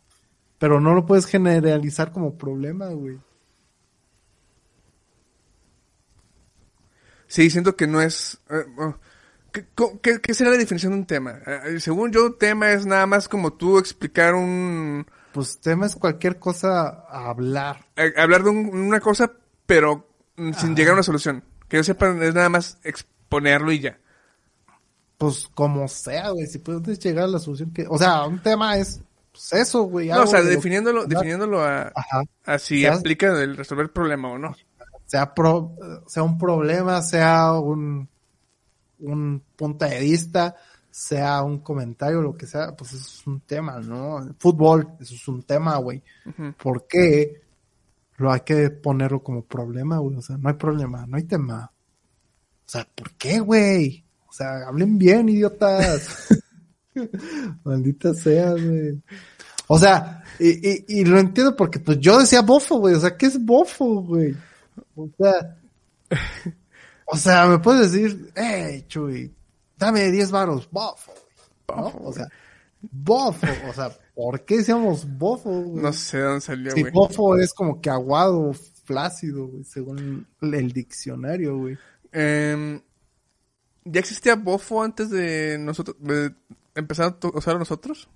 Pero 0.58 0.80
no 0.80 0.94
lo 0.94 1.04
puedes 1.06 1.26
generalizar 1.26 2.10
como 2.12 2.36
problema, 2.38 2.86
güey. 2.88 3.18
Sí, 7.26 7.50
siento 7.50 7.76
que 7.76 7.86
no 7.86 8.00
es... 8.00 8.38
eh, 8.50 8.64
oh, 8.78 8.94
¿qué, 9.52 9.66
qué, 10.02 10.20
qué 10.20 10.34
será 10.34 10.50
la 10.50 10.56
definición 10.56 10.92
de 10.92 10.98
un 11.00 11.06
tema? 11.06 11.40
Eh, 11.46 11.80
según 11.80 12.12
yo, 12.12 12.34
tema 12.34 12.72
es 12.72 12.86
nada 12.86 13.06
más 13.06 13.28
como 13.28 13.52
tú 13.52 13.78
explicar 13.78 14.34
un... 14.34 15.06
Pues 15.32 15.58
tema 15.60 15.86
es 15.86 15.96
cualquier 15.96 16.38
cosa 16.38 16.88
a 17.08 17.28
hablar. 17.28 17.84
eh, 17.96 18.12
hablar 18.16 18.42
de 18.42 18.50
un- 18.50 18.74
una 18.74 19.00
cosa, 19.00 19.30
pero 19.66 20.08
mm, 20.36 20.52
sin 20.52 20.68
Ajá. 20.70 20.74
llegar 20.74 20.90
a 20.92 20.94
una 20.94 21.02
solución. 21.02 21.42
Que 21.68 21.78
yo 21.78 21.84
sepa, 21.84 22.08
es 22.22 22.34
nada 22.34 22.48
más 22.48 22.78
exponerlo 22.84 23.72
y 23.72 23.80
ya. 23.80 23.98
Pues 25.18 25.48
como 25.54 25.88
sea, 25.88 26.30
güey. 26.30 26.46
Si 26.46 26.58
puedes 26.58 26.98
llegar 26.98 27.24
a 27.24 27.28
la 27.28 27.38
solución 27.38 27.70
que. 27.72 27.86
O 27.88 27.98
sea, 27.98 28.24
un 28.26 28.42
tema 28.42 28.76
es. 28.76 29.00
Pues 29.32 29.52
eso, 29.54 29.82
güey. 29.84 30.08
No, 30.08 30.22
o 30.22 30.26
sea, 30.26 30.38
de 30.40 30.44
lo 30.44 30.50
que- 30.50 30.56
definiéndolo, 30.56 31.04
definiéndolo 31.06 31.62
a, 31.62 31.92
a 32.44 32.58
si 32.58 32.86
aplica 32.86 33.28
el 33.42 33.56
resolver 33.56 33.84
el 33.86 33.90
problema 33.90 34.30
o 34.30 34.38
no. 34.38 34.54
sea, 35.06 35.34
pro- 35.34 35.74
sea 36.06 36.22
un 36.22 36.38
problema, 36.38 37.00
sea 37.02 37.52
un, 37.52 38.08
un 39.00 39.42
punto 39.56 39.84
de 39.84 40.00
vista, 40.00 40.54
sea 40.90 41.42
un 41.42 41.58
comentario, 41.60 42.20
lo 42.22 42.34
que 42.36 42.46
sea, 42.46 42.74
pues 42.74 42.92
eso 42.94 43.04
es 43.20 43.26
un 43.26 43.40
tema, 43.40 43.78
¿no? 43.80 44.26
Fútbol, 44.38 44.88
eso 45.00 45.14
es 45.14 45.28
un 45.28 45.42
tema, 45.42 45.76
güey. 45.76 46.02
¿Por 46.62 46.86
qué 46.86 47.42
lo 48.16 48.32
hay 48.32 48.40
que 48.40 48.70
ponerlo 48.70 49.22
como 49.22 49.44
problema, 49.44 49.98
güey? 49.98 50.16
O 50.16 50.22
sea, 50.22 50.36
no 50.38 50.48
hay 50.48 50.54
problema, 50.54 51.06
no 51.06 51.16
hay 51.16 51.24
tema. 51.24 51.70
O 52.66 52.68
sea, 52.68 52.86
¿por 52.94 53.12
qué, 53.12 53.40
güey? 53.40 54.04
O 54.28 54.32
sea, 54.32 54.66
hablen 54.66 54.98
bien, 54.98 55.28
idiotas. 55.28 56.28
Maldita 57.64 58.14
sea, 58.14 58.52
güey. 58.52 59.02
O 59.68 59.78
sea, 59.78 60.24
y, 60.38 60.68
y, 60.68 60.84
y 60.88 61.04
lo 61.04 61.18
entiendo 61.18 61.56
porque 61.56 61.78
pues 61.78 61.98
yo 61.98 62.18
decía 62.18 62.42
bofo, 62.42 62.78
güey. 62.78 62.94
O 62.94 63.00
sea, 63.00 63.16
¿qué 63.16 63.26
es 63.26 63.44
bofo, 63.44 64.02
güey? 64.02 64.34
O 64.94 65.08
sea, 65.18 65.56
o 67.06 67.16
sea, 67.16 67.46
me 67.46 67.58
puedes 67.58 67.92
decir, 67.92 68.32
hey, 68.34 68.84
Chuy, 68.88 69.34
dame 69.76 70.10
10 70.10 70.30
varos, 70.30 70.68
bofo, 70.70 71.12
güey. 71.12 71.78
¿no? 71.78 71.84
Bofo, 71.84 72.04
O 72.04 72.12
sea, 72.12 72.28
bofo, 72.80 73.46
o 73.68 73.72
sea, 73.72 73.90
¿por 74.14 74.44
qué 74.44 74.58
decíamos 74.58 75.06
bofo, 75.18 75.50
güey? 75.50 75.82
No 75.82 75.92
sé 75.92 76.18
de 76.18 76.24
dónde 76.24 76.40
salió, 76.40 76.70
Si 76.72 76.80
güey. 76.80 76.92
bofo 76.92 77.36
es 77.36 77.52
como 77.52 77.80
que 77.80 77.90
aguado, 77.90 78.52
flácido, 78.84 79.48
güey, 79.48 79.64
según 79.64 80.26
el 80.40 80.72
diccionario, 80.72 81.58
güey. 81.58 81.78
Em, 82.12 82.80
¿Ya 83.84 84.00
existía 84.00 84.34
bofo 84.34 84.82
antes 84.82 85.10
de 85.10 85.58
nosotros 85.58 85.96
de 86.00 86.32
empezar 86.74 87.16
a 87.22 87.38
usar 87.38 87.58
nosotros? 87.58 88.08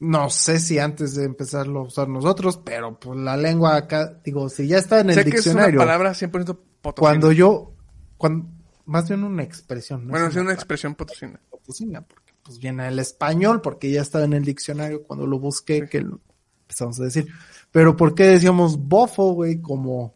No 0.00 0.28
sé 0.28 0.58
si 0.58 0.78
antes 0.78 1.14
de 1.14 1.24
empezarlo 1.24 1.80
a 1.80 1.82
usar 1.84 2.08
nosotros, 2.08 2.58
pero 2.62 2.98
pues 2.98 3.18
la 3.18 3.36
lengua 3.36 3.76
acá, 3.76 4.20
digo, 4.24 4.48
si 4.48 4.66
ya 4.66 4.78
está 4.78 5.00
en 5.00 5.10
el 5.10 5.14
sé 5.14 5.22
que 5.24 5.30
es 5.30 5.36
diccionario. 5.36 5.80
una 5.80 5.86
palabra 5.86 6.10
100% 6.12 6.58
potosina. 6.82 6.94
cuando 6.94 7.32
yo, 7.32 7.72
cuando, 8.18 8.48
más 8.84 9.08
bien 9.08 9.24
una 9.24 9.42
expresión, 9.42 10.06
¿no? 10.06 10.10
Bueno, 10.10 10.26
es 10.26 10.32
una 10.34 10.42
palabra 10.42 10.54
expresión 10.54 10.94
potosina. 10.94 11.40
potosina, 11.48 12.02
porque 12.02 12.23
pues 12.44 12.58
viene 12.58 12.86
el 12.88 12.98
español, 12.98 13.60
porque 13.60 13.90
ya 13.90 14.02
estaba 14.02 14.24
en 14.24 14.34
el 14.34 14.44
diccionario 14.44 15.02
cuando 15.02 15.26
lo 15.26 15.38
busqué, 15.38 15.88
que 15.88 16.02
lo 16.02 16.20
empezamos 16.62 17.00
a 17.00 17.04
decir. 17.04 17.26
Pero 17.72 17.96
¿por 17.96 18.14
qué 18.14 18.24
decíamos 18.24 18.78
bofo, 18.78 19.32
güey? 19.32 19.60
Como, 19.60 20.14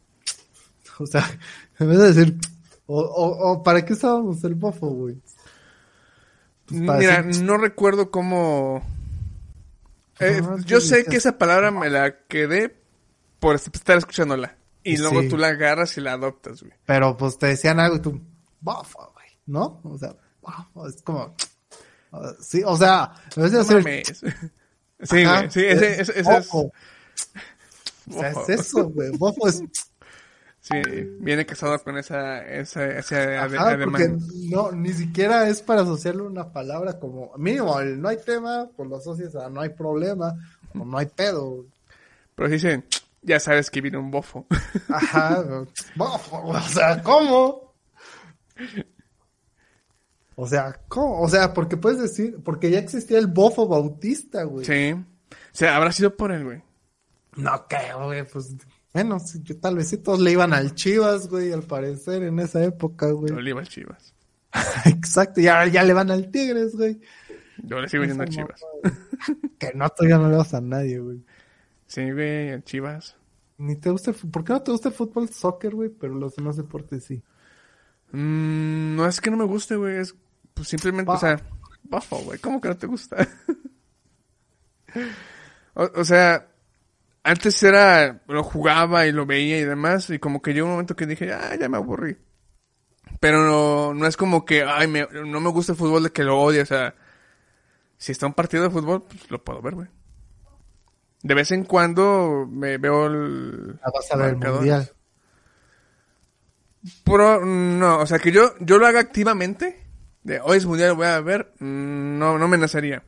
o 0.98 1.06
sea, 1.06 1.24
en 1.78 1.88
vez 1.88 1.98
de 1.98 2.12
decir, 2.12 2.38
o, 2.86 3.00
o, 3.00 3.52
o 3.52 3.62
¿para 3.62 3.84
qué 3.84 3.94
usábamos 3.94 4.42
el 4.44 4.54
bofo, 4.54 4.88
güey? 4.88 5.16
Pues 6.66 6.80
Mira, 6.80 7.22
decir, 7.22 7.42
no 7.44 7.56
recuerdo 7.56 8.10
cómo... 8.10 8.82
Eh, 10.20 10.40
No, 10.42 10.58
yo 10.58 10.80
sé 10.80 11.04
que 11.04 11.16
esa 11.16 11.38
palabra 11.38 11.70
me 11.70 11.88
la 11.88 12.26
quedé 12.26 12.76
por 13.40 13.54
estar 13.56 13.96
escuchándola. 13.96 14.56
Y 14.84 14.96
Sí. 14.96 15.02
luego 15.02 15.26
tú 15.28 15.36
la 15.38 15.48
agarras 15.48 15.96
y 15.96 16.00
la 16.00 16.12
adoptas, 16.12 16.60
güey. 16.62 16.72
pero 16.84 17.16
pues 17.16 17.38
te 17.38 17.46
decían 17.46 17.80
algo 17.80 17.96
y 17.96 18.00
tú, 18.00 18.20
bofo, 18.60 19.12
güey, 19.14 19.26
¿no? 19.46 19.80
O 19.84 19.96
sea, 19.98 20.14
bofo, 20.42 20.88
es 20.88 21.00
como, 21.02 21.34
sí, 22.40 22.62
o 22.64 22.76
sea, 22.76 23.12
en 23.36 23.42
vez 23.42 23.52
de 23.52 23.58
No 23.58 23.64
decir, 23.64 23.76
mames. 23.76 24.20
Sí, 25.00 25.24
güey. 25.24 25.50
Sí, 25.50 25.64
ese, 25.64 26.00
ese, 26.00 26.20
ese 26.20 26.20
es... 26.20 26.26
bofo. 26.26 26.72
O 28.10 28.12
sea, 28.12 28.30
es 28.30 28.48
eso, 28.48 28.88
güey. 28.88 29.10
Bofo 29.16 29.46
es 29.46 29.62
Sí, 30.68 30.74
viene 31.20 31.46
casado 31.46 31.78
con 31.82 31.96
esa, 31.96 32.44
esa, 32.44 32.84
ese 32.86 33.36
Ajá, 33.38 33.44
ademán. 33.44 33.90
porque 33.90 34.16
no, 34.50 34.70
ni 34.72 34.92
siquiera 34.92 35.48
es 35.48 35.62
para 35.62 35.80
asociarle 35.80 36.22
una 36.22 36.52
palabra 36.52 36.98
como, 36.98 37.32
mínimo, 37.38 37.80
el 37.80 38.00
no 38.00 38.08
hay 38.08 38.18
tema, 38.18 38.68
pues 38.76 38.86
lo 38.88 38.96
asocias 38.96 39.34
a 39.36 39.48
no 39.48 39.62
hay 39.62 39.70
problema, 39.70 40.34
o 40.74 40.84
no 40.84 40.98
hay 40.98 41.06
pedo. 41.06 41.64
Pero 42.34 42.48
si 42.48 42.54
dicen, 42.54 42.84
ya 43.22 43.40
sabes 43.40 43.70
que 43.70 43.80
viene 43.80 43.96
un 43.96 44.10
bofo. 44.10 44.46
Ajá, 44.88 45.42
bofo, 45.94 46.48
o 46.48 46.60
sea, 46.60 47.02
¿cómo? 47.02 47.72
O 50.40 50.46
sea, 50.46 50.80
¿cómo? 50.86 51.20
O 51.20 51.28
sea, 51.28 51.52
porque 51.52 51.76
puedes 51.76 51.98
decir, 51.98 52.38
porque 52.44 52.70
ya 52.70 52.78
existía 52.78 53.18
el 53.18 53.26
bofo 53.26 53.66
bautista, 53.66 54.44
güey. 54.44 54.64
sí. 54.64 54.92
O 54.92 55.34
sea, 55.58 55.76
habrá 55.76 55.90
sido 55.90 56.16
por 56.16 56.30
él, 56.30 56.44
güey. 56.44 56.62
No 57.34 57.66
creo, 57.68 58.04
güey, 58.04 58.24
pues, 58.24 58.54
bueno, 58.94 59.18
sí, 59.18 59.40
yo 59.42 59.58
tal 59.58 59.74
vez 59.74 59.88
sí 59.88 59.96
todos 59.98 60.20
le 60.20 60.30
iban 60.30 60.52
al 60.54 60.76
Chivas, 60.76 61.28
güey, 61.28 61.52
al 61.52 61.64
parecer, 61.64 62.22
en 62.22 62.38
esa 62.38 62.62
época, 62.62 63.10
güey. 63.10 63.32
Yo 63.32 63.40
le 63.40 63.50
iba 63.50 63.60
al 63.60 63.68
Chivas. 63.68 64.14
Exacto, 64.84 65.40
ya, 65.40 65.66
ya 65.66 65.82
le 65.82 65.92
van 65.92 66.12
al 66.12 66.30
Tigres, 66.30 66.76
güey. 66.76 67.00
Yo 67.64 67.80
le 67.80 67.88
sigo 67.88 68.04
yendo 68.04 68.22
a 68.22 68.26
Esa 68.26 68.34
Chivas. 68.36 68.60
Que 69.58 69.72
no, 69.74 69.88
todavía 69.88 70.18
no 70.18 70.30
le 70.30 70.36
vas 70.36 70.54
a 70.54 70.60
nadie, 70.60 71.00
güey. 71.00 71.20
Sí, 71.88 72.12
güey, 72.12 72.52
a 72.52 72.62
Chivas. 72.62 73.16
Ni 73.56 73.74
te 73.74 73.90
gusta 73.90 74.12
el 74.12 74.16
¿Por 74.30 74.44
qué 74.44 74.52
no 74.52 74.62
te 74.62 74.70
gusta 74.70 74.90
el 74.90 74.94
fútbol, 74.94 75.28
soccer, 75.30 75.74
güey? 75.74 75.88
Pero 75.88 76.14
los 76.14 76.36
demás 76.36 76.56
deportes 76.56 77.02
sí. 77.02 77.24
Mm, 78.12 78.94
no 78.94 79.04
es 79.04 79.20
que 79.20 79.32
no 79.32 79.36
me 79.36 79.44
guste, 79.44 79.74
güey. 79.74 79.96
Es 79.96 80.14
pues, 80.58 80.68
simplemente, 80.68 81.10
o 81.10 81.14
Bah. 81.14 81.20
sea, 81.20 81.40
bofo, 81.84 82.18
güey. 82.18 82.38
¿Cómo 82.38 82.60
que 82.60 82.68
no 82.68 82.76
te 82.76 82.86
gusta? 82.86 83.16
o, 85.74 85.90
o 85.96 86.04
sea, 86.04 86.46
antes 87.22 87.62
era, 87.62 88.20
lo 88.28 88.42
jugaba 88.42 89.06
y 89.06 89.12
lo 89.12 89.26
veía 89.26 89.58
y 89.58 89.64
demás. 89.64 90.10
Y 90.10 90.18
como 90.18 90.42
que 90.42 90.52
llegó 90.52 90.66
un 90.66 90.72
momento 90.72 90.96
que 90.96 91.06
dije, 91.06 91.32
ah, 91.32 91.54
ya 91.58 91.68
me 91.68 91.76
aburrí. 91.76 92.16
Pero 93.20 93.42
no, 93.44 93.94
no 93.94 94.06
es 94.06 94.16
como 94.16 94.44
que, 94.44 94.62
ay, 94.62 94.86
me- 94.86 95.08
no 95.26 95.40
me 95.40 95.50
gusta 95.50 95.72
el 95.72 95.78
fútbol 95.78 96.04
de 96.04 96.10
que 96.10 96.24
lo 96.24 96.40
odie. 96.40 96.62
O 96.62 96.66
sea, 96.66 96.94
si 97.96 98.12
está 98.12 98.26
un 98.26 98.34
partido 98.34 98.62
de 98.62 98.70
fútbol, 98.70 99.04
pues 99.04 99.30
lo 99.30 99.42
puedo 99.42 99.60
ver, 99.62 99.74
güey. 99.74 99.88
De 101.22 101.34
vez 101.34 101.50
en 101.50 101.64
cuando 101.64 102.46
me 102.48 102.78
veo 102.78 103.06
el. 103.06 103.80
Ah, 103.82 103.90
vas 103.92 104.10
a 104.12 104.16
ver 104.16 104.28
el 104.30 104.36
mundial. 104.36 104.90
Pero, 107.04 107.44
no, 107.44 107.98
o 107.98 108.06
sea, 108.06 108.20
que 108.20 108.30
yo, 108.30 108.54
yo 108.60 108.78
lo 108.78 108.86
haga 108.86 109.00
activamente, 109.00 109.84
de 110.22 110.40
hoy 110.40 110.58
es 110.58 110.66
mundial, 110.66 110.90
lo 110.90 110.96
voy 110.96 111.06
a 111.06 111.20
ver, 111.20 111.52
mm, 111.60 112.18
no, 112.18 112.38
no 112.38 112.48
me 112.48 112.58
nacería. 112.58 113.02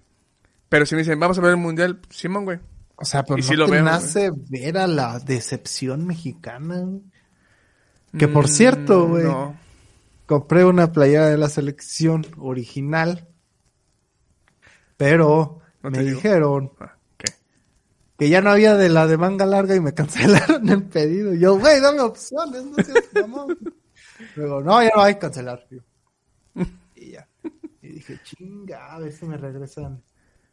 Pero 0.69 0.87
si 0.87 0.95
me 0.95 1.01
dicen, 1.03 1.19
vamos 1.21 1.37
a 1.39 1.41
ver 1.41 1.51
el 1.53 1.57
mundial, 1.57 2.01
Simón, 2.11 2.45
güey. 2.45 2.59
O 2.97 3.05
sea, 3.05 3.25
pero 3.25 3.39
Y 3.39 3.43
no 3.43 3.55
lo 3.57 3.67
te 3.67 3.83
nace 3.83 4.31
ver 4.49 4.79
a 4.79 4.87
la 4.87 5.19
decepción 5.19 6.07
mexicana. 6.07 6.87
Que 8.19 8.29
por 8.29 8.45
Mm, 8.45 8.49
cierto, 8.49 9.09
güey, 9.09 9.25
No. 9.25 9.57
compré 10.27 10.65
una 10.65 10.93
playera 10.93 11.29
de 11.29 11.39
la 11.39 11.49
selección 11.49 12.27
original, 12.39 13.29
pero 14.97 15.61
No 15.83 15.91
me 15.91 15.99
digo. 16.01 16.17
dijeron 16.17 16.73
Ah, 16.81 16.97
que 18.19 18.29
ya 18.29 18.43
no 18.43 18.51
había 18.51 18.75
de 18.77 18.91
la 18.91 19.07
de 19.07 19.17
manga 19.17 19.47
larga 19.47 19.75
y 19.75 19.81
me 19.81 19.95
cancelaron 19.95 20.69
el 20.69 20.83
pedido. 20.85 21.33
Yo, 21.35 21.59
güey, 21.59 21.81
dame 21.81 22.01
opciones, 22.01 22.65
no 22.65 22.77
seas 22.85 23.05
mamón. 23.15 23.57
Luego, 24.37 24.61
no, 24.61 24.83
ya 24.83 24.91
no 24.95 25.03
hay 25.03 25.15
que 25.15 25.21
cancelar. 25.21 25.67
Y 25.71 25.77
dije, 28.11 28.23
chinga, 28.25 28.95
a 28.95 28.99
ver 28.99 29.13
si 29.13 29.27
me 29.27 29.37
regresan 29.37 30.03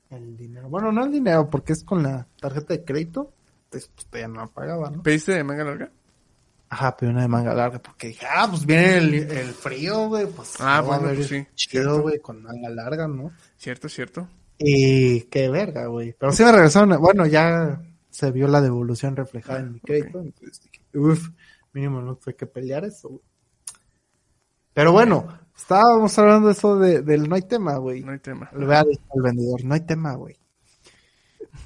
el 0.10 0.38
dinero. 0.38 0.70
Bueno, 0.70 0.92
no 0.92 1.06
el 1.06 1.12
dinero, 1.12 1.50
porque 1.50 1.74
es 1.74 1.84
con 1.84 2.04
la 2.04 2.28
tarjeta 2.40 2.74
de 2.74 2.84
crédito. 2.84 3.34
Entonces, 3.66 3.92
pues 3.94 4.08
todavía 4.08 4.28
no 4.30 4.42
la 4.42 4.48
pagaba, 4.48 4.90
¿no? 4.90 5.04
¿Pediste 5.04 5.34
de 5.34 5.44
manga 5.44 5.64
larga? 5.64 5.92
Ajá, 6.70 6.98
pero 6.98 7.12
una 7.12 7.22
de 7.22 7.28
manga 7.28 7.54
larga, 7.54 7.80
porque 7.80 8.08
dije, 8.08 8.26
ah, 8.30 8.48
pues 8.50 8.66
viene 8.66 8.98
el, 8.98 9.14
el 9.14 9.54
frío, 9.54 10.08
güey, 10.08 10.28
pues 10.28 10.56
Ah, 10.60 10.64
no 10.64 10.66
va 10.66 10.78
a 10.78 10.82
bueno, 10.82 11.04
haber 11.06 11.16
pues 11.16 11.28
sí, 11.28 11.48
chido, 11.56 12.02
güey, 12.02 12.20
con 12.20 12.44
manga 12.44 12.70
larga, 12.70 13.08
¿no? 13.08 13.32
Cierto, 13.56 13.88
cierto. 13.88 14.28
Y 14.58 15.22
qué 15.24 15.50
verga, 15.50 15.86
güey. 15.88 16.14
Pero 16.18 16.32
sí 16.34 16.44
me 16.44 16.52
regresaron, 16.52 17.00
bueno, 17.00 17.26
ya 17.26 17.82
se 18.10 18.32
vio 18.32 18.48
la 18.48 18.62
devolución 18.62 19.16
reflejada 19.16 19.60
en 19.60 19.74
mi 19.74 19.80
crédito, 19.80 20.20
entonces 20.20 20.62
dije, 20.62 20.84
uff, 20.98 21.30
mínimo 21.72 22.02
no 22.02 22.16
tuve 22.16 22.36
que 22.36 22.48
pelear 22.48 22.84
eso, 22.84 23.10
güey. 23.10 23.22
Pero 24.78 24.92
bueno, 24.92 25.28
estábamos 25.58 26.16
hablando 26.20 26.50
de 26.50 26.54
eso 26.54 26.78
de, 26.78 27.02
del 27.02 27.28
no 27.28 27.34
hay 27.34 27.42
tema, 27.42 27.78
güey. 27.78 28.04
No 28.04 28.12
hay 28.12 28.20
tema. 28.20 28.48
Le 28.56 28.64
voy 28.64 28.76
a 28.76 28.84
decir 28.84 29.02
al 29.16 29.24
vendedor, 29.24 29.64
no 29.64 29.74
hay 29.74 29.82
tema, 29.82 30.14
güey. 30.14 30.38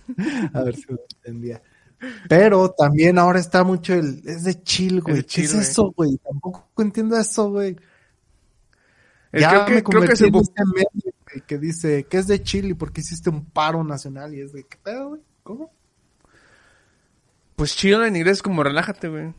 a 0.53 0.63
ver 0.63 0.77
si 0.77 0.85
lo 0.87 0.97
entendía. 1.17 1.61
Pero 2.29 2.71
también 2.71 3.19
ahora 3.19 3.41
está 3.41 3.65
mucho 3.65 3.95
el, 3.95 4.21
es 4.25 4.45
de 4.45 4.63
chill, 4.63 5.01
güey. 5.01 5.23
¿Qué 5.23 5.41
es 5.41 5.51
güey. 5.51 5.61
eso, 5.65 5.91
güey? 5.91 6.17
Tampoco 6.19 6.81
entiendo 6.81 7.17
eso, 7.17 7.51
güey. 7.51 7.75
Es- 9.33 9.41
Ya 9.41 9.49
creo 9.49 9.65
que, 9.65 9.73
me 9.73 9.83
creo 9.83 10.01
que 10.03 10.07
convertí 10.07 10.15
se 10.15 10.27
en 10.27 10.35
este 10.37 10.63
güey, 10.63 11.45
que 11.45 11.57
dice, 11.57 12.05
¿qué 12.09 12.17
es 12.17 12.27
de 12.27 12.41
Chile? 12.41 12.75
¿Por 12.75 12.93
qué 12.93 13.01
hiciste 13.01 13.29
un 13.29 13.43
paro 13.43 13.83
nacional? 13.83 14.33
Y 14.33 14.39
es 14.39 14.53
de, 14.53 14.63
¿qué 14.63 14.77
pedo, 14.81 15.09
güey? 15.09 15.21
¿Cómo? 15.43 15.69
Pues 17.57 17.75
chill 17.75 18.01
en 18.03 18.15
inglés 18.15 18.37
es 18.37 18.41
como 18.41 18.63
relájate, 18.63 19.09
güey. 19.09 19.33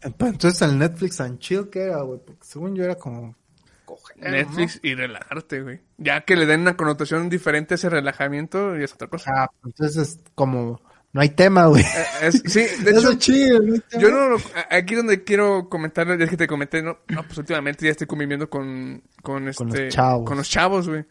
Pero 0.00 0.30
Entonces 0.30 0.62
el 0.62 0.78
Netflix 0.78 1.20
and 1.20 1.38
chill, 1.38 1.68
¿qué 1.70 1.82
era, 1.84 2.02
güey? 2.02 2.20
Porque 2.24 2.44
según 2.44 2.74
yo 2.74 2.84
era 2.84 2.94
como 2.96 3.36
coger, 3.84 4.16
¿no? 4.18 4.30
Netflix 4.30 4.80
y 4.82 4.94
relajarte, 4.94 5.62
güey. 5.62 5.80
Ya 5.98 6.22
que 6.22 6.36
le 6.36 6.46
den 6.46 6.60
una 6.62 6.76
connotación 6.76 7.28
diferente 7.28 7.74
a 7.74 7.76
ese 7.76 7.90
relajamiento 7.90 8.78
y 8.78 8.84
es 8.84 8.92
otra 8.94 9.08
cosa. 9.08 9.30
Ah, 9.34 9.50
entonces 9.64 9.96
es 9.96 10.20
como, 10.34 10.80
no 11.12 11.20
hay 11.20 11.30
tema, 11.30 11.66
güey. 11.66 11.82
Eh, 11.82 12.04
es- 12.22 12.42
sí, 12.46 12.60
de 12.84 12.90
Es 12.92 12.98
hecho, 12.98 13.14
chill, 13.14 13.66
no 13.66 13.74
hay 13.74 13.80
tema. 13.80 14.02
Yo 14.02 14.10
no, 14.10 14.36
aquí 14.70 14.94
donde 14.94 15.22
quiero 15.24 15.68
comentar, 15.68 16.06
ya 16.18 16.26
que 16.26 16.36
te 16.36 16.46
comenté, 16.46 16.82
no, 16.82 16.98
no, 17.08 17.22
pues 17.24 17.36
últimamente 17.38 17.84
ya 17.84 17.90
estoy 17.90 18.06
conviviendo 18.06 18.48
con, 18.48 19.02
con 19.22 19.48
este, 19.48 19.64
Con 19.64 19.68
los 19.74 19.88
chavos. 19.94 20.26
con 20.28 20.36
los 20.38 20.48
chavos, 20.48 20.88
güey. 20.88 21.04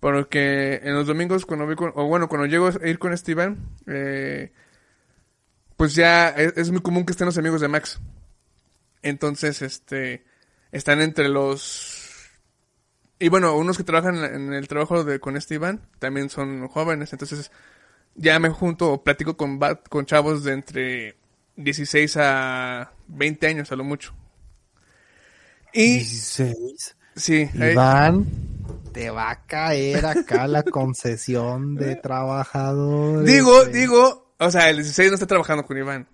Porque 0.00 0.80
en 0.82 0.92
los 0.94 1.06
domingos 1.06 1.46
cuando 1.46 1.64
voy 1.66 1.76
con, 1.76 1.92
o 1.94 2.06
bueno, 2.06 2.28
cuando 2.28 2.46
llego 2.46 2.68
a 2.68 2.88
ir 2.88 2.98
con 2.98 3.12
este 3.12 3.30
Iván, 3.32 3.58
eh, 3.86 4.52
pues 5.76 5.94
ya 5.94 6.28
es, 6.30 6.56
es 6.56 6.70
muy 6.70 6.80
común 6.82 7.04
que 7.06 7.12
estén 7.12 7.26
los 7.26 7.38
amigos 7.38 7.60
de 7.60 7.68
Max. 7.68 8.00
Entonces, 9.04 9.62
este, 9.62 10.24
están 10.72 11.00
entre 11.00 11.28
los, 11.28 12.28
y 13.20 13.28
bueno, 13.28 13.54
unos 13.56 13.76
que 13.76 13.84
trabajan 13.84 14.16
en 14.24 14.52
el 14.52 14.66
trabajo 14.66 15.04
de, 15.04 15.20
con 15.20 15.36
este 15.36 15.54
Iván, 15.54 15.82
también 15.98 16.30
son 16.30 16.66
jóvenes, 16.68 17.12
entonces 17.12 17.52
ya 18.16 18.38
me 18.38 18.48
junto 18.48 18.92
o 18.92 19.04
platico 19.04 19.36
con, 19.36 19.60
con 19.88 20.06
chavos 20.06 20.42
de 20.42 20.52
entre 20.54 21.16
16 21.56 22.16
a 22.18 22.92
20 23.08 23.46
años 23.46 23.70
a 23.70 23.76
lo 23.76 23.84
mucho. 23.84 24.14
Y 25.72 25.98
16. 25.98 26.96
Sí, 27.16 27.48
ahí- 27.60 27.72
Iván, 27.72 28.26
te 28.92 29.10
va 29.10 29.30
a 29.30 29.44
caer 29.46 30.06
acá 30.06 30.46
la 30.48 30.62
concesión 30.62 31.74
de 31.74 31.94
trabajadores. 32.02 33.26
digo, 33.30 33.64
digo, 33.66 34.34
o 34.38 34.50
sea, 34.50 34.70
el 34.70 34.76
16 34.76 35.10
no 35.10 35.14
está 35.14 35.26
trabajando 35.26 35.64
con 35.64 35.76
Iván. 35.76 36.08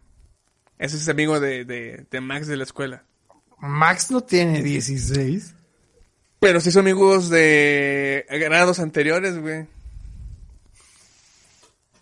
Ese 0.81 0.97
es 0.97 1.07
amigo 1.11 1.39
de, 1.41 1.67
de, 1.67 2.07
de 2.11 2.21
Max 2.23 2.47
de 2.47 2.57
la 2.57 2.65
escuela. 2.65 3.05
Max 3.59 4.11
no 4.11 4.23
tiene 4.23 4.63
16. 4.63 5.55
Pero 6.41 6.59
sí 6.63 6.73
son 6.73 6.87
amigos 6.87 7.29
de 7.29 8.25
grados 8.31 8.81
anteriores, 8.81 9.39
güey. 9.39 9.67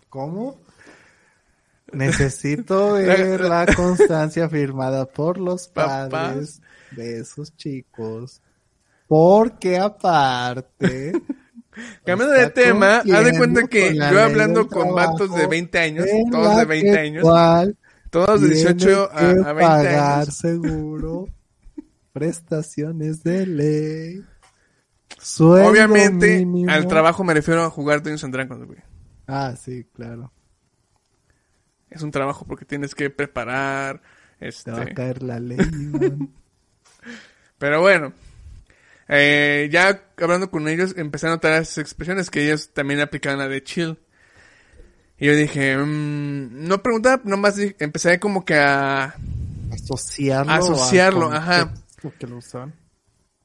¿Cómo? 0.07 0.57
Necesito 1.91 2.93
ver 2.93 3.41
la 3.41 3.65
constancia 3.75 4.47
firmada 4.47 5.05
por 5.05 5.39
los 5.39 5.67
Papás. 5.67 6.09
padres 6.09 6.61
de 6.91 7.19
esos 7.19 7.53
chicos. 7.57 8.41
Porque 9.09 9.77
aparte. 9.77 11.11
Cambiando 12.05 12.33
de 12.33 12.49
tema, 12.49 12.99
haz 12.99 13.25
de 13.25 13.37
cuenta 13.37 13.67
que 13.67 13.93
yo 13.93 14.21
hablando 14.21 14.69
con 14.69 14.95
vatos 14.95 15.19
de 15.19 15.27
trabajo, 15.27 15.49
20 15.49 15.79
años, 15.79 16.05
todos 16.31 16.55
de 16.55 16.55
la 16.55 16.65
20 16.65 16.91
que 16.91 16.97
años, 16.97 17.23
cual 17.23 17.77
todos 18.09 18.41
de 18.41 18.49
18 18.49 19.11
a, 19.11 19.15
a 19.15 19.53
que 19.53 19.53
20 19.53 19.53
pagar 19.59 20.21
años. 20.21 20.35
seguro, 20.37 21.27
prestaciones 22.13 23.23
de 23.23 23.45
ley. 23.45 24.25
sueldo 25.19 25.69
Obviamente, 25.69 26.45
mínimo. 26.45 26.71
al 26.71 26.87
trabajo 26.87 27.23
me 27.23 27.33
refiero 27.33 27.63
a 27.63 27.69
jugar 27.69 27.99
Dungeons 28.01 28.23
and 28.23 28.33
Dragons, 28.33 28.65
güey. 28.65 28.79
Ah, 29.27 29.55
sí, 29.55 29.85
claro. 29.93 30.31
Es 31.89 32.01
un 32.03 32.11
trabajo 32.11 32.45
porque 32.45 32.65
tienes 32.65 32.93
que 32.95 33.09
preparar, 33.09 34.01
Te 34.63 34.71
va 34.71 34.79
a 34.79 34.83
este... 34.83 34.93
caer 34.93 35.23
la 35.23 35.39
ley, 35.39 35.57
Iván. 35.59 36.29
Pero 37.57 37.81
bueno, 37.81 38.13
eh, 39.07 39.69
ya 39.71 40.03
hablando 40.17 40.49
con 40.49 40.67
ellos, 40.67 40.95
empecé 40.97 41.27
a 41.27 41.31
notar 41.31 41.53
esas 41.61 41.79
expresiones 41.79 42.29
que 42.29 42.45
ellos 42.45 42.73
también 42.73 43.01
aplicaban 43.01 43.39
la 43.39 43.47
de 43.47 43.63
chill. 43.63 43.97
Y 45.19 45.25
yo 45.25 45.35
dije, 45.35 45.77
mm, 45.77 46.67
no 46.67 46.81
preguntaba, 46.81 47.21
nomás 47.25 47.57
empecé 47.79 48.19
como 48.19 48.45
que 48.45 48.55
a... 48.55 49.15
Asociarlo. 49.71 50.51
Asociarlo, 50.51 51.31
ajá. 51.31 51.73
que 52.17 52.27
lo 52.27 52.37
usan. 52.37 52.73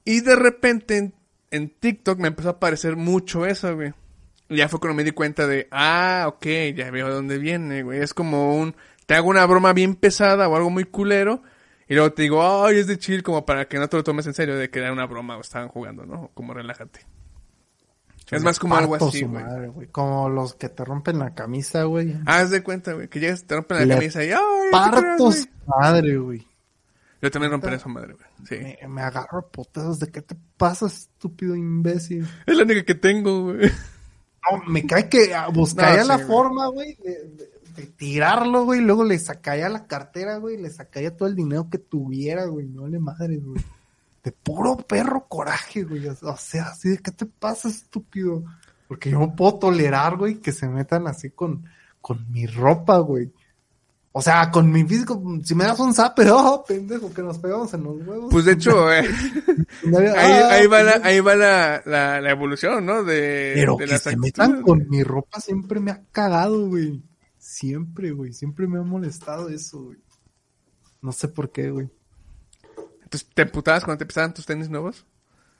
Y 0.04 0.20
de 0.20 0.36
repente 0.36 0.96
en, 0.98 1.14
en 1.50 1.70
TikTok 1.70 2.18
me 2.18 2.28
empezó 2.28 2.48
a 2.48 2.52
aparecer 2.52 2.96
mucho 2.96 3.44
eso, 3.44 3.74
güey. 3.74 3.92
Y 4.48 4.56
ya 4.56 4.68
fue 4.68 4.78
cuando 4.78 4.94
me 4.94 5.04
di 5.04 5.10
cuenta 5.10 5.46
de, 5.46 5.68
ah, 5.70 6.26
ok, 6.28 6.46
ya 6.76 6.90
veo 6.90 7.08
de 7.08 7.14
dónde 7.14 7.38
viene, 7.38 7.82
güey. 7.82 8.00
Es 8.00 8.14
como 8.14 8.54
un, 8.56 8.76
te 9.06 9.14
hago 9.14 9.28
una 9.28 9.44
broma 9.46 9.72
bien 9.72 9.96
pesada 9.96 10.48
o 10.48 10.56
algo 10.56 10.70
muy 10.70 10.84
culero. 10.84 11.42
Y 11.88 11.94
luego 11.94 12.12
te 12.12 12.22
digo, 12.22 12.64
ay, 12.64 12.78
es 12.78 12.86
de 12.86 12.98
chill, 12.98 13.22
como 13.22 13.44
para 13.44 13.66
que 13.68 13.78
no 13.78 13.88
te 13.88 13.96
lo 13.96 14.04
tomes 14.04 14.26
en 14.26 14.34
serio 14.34 14.56
de 14.56 14.70
que 14.70 14.78
era 14.78 14.92
una 14.92 15.06
broma 15.06 15.36
o 15.36 15.40
estaban 15.40 15.68
jugando, 15.68 16.06
¿no? 16.06 16.30
Como 16.34 16.54
relájate. 16.54 17.00
Es 18.30 18.42
más 18.42 18.58
como 18.58 18.76
algo 18.76 18.94
así, 18.94 19.22
güey. 19.24 19.88
Como 19.92 20.28
los 20.28 20.54
que 20.54 20.68
te 20.68 20.84
rompen 20.84 21.18
la 21.18 21.34
camisa, 21.34 21.84
güey. 21.84 22.16
Haz 22.26 22.50
de 22.50 22.62
cuenta, 22.62 22.92
güey, 22.94 23.08
que 23.08 23.20
llegas, 23.20 23.44
te 23.44 23.54
rompen 23.54 23.78
la 23.78 23.84
Le 23.84 23.94
camisa 23.96 24.24
y, 24.24 24.32
ay, 24.32 24.38
¿qué 24.38 24.70
Parto 24.70 25.32
su 25.32 25.46
madre, 25.66 26.16
güey. 26.16 26.46
Yo 27.20 27.30
también 27.30 27.52
romperé 27.52 27.76
esa 27.76 27.88
madre, 27.88 28.14
güey. 28.14 28.26
Sí. 28.48 28.56
Me, 28.82 28.88
me 28.88 29.00
agarro 29.02 29.48
potazos 29.48 29.98
de 29.98 30.10
qué 30.10 30.20
te 30.22 30.36
pasa, 30.56 30.86
estúpido 30.86 31.54
imbécil. 31.56 32.26
Es 32.46 32.56
la 32.56 32.64
única 32.64 32.84
que 32.84 32.94
tengo, 32.94 33.44
güey. 33.44 33.70
No, 34.50 34.62
me 34.66 34.84
cae 34.86 35.08
que 35.08 35.34
ah, 35.34 35.48
buscaría 35.48 36.02
No, 36.02 36.08
la 36.08 36.16
güey. 36.16 36.26
forma, 36.26 36.66
güey, 36.68 36.94
de, 36.96 37.10
de- 37.28 37.54
de 37.76 37.86
tirarlo, 37.86 38.64
güey. 38.64 38.80
Luego 38.80 39.02
le 39.04 39.18
sacaría 39.18 39.68
la 39.68 39.86
cartera, 39.86 40.36
güey. 40.36 40.56
Le 40.58 40.70
sacaría 40.70 41.16
todo 41.16 41.28
el 41.28 41.34
dinero 41.34 41.68
que 41.70 41.78
tuviera, 41.78 42.44
güey. 42.44 42.66
No 42.68 42.86
le 42.86 42.98
madre, 43.00 43.38
güey. 43.38 43.60
De 44.24 44.32
puro 44.32 44.78
perro 44.78 45.26
coraje, 45.28 45.84
güey. 45.84 46.08
O 46.08 46.36
sea, 46.36 46.64
así 46.68 46.88
de 46.88 46.98
qué 46.98 47.10
te 47.10 47.26
pasa, 47.26 47.68
estúpido. 47.68 48.42
Porque 48.88 49.10
yo 49.10 49.18
no 49.18 49.36
puedo 49.36 49.58
tolerar, 49.58 50.16
güey, 50.16 50.36
que 50.36 50.50
se 50.50 50.66
metan 50.66 51.06
así 51.06 51.30
con, 51.30 51.64
con 52.00 52.30
mi 52.32 52.46
ropa, 52.46 52.98
güey. 52.98 53.30
O 54.12 54.22
sea, 54.22 54.48
con 54.50 54.70
mi 54.70 54.84
físico, 54.84 55.20
si 55.42 55.56
me 55.56 55.64
das 55.64 55.78
un 55.80 55.92
zape, 55.92 56.24
oh, 56.30 56.64
pendejo, 56.66 57.12
que 57.12 57.20
nos 57.20 57.38
pegamos 57.38 57.74
en 57.74 57.82
los 57.82 57.96
huevos. 57.96 58.28
Pues 58.30 58.44
de 58.44 58.52
hecho, 58.52 58.90
eh, 58.92 59.04
Ahí, 59.84 60.06
ahí, 60.06 60.32
ahí 60.50 60.66
va, 60.68 60.82
la, 60.84 61.00
ahí 61.02 61.20
va 61.20 61.34
la, 61.34 61.82
la, 61.84 62.20
la 62.20 62.30
evolución, 62.30 62.86
¿no? 62.86 63.02
De, 63.02 63.52
Pero 63.56 63.76
de 63.76 63.86
que 63.86 63.98
se 63.98 64.16
metan 64.16 64.62
con 64.62 64.88
mi 64.88 65.02
ropa 65.02 65.40
siempre 65.40 65.80
me 65.80 65.90
ha 65.90 66.02
cagado, 66.12 66.68
güey. 66.68 67.02
Siempre, 67.36 68.12
güey. 68.12 68.32
Siempre 68.32 68.68
me 68.68 68.78
ha 68.78 68.82
molestado 68.82 69.48
eso, 69.48 69.82
güey. 69.82 69.98
No 71.02 71.10
sé 71.10 71.28
por 71.28 71.50
qué, 71.50 71.70
güey. 71.70 71.90
¿Te 73.34 73.42
emputabas 73.42 73.84
cuando 73.84 73.98
te 73.98 74.06
pisaban 74.06 74.34
tus 74.34 74.46
tenis 74.46 74.68
nuevos? 74.68 75.04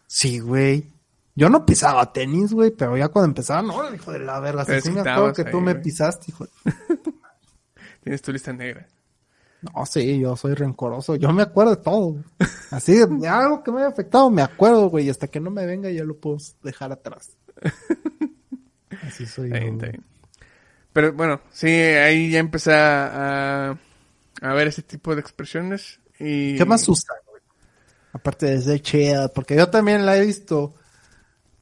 Sí, 0.07 0.39
güey. 0.39 0.91
Yo 1.37 1.49
no 1.49 1.67
pisaba 1.67 2.13
tenis, 2.13 2.53
güey, 2.53 2.71
pero 2.71 2.97
ya 2.97 3.09
cuando 3.09 3.31
empezaban, 3.31 3.67
no, 3.67 3.95
hijo 3.95 4.13
de 4.13 4.21
la 4.21 4.39
verga. 4.41 4.65
Sí, 4.65 4.91
me 4.91 5.01
acuerdo 5.01 5.33
que 5.33 5.45
tú 5.45 5.59
ahí, 5.59 5.63
me 5.65 5.73
güey. 5.73 5.83
pisaste, 5.83 6.27
hijo. 6.29 6.47
Tienes 8.03 8.23
tu 8.23 8.33
lista 8.33 8.53
negra. 8.53 8.87
No, 9.63 9.87
sí, 9.87 10.21
yo 10.21 10.37
soy 10.37 10.55
rencoroso. 10.55 11.17
Yo 11.17 11.33
me 11.33 11.43
acuerdo 11.43 11.75
de 11.75 11.83
todo. 11.83 12.17
Así, 12.71 12.97
de, 12.97 13.29
algo 13.29 13.63
que 13.65 13.73
me 13.73 13.79
haya 13.79 13.89
afectado, 13.89 14.31
me 14.31 14.43
acuerdo, 14.43 14.91
güey. 14.91 15.09
Hasta 15.09 15.29
que 15.29 15.41
no 15.41 15.51
me 15.51 15.67
venga, 15.67 15.91
ya 15.91 16.05
lo 16.05 16.17
puedo 16.17 16.37
dejar 16.63 16.93
atrás. 16.93 17.37
Así 19.03 19.27
soy 19.27 19.51
yo. 19.51 19.57
güey. 19.57 20.01
Pero 20.93 21.13
bueno, 21.13 21.41
sí, 21.51 21.69
ahí 21.69 22.31
ya 22.31 22.39
empecé 22.39 22.73
a, 22.73 23.77
ver 24.41 24.69
ese 24.69 24.83
tipo 24.83 25.15
de 25.15 25.21
expresiones. 25.21 25.99
Y... 26.21 26.57
¿Qué 26.57 26.65
más 26.65 26.89
usan? 26.89 27.17
Aparte 28.15 28.47
de 28.47 28.61
ser 28.63 28.81
chida, 28.81 29.29
porque 29.29 29.57
yo 29.57 29.69
también 29.69 30.07
la 30.07 30.17
he 30.17 30.25
visto 30.25 30.73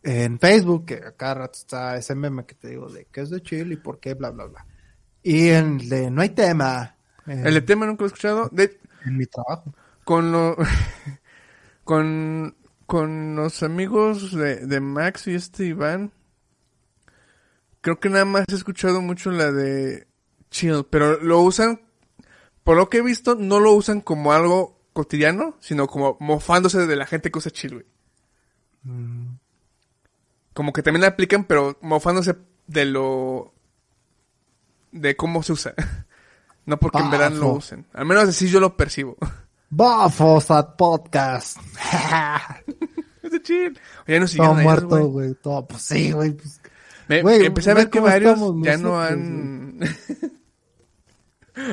en 0.02 0.38
Facebook, 0.38 0.84
que 0.84 0.94
a 0.96 1.12
cada 1.12 1.34
rato 1.34 1.58
está 1.58 1.96
ese 1.96 2.14
meme 2.14 2.44
que 2.44 2.54
te 2.54 2.68
digo 2.68 2.90
de 2.90 3.06
qué 3.10 3.22
es 3.22 3.30
de 3.30 3.40
chill 3.40 3.72
y 3.72 3.76
por 3.76 3.98
qué, 4.00 4.12
bla, 4.12 4.30
bla, 4.30 4.44
bla. 4.44 4.66
Y 5.22 5.48
en 5.48 5.80
el 5.80 5.88
de 5.88 6.10
no 6.10 6.20
hay 6.20 6.28
tema, 6.28 6.96
El 7.26 7.54
de 7.54 7.62
tema 7.62 7.86
nunca 7.86 8.02
lo 8.02 8.06
he 8.06 8.08
escuchado. 8.08 8.48
De, 8.52 8.78
en 9.06 9.16
mi 9.16 9.24
trabajo. 9.24 9.72
con 10.04 10.30
lo, 10.30 10.56
con, 11.84 12.54
con 12.84 13.34
los 13.34 13.62
amigos 13.62 14.32
de, 14.32 14.66
de 14.66 14.80
Max 14.80 15.28
y 15.28 15.34
este 15.34 15.64
Iván, 15.64 16.12
creo 17.80 17.98
que 17.98 18.10
nada 18.10 18.26
más 18.26 18.44
he 18.50 18.54
escuchado 18.54 19.00
mucho 19.00 19.30
la 19.30 19.50
de 19.52 20.06
chill, 20.50 20.84
pero 20.90 21.18
lo 21.22 21.40
usan, 21.40 21.80
por 22.62 22.76
lo 22.76 22.90
que 22.90 22.98
he 22.98 23.02
visto, 23.02 23.36
no 23.36 23.58
lo 23.58 23.72
usan 23.72 24.02
como 24.02 24.34
algo 24.34 24.81
cotidiano, 24.92 25.56
sino 25.60 25.86
como 25.86 26.16
mofándose 26.20 26.86
de 26.86 26.96
la 26.96 27.06
gente 27.06 27.30
que 27.30 27.38
usa 27.38 27.50
chill, 27.50 27.74
güey. 27.74 27.86
Mm, 28.84 29.36
Como 30.54 30.72
que 30.72 30.82
también 30.82 31.02
la 31.02 31.08
aplican, 31.08 31.44
pero 31.44 31.78
mofándose 31.80 32.36
de 32.66 32.84
lo, 32.84 33.52
de 34.92 35.16
cómo 35.16 35.42
se 35.42 35.52
usa. 35.52 35.74
No 36.64 36.78
porque 36.78 36.98
en 36.98 37.10
verdad 37.10 37.32
lo 37.32 37.54
usen. 37.54 37.86
Al 37.92 38.06
menos 38.06 38.28
así 38.28 38.46
yo 38.48 38.60
lo 38.60 38.76
percibo. 38.76 39.16
Bafos 39.70 40.48
at 40.52 40.76
podcast. 40.76 41.58
es 43.24 43.32
de 43.32 43.42
chill. 43.42 43.80
Ya 44.06 44.20
no 44.20 44.26
todo 44.28 44.54
muerto, 44.54 45.06
güey. 45.08 45.34
Todo, 45.34 45.66
pues 45.66 45.82
sí, 45.82 46.12
güey. 46.12 46.30
Pues, 46.34 46.60
Me- 47.08 47.46
empecé 47.46 47.72
a 47.72 47.74
ve 47.74 47.80
ver 47.80 47.90
que 47.90 47.98
varios 47.98 48.38
ya 48.62 48.76
no 48.76 49.00
han... 49.00 49.80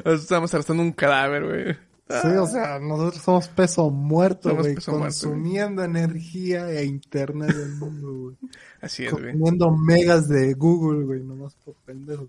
Estamos 0.05 0.51
arrastrando 0.53 0.81
un 0.81 0.91
cadáver, 0.91 1.45
güey. 1.45 1.77
Sí, 2.09 2.27
o 2.27 2.47
sea, 2.47 2.79
nosotros 2.79 3.21
somos 3.21 3.47
peso 3.49 3.89
muerto, 3.89 4.49
güey. 4.55 4.73
muerto. 4.73 4.91
Consumiendo 4.91 5.83
energía 5.83 6.69
e 6.71 6.85
internet 6.85 7.55
del 7.55 7.75
mundo, 7.75 8.11
güey. 8.13 8.35
Así 8.81 9.05
es, 9.05 9.11
güey. 9.11 9.25
Consumiendo 9.25 9.71
megas 9.71 10.27
de 10.27 10.53
Google, 10.53 11.05
güey. 11.05 11.21
Nomás 11.21 11.53
por 11.63 11.75
pendejos. 11.85 12.27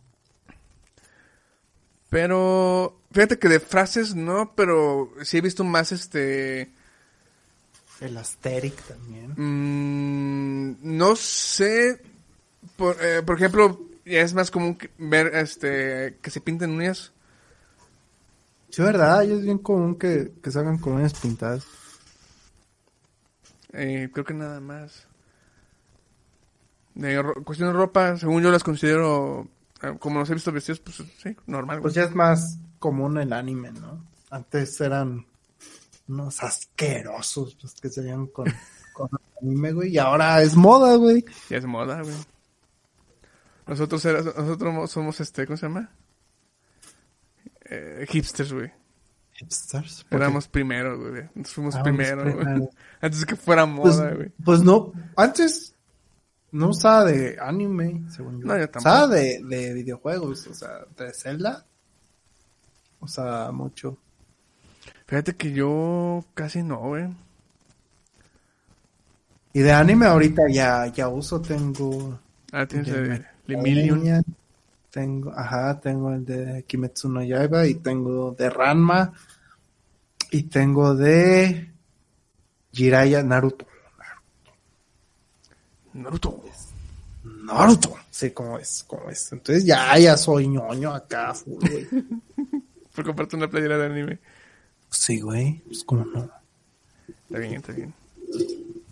Pero, 2.09 3.01
fíjate 3.13 3.39
que 3.39 3.49
de 3.49 3.61
frases 3.61 4.15
no, 4.17 4.53
pero 4.57 5.13
sí 5.23 5.39
he 5.39 5.41
visto 5.41 5.63
más 5.65 5.93
este... 5.93 6.71
El 8.01 8.17
Asteric 8.17 8.75
también. 8.83 9.35
mm, 9.37 10.79
no 10.83 11.15
sé, 11.17 12.01
por, 12.77 12.97
eh, 13.05 13.23
por 13.23 13.37
ejemplo, 13.37 13.79
ya 14.07 14.23
es 14.23 14.33
más 14.35 14.51
común 14.51 14.75
que- 14.75 14.91
ver 14.99 15.35
este 15.37 16.17
que 16.23 16.31
se 16.31 16.41
pinten 16.41 16.71
uñas. 16.71 17.13
Sí, 18.71 18.83
verdad, 18.83 19.23
y 19.23 19.33
es 19.33 19.43
bien 19.43 19.59
común 19.59 19.97
que, 19.97 20.33
que 20.43 20.51
salgan 20.51 20.79
con 20.79 20.95
uñas 20.95 21.15
pintadas. 21.19 21.65
Eh, 23.73 24.09
creo 24.13 24.25
que 24.25 24.35
nada 24.35 24.61
más. 24.61 25.07
De 26.95 27.23
cuestión 27.45 27.69
de 27.69 27.73
ropa, 27.79 28.17
según 28.17 28.43
yo 28.43 28.51
las 28.51 28.65
considero, 28.65 29.49
eh, 29.83 29.97
como 29.99 30.19
los 30.21 30.31
he 30.31 30.35
visto 30.35 30.53
vestidos, 30.53 30.81
pues 30.81 31.03
sí, 31.23 31.37
normal. 31.47 31.81
Pues 31.81 31.95
ya 31.95 32.05
es 32.05 32.15
más 32.15 32.59
común 32.79 33.19
el 33.19 33.33
anime, 33.33 33.71
¿no? 33.73 34.05
Antes 34.31 34.81
eran 34.81 35.27
unos 36.09 36.43
asquerosos, 36.43 37.57
pues 37.61 37.75
que 37.75 37.89
salían 37.89 38.27
con, 38.27 38.47
con 38.93 39.09
anime, 39.41 39.73
güey. 39.73 39.91
Y 39.91 39.99
ahora 39.99 40.43
es 40.43 40.57
moda, 40.57 40.97
güey. 40.97 41.25
Ya 41.49 41.59
es 41.59 41.65
moda, 41.65 42.03
güey. 42.03 42.15
Nosotros, 43.67 44.05
era- 44.05 44.23
nosotros 44.23 44.75
mo- 44.75 44.87
somos, 44.89 45.21
este, 45.21 45.47
¿cómo 45.47 45.57
se 45.57 45.67
llama? 45.67 45.91
Eh, 47.71 48.05
hipsters, 48.09 48.53
güey. 48.53 48.71
hipsters. 49.33 50.05
Éramos 50.11 50.49
primero, 50.49 50.99
güey. 50.99 51.29
Nos 51.35 51.51
fuimos 51.53 51.75
Ah, 51.77 51.83
primero, 51.83 52.23
güey. 52.33 52.69
Antes 53.01 53.21
de 53.21 53.27
que 53.27 53.37
fuera 53.37 53.65
Pues, 53.65 53.97
moda, 53.97 54.15
güey. 54.15 54.33
pues 54.45 54.63
no, 54.63 54.93
antes 55.17 55.75
no 56.53 56.69
usaba 56.71 57.05
de 57.05 57.39
anime, 57.41 58.03
según 58.11 58.41
yo. 58.41 58.47
No, 58.47 58.59
yo 58.59 58.69
tampoco. 58.69 58.95
Usaba 58.95 59.07
de, 59.15 59.41
de 59.45 59.73
videojuegos, 59.75 60.47
o 60.49 60.55
sea, 60.55 60.81
de 60.97 61.13
Zelda. 61.15 61.65
Usaba 63.01 63.51
mucho. 63.53 63.97
Fíjate 65.07 65.35
que 65.37 65.53
yo 65.53 66.25
casi 66.35 66.63
no, 66.63 66.79
güey. 66.81 67.09
Y 69.53 69.61
de 69.61 69.73
anime 69.73 70.07
ahorita 70.07 70.43
ya, 70.51 70.87
ya 70.89 71.09
uso, 71.09 71.41
tengo... 71.41 72.21
Ah, 72.53 72.67
tienes 72.67 72.93
de 72.93 73.15
el 73.15 73.27
Lemillion. 73.47 73.99
Metroidvania, 74.03 74.23
Tengo, 74.91 75.33
ajá, 75.33 75.79
tengo 75.81 76.13
el 76.13 76.25
de 76.25 76.65
Kimetsu 76.67 77.09
no 77.09 77.23
Yaiba 77.23 77.67
y 77.67 77.75
tengo 77.77 78.33
de 78.33 78.51
Ranma 78.51 79.13
y 80.33 80.45
tengo 80.45 80.95
de 80.95 81.71
Jiraiya 82.73 83.23
Naruto. 83.23 83.67
Naruto. 85.93 86.43
Naruto. 87.45 87.97
Sí, 88.11 88.31
como 88.31 88.59
es, 88.59 88.85
como 88.87 89.11
es. 89.11 89.33
Entonces 89.33 89.65
ya, 89.65 89.97
ya 89.99 90.17
soy 90.17 90.49
ñoño 90.49 90.95
acá, 90.95 91.35
full, 91.35 91.59
güey. 91.71 91.87
Por 92.95 93.05
comprarte 93.05 93.37
una 93.37 93.49
playera 93.49 93.79
de 93.79 93.87
anime. 93.87 94.19
Sí, 94.91 95.21
güey, 95.21 95.63
pues 95.67 95.85
como 95.85 96.05
no. 96.05 96.29
Está 97.27 97.39
bien, 97.39 97.55
está 97.55 97.73
bien. 97.73 97.95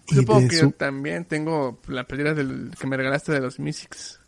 Supongo 0.09 0.49
que 0.49 0.57
su- 0.57 0.67
yo 0.67 0.71
también 0.73 1.25
tengo 1.25 1.81
la 1.89 2.05
playera 2.05 2.35
del, 2.35 2.71
que 2.79 2.87
me 2.87 2.97
regalaste 2.97 3.33
de 3.33 3.41
los 3.41 3.59
Mystics. 3.59 4.21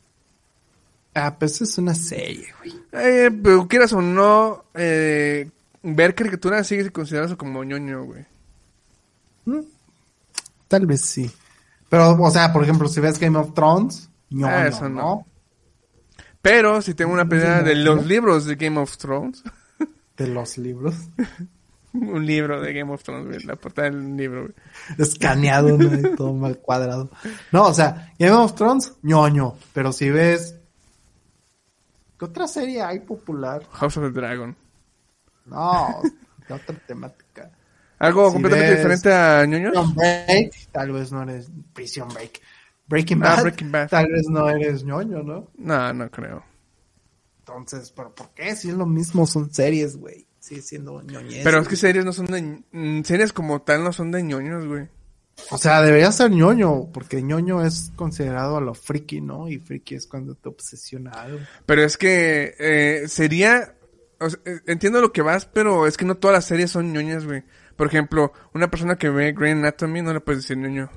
Ah, 1.15 1.37
pues 1.39 1.61
es 1.61 1.77
una 1.79 1.95
serie, 1.95 2.47
güey. 2.59 2.75
Eh, 2.93 3.31
pero 3.43 3.67
quieras 3.67 3.93
o 3.93 4.01
no, 4.01 4.65
eh, 4.75 5.51
ver 5.83 6.15
caricaturas 6.15 6.67
sigue 6.67 6.91
considerado 6.91 7.37
como 7.37 7.65
ñoño, 7.65 8.05
güey. 8.05 8.25
Mm, 9.47 9.61
Tal 10.69 10.87
vez 10.87 11.01
sí. 11.01 11.31
Pero, 11.89 12.13
o 12.13 12.31
sea, 12.31 12.53
por 12.53 12.63
ejemplo, 12.63 12.87
si 12.89 13.01
ves 13.01 13.19
Game 13.19 13.37
of 13.39 13.55
Thrones, 13.55 14.09
ñoño, 14.31 14.55
Ah, 14.55 14.67
eso 14.69 14.89
¿no? 14.89 15.01
no. 15.03 15.27
Pero 16.43 16.81
si 16.81 16.95
tengo 16.95 17.13
una 17.13 17.29
playera 17.29 17.63
de 17.63 17.75
¿no? 17.75 17.97
los 17.97 18.07
libros 18.07 18.45
de 18.47 18.55
Game 18.57 18.79
of 18.79 18.97
Thrones, 18.97 19.43
De 20.17 20.27
los 20.29 20.59
libros. 20.59 20.95
un 21.93 22.25
libro 22.25 22.61
de 22.61 22.73
Game 22.73 22.93
of 22.93 23.03
Thrones, 23.03 23.27
güey, 23.27 23.41
la 23.41 23.57
portada 23.57 23.91
del 23.91 24.17
libro, 24.17 24.43
güey. 24.43 24.55
Escaneado, 24.99 25.77
¿no? 25.77 26.11
Todo 26.17 26.33
mal 26.35 26.59
cuadrado. 26.59 27.11
No, 27.51 27.65
o 27.67 27.75
sea, 27.75 28.13
Game 28.19 28.33
of 28.37 28.55
Thrones, 28.55 28.93
ñoño. 29.03 29.55
Pero 29.73 29.93
si 29.93 30.09
ves... 30.11 30.55
¿Qué 32.21 32.25
otra 32.27 32.47
serie 32.47 32.83
hay 32.83 33.01
popular? 33.01 33.67
House 33.73 33.97
of 33.97 34.05
the 34.05 34.11
Dragon. 34.11 34.55
No, 35.47 36.03
¿qué 36.47 36.53
otra 36.53 36.77
temática? 36.87 37.51
Algo 37.99 38.29
Si 38.29 38.35
completamente 38.35 38.77
diferente 38.77 39.13
a 39.13 39.45
ñoños. 39.47 39.73
Prison 39.73 39.95
Break, 39.95 40.69
tal 40.71 40.93
vez 40.93 41.11
no 41.13 41.23
eres... 41.23 41.51
Prison 41.73 42.09
Break. 42.09 42.41
Breaking 42.87 43.23
Ah, 43.23 43.37
Bad, 43.37 43.43
Breaking 43.43 43.73
Bad. 43.73 43.89
tal 43.89 44.07
vez 44.13 44.29
no 44.29 44.49
eres 44.51 44.85
ñoño, 44.85 45.23
¿no? 45.23 45.49
No, 45.57 45.93
no 45.95 46.11
creo. 46.11 46.45
Entonces, 47.39 47.91
¿pero 47.91 48.15
por 48.15 48.31
qué? 48.35 48.55
Si 48.55 48.69
es 48.69 48.75
lo 48.75 48.85
mismo, 48.87 49.27
son 49.27 49.53
series, 49.53 49.97
güey. 49.97 50.27
Sigue 50.39 50.61
siendo 50.63 51.01
ñoñez. 51.03 51.43
Pero 51.43 51.59
es 51.61 51.69
que 51.69 51.77
series 51.77 52.05
no 52.05 52.13
son 52.13 52.27
de... 52.27 52.63
mm, 52.71 53.03
Series 53.05 53.33
como 53.33 53.63
tal 53.63 53.83
no 53.83 53.93
son 53.93 54.11
de 54.11 54.23
ñoños, 54.23 54.67
güey. 54.67 54.89
O 55.51 55.59
sea, 55.59 55.83
debería 55.83 56.13
ser 56.13 56.31
ñoño, 56.31 56.91
porque 56.93 57.23
ñoño 57.23 57.65
es 57.65 57.93
considerado 57.97 58.57
a 58.57 58.61
lo 58.61 58.75
friki, 58.75 59.21
¿no? 59.21 59.49
Y 59.49 59.59
friki 59.59 59.95
es 59.95 60.07
cuando 60.07 60.35
te 60.35 60.49
obsesiona 60.49 61.11
algo. 61.11 61.39
Pero 61.67 61.83
es 61.83 61.97
que 61.97 62.55
eh, 62.59 63.05
sería... 63.09 63.75
o 64.19 64.31
sea, 64.31 64.39
eh, 64.45 64.61
entiendo 64.67 65.01
lo 65.01 65.13
que 65.13 65.23
vas, 65.23 65.47
pero 65.47 65.87
es 65.87 65.97
que 65.97 66.05
no 66.05 66.17
todas 66.17 66.35
las 66.37 66.45
series 66.45 66.71
son 66.71 66.93
ñoñas, 66.93 67.25
güey. 67.25 67.43
Por 67.77 67.87
ejemplo, 67.87 68.33
una 68.55 68.71
persona 68.71 68.97
que 68.97 69.09
ve 69.09 69.33
Grey 69.33 69.53
Anatomy 69.53 70.03
no 70.03 70.13
le 70.13 70.21
puedes 70.21 70.43
decir 70.43 70.57
ñoño. 70.59 70.91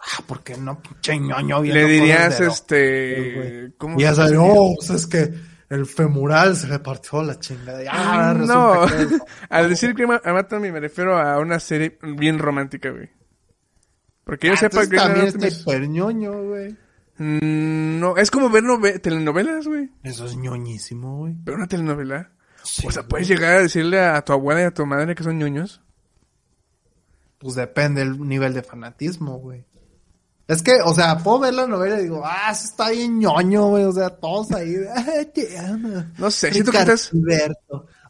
Ah, 0.00 0.22
¿por 0.26 0.42
qué 0.42 0.56
no, 0.56 0.80
pinche 0.80 1.18
ñoño? 1.18 1.62
Le 1.62 1.84
dirías, 1.86 2.40
este... 2.40 3.72
¿Cómo 3.78 3.98
Y 3.98 4.02
ya 4.02 4.14
sabes, 4.14 4.34
oh, 4.38 4.74
pues 4.76 4.90
es 4.90 5.06
que 5.06 5.32
el 5.68 5.86
femural 5.86 6.54
se 6.56 6.68
le 6.68 6.78
partió 6.78 7.22
la 7.22 7.38
chingada. 7.38 7.80
Ah, 7.90 8.34
no, 8.36 8.86
que- 8.86 9.18
al 9.50 9.68
decir 9.68 9.94
Grey 9.94 10.06
Anatomy 10.24 10.70
me 10.70 10.80
refiero 10.80 11.16
a 11.18 11.38
una 11.38 11.58
serie 11.58 11.98
bien 12.02 12.38
romántica, 12.38 12.90
güey. 12.90 13.08
Porque 14.26 14.48
yo 14.48 14.54
Ah, 14.54 14.56
sepa 14.56 14.84
Grey 14.86 14.98
también 14.98 15.26
es- 15.44 15.60
hiper 15.60 15.88
ñoño, 15.88 16.42
güey. 16.48 16.76
Mm, 17.18 18.00
no, 18.00 18.16
es 18.16 18.30
como 18.30 18.50
ver 18.50 18.64
nove- 18.64 19.00
telenovelas, 19.00 19.66
güey. 19.68 19.88
Eso 20.02 20.26
es 20.26 20.36
ñoñísimo, 20.36 21.18
güey. 21.18 21.36
Pero 21.44 21.56
una 21.56 21.68
telenovela. 21.68 22.32
Sí, 22.64 22.84
o 22.86 22.90
sea, 22.90 23.02
güey. 23.02 23.08
puedes 23.10 23.28
llegar 23.28 23.52
a 23.58 23.62
decirle 23.62 24.00
a 24.00 24.20
tu 24.22 24.32
abuela 24.32 24.62
y 24.62 24.64
a 24.64 24.74
tu 24.74 24.84
madre 24.84 25.14
que 25.14 25.22
son 25.22 25.38
ñoños. 25.38 25.80
Pues 27.38 27.54
depende 27.54 28.00
del 28.00 28.18
nivel 28.20 28.52
de 28.52 28.62
fanatismo, 28.64 29.38
güey. 29.38 29.64
Es 30.48 30.62
que, 30.62 30.72
o 30.84 30.92
sea, 30.92 31.18
puedo 31.18 31.40
ver 31.40 31.54
la 31.54 31.66
novela 31.68 31.98
y 32.00 32.04
digo, 32.04 32.22
ah, 32.24 32.50
eso 32.52 32.64
está 32.66 32.90
bien 32.90 33.18
ñoño, 33.20 33.68
güey. 33.68 33.84
O 33.84 33.92
sea, 33.92 34.10
todos 34.10 34.50
ahí, 34.52 34.74
"Ay, 34.94 35.26
te 35.26 35.56
amo. 35.58 36.04
No 36.18 36.30
sé, 36.30 36.52
siento 36.52 36.72
que 36.72 36.78
estás-. 36.78 37.10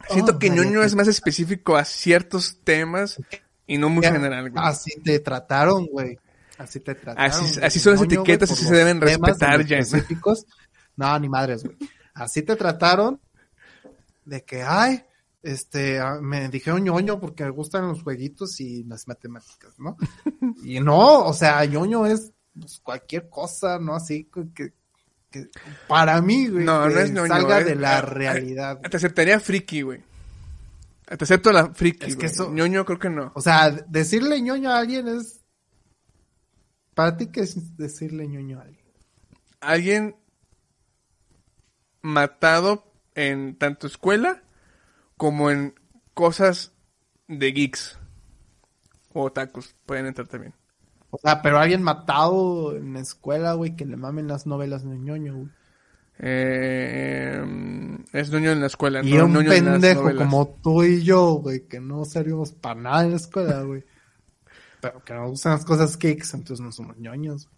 Siento 0.09 0.31
Oh, 0.33 0.39
que 0.39 0.49
ñoño 0.49 0.81
es 0.83 0.95
más 0.95 1.07
específico 1.07 1.75
a 1.75 1.83
ciertos 1.85 2.59
temas 2.63 3.19
y 3.67 3.77
no 3.77 3.89
muy 3.89 4.03
general, 4.05 4.49
güey. 4.49 4.63
Así 4.65 4.99
te 5.01 5.19
trataron, 5.19 5.85
güey. 5.87 6.17
Así 6.57 6.79
te 6.79 6.95
trataron. 6.95 7.31
Así- 7.31 7.53
güey. 7.55 7.65
así 7.65 7.79
son 7.79 7.93
las 7.93 7.99
güey, 8.03 8.13
etiquetas, 8.15 8.49
por 8.49 8.57
así 8.57 8.65
se 8.65 8.75
deben 8.75 8.99
respetar, 9.01 9.61
específicos. 9.61 10.45
No, 10.95 11.19
ni 11.19 11.29
madres, 11.29 11.63
güey. 11.63 11.77
Así 12.15 12.41
te 12.41 12.55
trataron 12.55 13.21
de 14.25 14.43
que, 14.43 14.63
ay, 14.63 15.03
este, 15.43 15.99
ah, 15.99 16.17
me 16.21 16.49
dijeron 16.49 16.83
ñoño 16.83 17.19
porque 17.19 17.43
me 17.43 17.51
gustan 17.51 17.87
los 17.87 18.01
jueguitos 18.01 18.59
y 18.59 18.83
las 18.85 19.07
matemáticas, 19.07 19.73
¿no? 19.77 19.95
y 20.63 20.79
no, 20.79 21.25
o 21.25 21.33
sea, 21.33 21.63
ñoño 21.65 22.07
es 22.07 22.31
pues, 22.59 22.79
cualquier 22.79 23.29
cosa, 23.29 23.77
¿no? 23.79 23.95
Así 23.95 24.27
que, 24.55 24.71
que- 25.31 25.47
para 25.87 26.19
mí, 26.21 26.47
güey, 26.47 26.65
No, 26.65 26.89
no 26.89 26.99
es 26.99 27.11
ñoño, 27.11 27.27
salga 27.27 27.59
es- 27.59 27.65
de 27.67 27.75
la 27.75 28.01
realidad. 28.01 28.79
Te 28.81 28.97
aceptaría 28.97 29.39
friki, 29.39 29.83
güey. 29.83 30.01
Te 31.07 31.23
acepto 31.23 31.51
la 31.53 31.73
friki, 31.73 32.05
Es 32.05 32.15
que 32.15 32.27
güey. 32.27 32.31
eso- 32.33 32.51
ñoño 32.51 32.83
creo 32.85 32.99
que 32.99 33.09
no. 33.09 33.31
O 33.33 33.41
sea, 33.41 33.71
decirle 33.71 34.41
ñoño 34.41 34.69
a 34.71 34.77
alguien 34.79 35.07
es... 35.07 35.41
¿Para 36.93 37.15
ti 37.15 37.27
qué 37.27 37.41
es 37.41 37.77
decirle 37.77 38.27
ñoño 38.27 38.59
a 38.59 38.63
alguien? 38.63 38.85
Alguien 39.61 40.15
matado 42.01 42.91
en 43.15 43.55
tanto 43.57 43.87
escuela 43.87 44.43
como 45.15 45.49
en 45.49 45.75
cosas 46.13 46.73
de 47.27 47.51
geeks 47.51 47.97
o 49.13 49.23
otakus. 49.23 49.75
Pueden 49.85 50.07
entrar 50.07 50.27
también. 50.27 50.53
O 51.09 51.17
sea, 51.19 51.41
pero 51.41 51.57
alguien 51.59 51.83
matado 51.83 52.75
en 52.75 52.93
la 52.93 52.99
escuela, 52.99 53.53
güey, 53.53 53.75
que 53.75 53.85
le 53.85 53.95
mamen 53.97 54.27
las 54.27 54.45
novelas 54.45 54.83
de 54.83 54.97
ñoño, 54.97 55.35
güey. 55.35 55.49
Eh, 56.19 57.43
es 58.13 58.31
ñoño 58.31 58.51
en 58.51 58.61
la 58.61 58.67
escuela, 58.67 59.01
Y 59.03 59.13
no 59.13 59.25
un 59.25 59.45
pendejo 59.45 60.15
como 60.15 60.47
tú 60.63 60.83
y 60.83 61.03
yo, 61.03 61.33
güey, 61.35 61.67
que 61.67 61.79
no 61.79 62.05
servimos 62.05 62.51
para 62.51 62.79
nada 62.79 63.03
en 63.03 63.11
la 63.11 63.17
escuela, 63.17 63.61
güey. 63.61 63.83
Pero 64.81 65.03
que 65.03 65.13
nos 65.13 65.29
gustan 65.31 65.53
las 65.53 65.65
cosas 65.65 65.97
geeks, 65.97 66.33
entonces 66.33 66.63
no 66.63 66.71
somos 66.71 66.97
ñoños. 66.97 67.49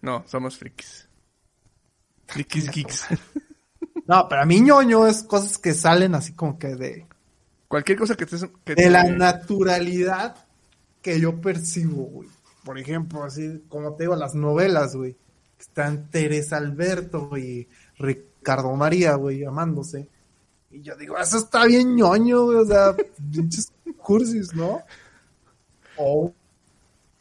No, 0.00 0.24
somos 0.26 0.56
frikis. 0.56 1.08
Frikis 2.26 2.70
geeks. 2.70 3.06
No, 4.06 4.28
pero 4.28 4.42
a 4.42 4.46
mí 4.46 4.60
ñoño 4.60 5.06
es 5.06 5.22
cosas 5.22 5.58
que 5.58 5.74
salen 5.74 6.14
así 6.14 6.32
como 6.32 6.58
que 6.58 6.68
de, 6.76 7.06
Cualquier 7.68 7.98
cosa 7.98 8.14
que. 8.16 8.26
Que 8.26 8.36
de 8.74 8.74
te- 8.84 8.90
la 8.90 9.04
naturalidad 9.04 10.36
que 11.02 11.20
yo 11.20 11.40
percibo, 11.40 12.04
güey. 12.04 12.28
Por 12.64 12.78
ejemplo, 12.78 13.22
así 13.24 13.62
como 13.68 13.94
te 13.94 14.04
digo, 14.04 14.16
las 14.16 14.34
novelas, 14.34 14.94
güey. 14.96 15.16
Están 15.58 16.08
Teresa 16.10 16.56
Alberto 16.56 17.36
y 17.36 17.68
Ricardo 17.98 18.74
María, 18.74 19.14
güey, 19.14 19.44
amándose. 19.44 20.08
Y 20.70 20.82
yo 20.82 20.96
digo, 20.96 21.16
eso 21.18 21.38
está 21.38 21.64
bien 21.66 21.96
ñoño, 21.96 22.44
güey, 22.44 22.58
o 22.58 22.64
sea, 22.64 22.94
pinches 23.32 23.72
cursis, 23.96 24.54
¿no? 24.54 24.82
O 25.96 26.32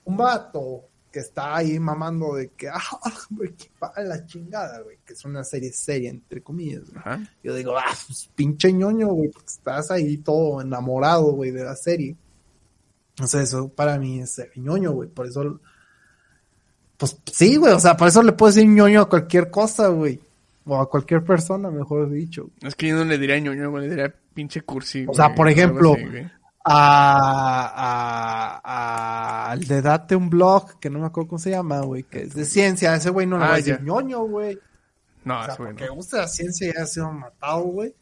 un 0.03 0.17
vato 0.17 0.83
que 1.11 1.19
está 1.19 1.55
ahí 1.55 1.79
mamando 1.79 2.35
de 2.35 2.49
que, 2.49 2.67
ah, 2.69 2.81
güey, 3.29 3.53
que 3.55 3.69
la 4.03 4.25
chingada, 4.25 4.81
güey, 4.81 4.97
que 5.05 5.13
es 5.13 5.25
una 5.25 5.43
serie 5.43 5.71
seria, 5.71 6.09
entre 6.09 6.43
comillas. 6.43 6.83
Ajá. 6.95 7.19
Yo 7.43 7.55
digo, 7.55 7.77
ah, 7.77 7.95
pues 8.05 8.29
pinche 8.35 8.71
ñoño, 8.71 9.07
güey, 9.07 9.29
porque 9.29 9.47
estás 9.47 9.91
ahí 9.91 10.17
todo 10.17 10.61
enamorado, 10.61 11.31
güey, 11.31 11.51
de 11.51 11.63
la 11.63 11.75
serie. 11.75 12.15
O 13.21 13.25
sea, 13.25 13.41
eso 13.41 13.69
para 13.69 13.97
mí 13.97 14.19
es 14.19 14.31
ser 14.31 14.51
ñoño, 14.55 14.91
güey, 14.91 15.09
por 15.09 15.25
eso, 15.25 15.59
pues 16.97 17.17
sí, 17.31 17.55
güey, 17.55 17.73
o 17.73 17.79
sea, 17.79 17.97
por 17.97 18.09
eso 18.09 18.21
le 18.21 18.33
puedes 18.33 18.55
decir 18.55 18.69
ñoño 18.69 19.01
a 19.01 19.09
cualquier 19.09 19.49
cosa, 19.49 19.87
güey. 19.87 20.19
O 20.67 20.75
a 20.81 20.89
cualquier 20.89 21.23
persona, 21.23 21.71
mejor 21.71 22.09
dicho. 22.11 22.49
Es 22.61 22.75
que 22.75 22.87
yo 22.89 22.95
no 22.97 23.05
le 23.05 23.17
diría 23.17 23.39
ñoño, 23.39 23.71
güey, 23.71 23.85
le 23.85 23.89
diría 23.89 24.13
pinche 24.33 24.61
cursi. 24.61 25.05
O 25.07 25.13
sea, 25.13 25.33
por 25.33 25.47
ejemplo, 25.49 25.93
así. 25.93 26.03
A, 26.69 28.61
a, 28.61 28.61
a- 28.63 29.51
al 29.51 29.59
de 29.65 29.81
Date 29.81 30.15
un 30.15 30.29
blog, 30.29 30.77
que 30.79 30.89
no 30.89 30.99
me 30.99 31.05
acuerdo 31.05 31.29
cómo 31.29 31.39
se 31.39 31.51
llama, 31.51 31.79
güey, 31.81 32.03
que 32.03 32.23
es 32.23 32.33
de 32.33 32.43
ciencia, 32.45 32.93
ese 32.95 33.09
güey 33.09 33.25
no 33.25 33.37
le 33.37 33.45
Ah, 33.45 33.47
va 33.47 33.53
a 33.53 33.57
decir 33.57 33.77
ya. 33.77 33.83
ñoño, 33.83 34.19
güey. 34.25 34.59
No, 35.23 35.39
O 35.39 35.43
sea, 35.43 35.53
ese 35.53 35.63
güey 35.63 35.73
porque 35.75 35.89
gusta 35.89 36.17
la 36.17 36.27
ciencia 36.27 36.67
y 36.67 36.77
ha 36.81 36.85
sido 36.85 37.11
matado, 37.13 37.61
güey. 37.63 37.95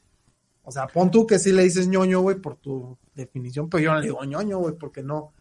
O 0.64 0.72
sea, 0.72 0.88
pon 0.88 1.12
tú 1.12 1.28
que 1.28 1.38
sí 1.38 1.52
le 1.52 1.64
dices 1.64 1.88
ñoño, 1.88 2.22
güey, 2.22 2.38
por 2.38 2.56
tu 2.56 2.98
definición, 3.14 3.70
pero 3.70 3.84
yo 3.84 3.92
no 3.94 4.00
le 4.00 4.06
digo 4.08 4.24
ñoño, 4.26 4.58
güey, 4.58 4.74
porque 4.76 5.04
no, 5.04 5.32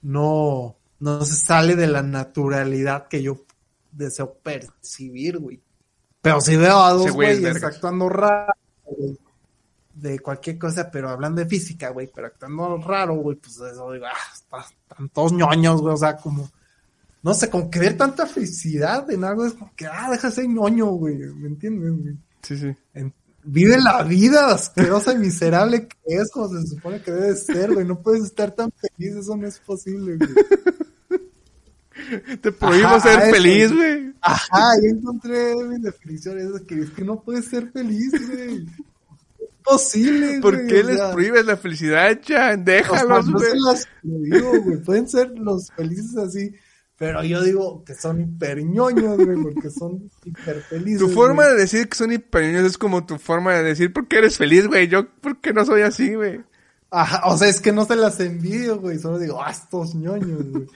no, 0.00 0.76
no 1.00 1.24
se 1.24 1.34
sale 1.36 1.76
de 1.76 1.86
la 1.86 2.02
naturalidad 2.02 3.08
que 3.08 3.22
yo 3.22 3.36
deseo 3.92 4.34
percibir, 4.42 5.38
güey. 5.38 5.60
Pero 6.24 6.40
si 6.40 6.56
veo 6.56 6.78
a 6.82 6.90
dos 6.92 7.12
güeyes 7.12 7.62
actuando 7.62 8.08
raro, 8.08 8.52
de 9.94 10.18
cualquier 10.18 10.58
cosa, 10.58 10.90
pero 10.90 11.08
hablando 11.10 11.40
de 11.42 11.46
física, 11.46 11.90
güey, 11.90 12.10
pero 12.12 12.26
actuando 12.26 12.78
raro, 12.78 13.14
güey, 13.16 13.36
pues 13.36 13.54
eso 13.56 13.92
digo, 13.92 14.06
ah, 14.06 14.32
está- 14.34 14.66
están 14.90 15.08
todos 15.10 15.32
ñoños, 15.32 15.80
güey, 15.80 15.94
o 15.94 15.96
sea, 15.96 16.16
como, 16.16 16.50
no 17.22 17.32
sé, 17.34 17.48
como 17.48 17.70
que 17.70 17.78
ver 17.78 17.96
tanta 17.96 18.26
felicidad 18.26 19.08
en 19.10 19.22
algo 19.22 19.46
es 19.46 19.52
como 19.52 19.70
que, 19.76 19.86
ah, 19.86 20.08
deja 20.10 20.28
de 20.30 20.34
ser 20.34 20.48
ñoño, 20.48 20.86
güey, 20.86 21.14
¿me 21.16 21.48
entiendes, 21.48 21.92
güey? 21.92 22.16
Sí, 22.42 22.56
sí. 22.58 22.74
En- 22.94 23.12
vive 23.44 23.78
la 23.78 24.02
vida 24.02 24.46
asquerosa 24.52 25.12
y 25.12 25.18
miserable 25.18 25.86
que 25.86 25.96
es 26.16 26.30
como 26.32 26.48
se 26.48 26.66
supone 26.66 27.02
que 27.02 27.12
debe 27.12 27.36
ser, 27.36 27.72
güey, 27.74 27.86
no 27.86 28.00
puedes 28.00 28.24
estar 28.24 28.50
tan 28.50 28.72
feliz, 28.72 29.14
eso 29.16 29.36
no 29.36 29.46
es 29.46 29.58
posible, 29.60 30.16
güey. 30.16 30.30
Te 32.40 32.52
prohíbo 32.52 33.00
ser 33.00 33.20
eso, 33.20 33.34
feliz, 33.34 33.72
güey. 33.72 34.12
Ajá, 34.20 34.70
yo 34.82 34.88
encontré 34.88 35.54
mi 35.56 35.78
definición, 35.80 36.38
es 36.38 36.62
que 36.62 36.80
es 36.80 36.90
que 36.90 37.04
no 37.04 37.20
puedes 37.22 37.46
ser 37.46 37.70
feliz, 37.72 38.10
güey. 38.28 38.66
Es 39.38 39.48
posible, 39.62 40.38
¿Por 40.42 40.54
güey, 40.56 40.66
qué 40.66 40.84
les 40.84 40.96
sea, 40.96 41.12
prohíbes 41.12 41.46
la 41.46 41.56
felicidad, 41.56 42.20
Chan? 42.20 42.60
o 42.60 42.64
sea, 42.64 42.74
Déjalos, 42.74 43.26
no 43.26 43.38
güey. 43.38 43.50
se 43.50 43.56
las 43.58 43.88
prohíbo, 44.02 44.62
güey. 44.62 44.76
Pueden 44.82 45.08
ser 45.08 45.30
los 45.38 45.70
felices 45.72 46.16
así, 46.16 46.54
pero 46.96 47.22
yo 47.24 47.42
digo 47.42 47.84
que 47.84 47.94
son 47.94 48.20
hiperñoños, 48.20 49.16
güey, 49.16 49.42
porque 49.42 49.70
son 49.70 50.10
hiper 50.24 50.60
felices. 50.62 51.00
Tu 51.00 51.08
forma 51.08 51.44
güey. 51.44 51.54
de 51.54 51.60
decir 51.62 51.88
que 51.88 51.96
son 51.96 52.12
hiperniños 52.12 52.64
es 52.64 52.78
como 52.78 53.04
tu 53.04 53.18
forma 53.18 53.52
de 53.54 53.62
decir 53.62 53.92
por 53.92 54.06
qué 54.08 54.18
eres 54.18 54.38
feliz, 54.38 54.66
güey. 54.66 54.88
Yo, 54.88 55.08
¿por 55.20 55.40
qué 55.40 55.52
no 55.52 55.64
soy 55.64 55.82
así, 55.82 56.14
güey? 56.14 56.40
Ajá, 56.90 57.22
o 57.26 57.36
sea, 57.36 57.48
es 57.48 57.60
que 57.60 57.72
no 57.72 57.84
se 57.84 57.96
las 57.96 58.20
envidio, 58.20 58.78
güey. 58.78 58.98
Solo 59.00 59.18
digo, 59.18 59.42
ah, 59.42 59.50
estos 59.50 59.94
ñoños, 59.96 60.44
güey. 60.50 60.66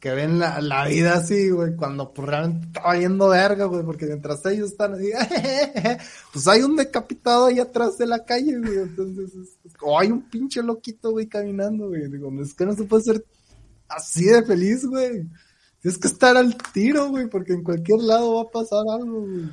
Que 0.00 0.12
ven 0.12 0.38
la, 0.38 0.62
la 0.62 0.86
vida 0.88 1.14
así, 1.14 1.50
güey, 1.50 1.76
cuando 1.76 2.12
pues 2.14 2.26
realmente 2.26 2.66
estaba 2.68 2.96
yendo 2.96 3.28
verga, 3.28 3.66
güey, 3.66 3.84
porque 3.84 4.06
mientras 4.06 4.44
ellos 4.46 4.70
están 4.70 4.94
así, 4.94 5.10
pues 6.32 6.48
hay 6.48 6.62
un 6.62 6.74
decapitado 6.74 7.46
ahí 7.46 7.58
atrás 7.60 7.98
de 7.98 8.06
la 8.06 8.24
calle, 8.24 8.58
güey. 8.58 8.78
Entonces, 8.78 9.28
es- 9.34 9.58
es- 9.64 9.72
o 9.82 9.98
hay 10.00 10.10
un 10.10 10.22
pinche 10.30 10.62
loquito, 10.62 11.10
güey, 11.10 11.26
caminando, 11.28 11.88
güey. 11.88 12.08
Digo, 12.10 12.32
es 12.40 12.54
que 12.54 12.64
no 12.64 12.74
se 12.74 12.84
puede 12.84 13.02
ser 13.02 13.24
así 13.88 14.24
de 14.24 14.42
feliz, 14.42 14.86
güey. 14.86 15.28
Tienes 15.82 15.98
que 15.98 16.08
estar 16.08 16.34
al 16.36 16.56
tiro, 16.72 17.08
güey, 17.10 17.26
porque 17.28 17.52
en 17.52 17.62
cualquier 17.62 18.00
lado 18.00 18.36
va 18.36 18.42
a 18.42 18.50
pasar 18.50 18.84
algo, 18.90 19.20
güey. 19.20 19.50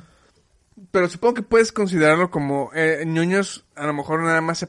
Pero 0.90 1.08
supongo 1.10 1.34
que 1.34 1.42
puedes 1.42 1.72
considerarlo 1.72 2.30
como 2.30 2.70
eh, 2.74 3.02
ñoños, 3.06 3.66
a 3.74 3.86
lo 3.86 3.92
mejor 3.92 4.22
nada 4.22 4.40
más 4.40 4.58
se- 4.60 4.68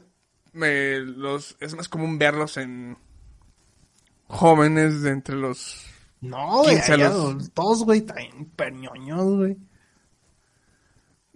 eh, 0.62 1.00
los 1.04 1.56
es 1.60 1.74
más 1.74 1.88
común 1.88 2.18
verlos 2.18 2.56
en 2.58 2.98
jóvenes 4.30 5.02
de 5.02 5.10
entre 5.10 5.36
los 5.36 5.84
No, 6.20 6.62
güey, 6.62 6.76
15 6.76 6.92
a 6.92 6.94
allá 6.94 7.08
los- 7.10 7.50
todos, 7.52 7.84
güey, 7.84 8.00
también 8.02 8.46
perñoños, 8.56 9.24
güey. 9.36 9.56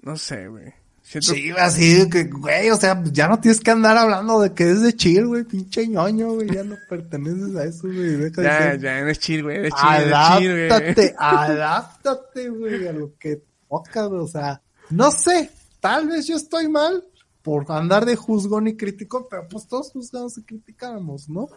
no 0.03 0.17
sé, 0.17 0.49
güey. 0.49 0.73
Siento 1.03 1.33
Sí, 1.35 1.51
así 1.51 1.95
de 1.99 2.09
que, 2.09 2.25
güey, 2.25 2.71
o 2.71 2.77
sea, 2.77 3.03
ya 3.13 3.29
no 3.29 3.39
tienes 3.39 3.61
que 3.61 3.71
andar 3.71 3.97
hablando 3.99 4.41
de 4.41 4.55
que 4.55 4.71
es 4.71 4.81
de 4.81 4.95
chill, 4.95 5.27
güey, 5.27 5.45
pinche 5.45 5.87
ñoño, 5.87 6.33
güey, 6.33 6.49
ya 6.51 6.63
no 6.65 6.77
perteneces 6.89 7.55
a 7.57 7.65
eso, 7.65 7.83
güey. 7.89 8.17
Deja 8.17 8.41
de 8.41 8.47
ya, 8.49 8.59
ser- 8.59 8.81
ya, 8.81 8.99
eres 9.01 9.19
chill, 9.19 9.43
güey, 9.43 9.57
eres 9.59 9.75
chill, 9.75 10.01
eres 10.03 10.39
chill, 10.39 10.51
güey. 10.53 10.67
Adáptate, 10.71 11.15
adáptate, 11.19 12.49
güey, 12.49 12.89
a 12.89 12.93
lo 12.93 13.13
que 13.19 13.43
toca, 13.69 14.07
güey, 14.07 14.21
o 14.23 14.27
sea, 14.27 14.63
no 14.91 15.11
sé, 15.11 15.51
tal 15.81 16.09
vez 16.09 16.27
yo 16.27 16.37
estoy 16.37 16.69
mal 16.69 17.05
por 17.43 17.71
andar 17.71 18.07
de 18.07 18.17
juzgón 18.17 18.69
y 18.69 18.77
crítico, 18.77 19.29
pero 19.29 19.47
pues 19.49 19.67
todos 19.69 19.91
juzgamos 19.93 20.39
y 20.39 20.43
criticamos, 20.45 21.29
¿no? 21.29 21.49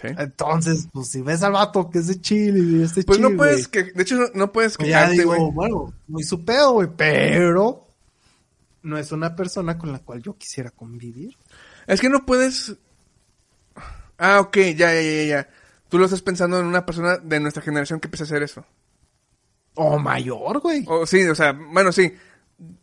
Sí. 0.00 0.08
Entonces, 0.18 0.88
pues 0.92 1.08
si 1.08 1.20
ves 1.20 1.42
al 1.42 1.52
vato 1.52 1.90
que 1.90 1.98
es 1.98 2.06
de 2.06 2.20
chill 2.20 2.78
y 2.78 2.82
es 2.82 2.94
de 2.94 3.04
Pues 3.04 3.20
no 3.20 3.36
puedes, 3.36 3.68
que, 3.68 3.84
de 3.84 4.02
hecho 4.02 4.16
no, 4.16 4.26
no 4.34 4.52
puedes 4.52 4.76
pues 4.76 4.88
ya 4.88 5.00
quejarte, 5.00 5.18
digo, 5.18 5.36
güey. 5.36 5.50
bueno, 5.52 5.94
muy 6.08 6.22
su 6.22 6.44
pedo, 6.44 6.72
güey, 6.72 6.88
pero 6.96 7.86
no 8.82 8.98
es 8.98 9.12
una 9.12 9.36
persona 9.36 9.78
con 9.78 9.92
la 9.92 10.00
cual 10.00 10.22
yo 10.22 10.36
quisiera 10.36 10.70
convivir. 10.70 11.36
Es 11.86 12.00
que 12.00 12.08
no 12.08 12.24
puedes... 12.24 12.74
Ah, 14.18 14.40
ok, 14.40 14.56
ya, 14.76 14.94
ya, 14.94 15.02
ya, 15.02 15.24
ya. 15.24 15.48
Tú 15.88 15.98
lo 15.98 16.04
estás 16.04 16.22
pensando 16.22 16.58
en 16.58 16.66
una 16.66 16.86
persona 16.86 17.18
de 17.18 17.40
nuestra 17.40 17.62
generación 17.62 18.00
que 18.00 18.06
empieza 18.06 18.24
a 18.24 18.26
hacer 18.26 18.42
eso. 18.42 18.64
O 19.74 19.98
mayor, 19.98 20.60
güey. 20.60 20.84
O 20.86 21.06
sí, 21.06 21.22
o 21.26 21.34
sea, 21.34 21.52
bueno, 21.52 21.92
sí. 21.92 22.12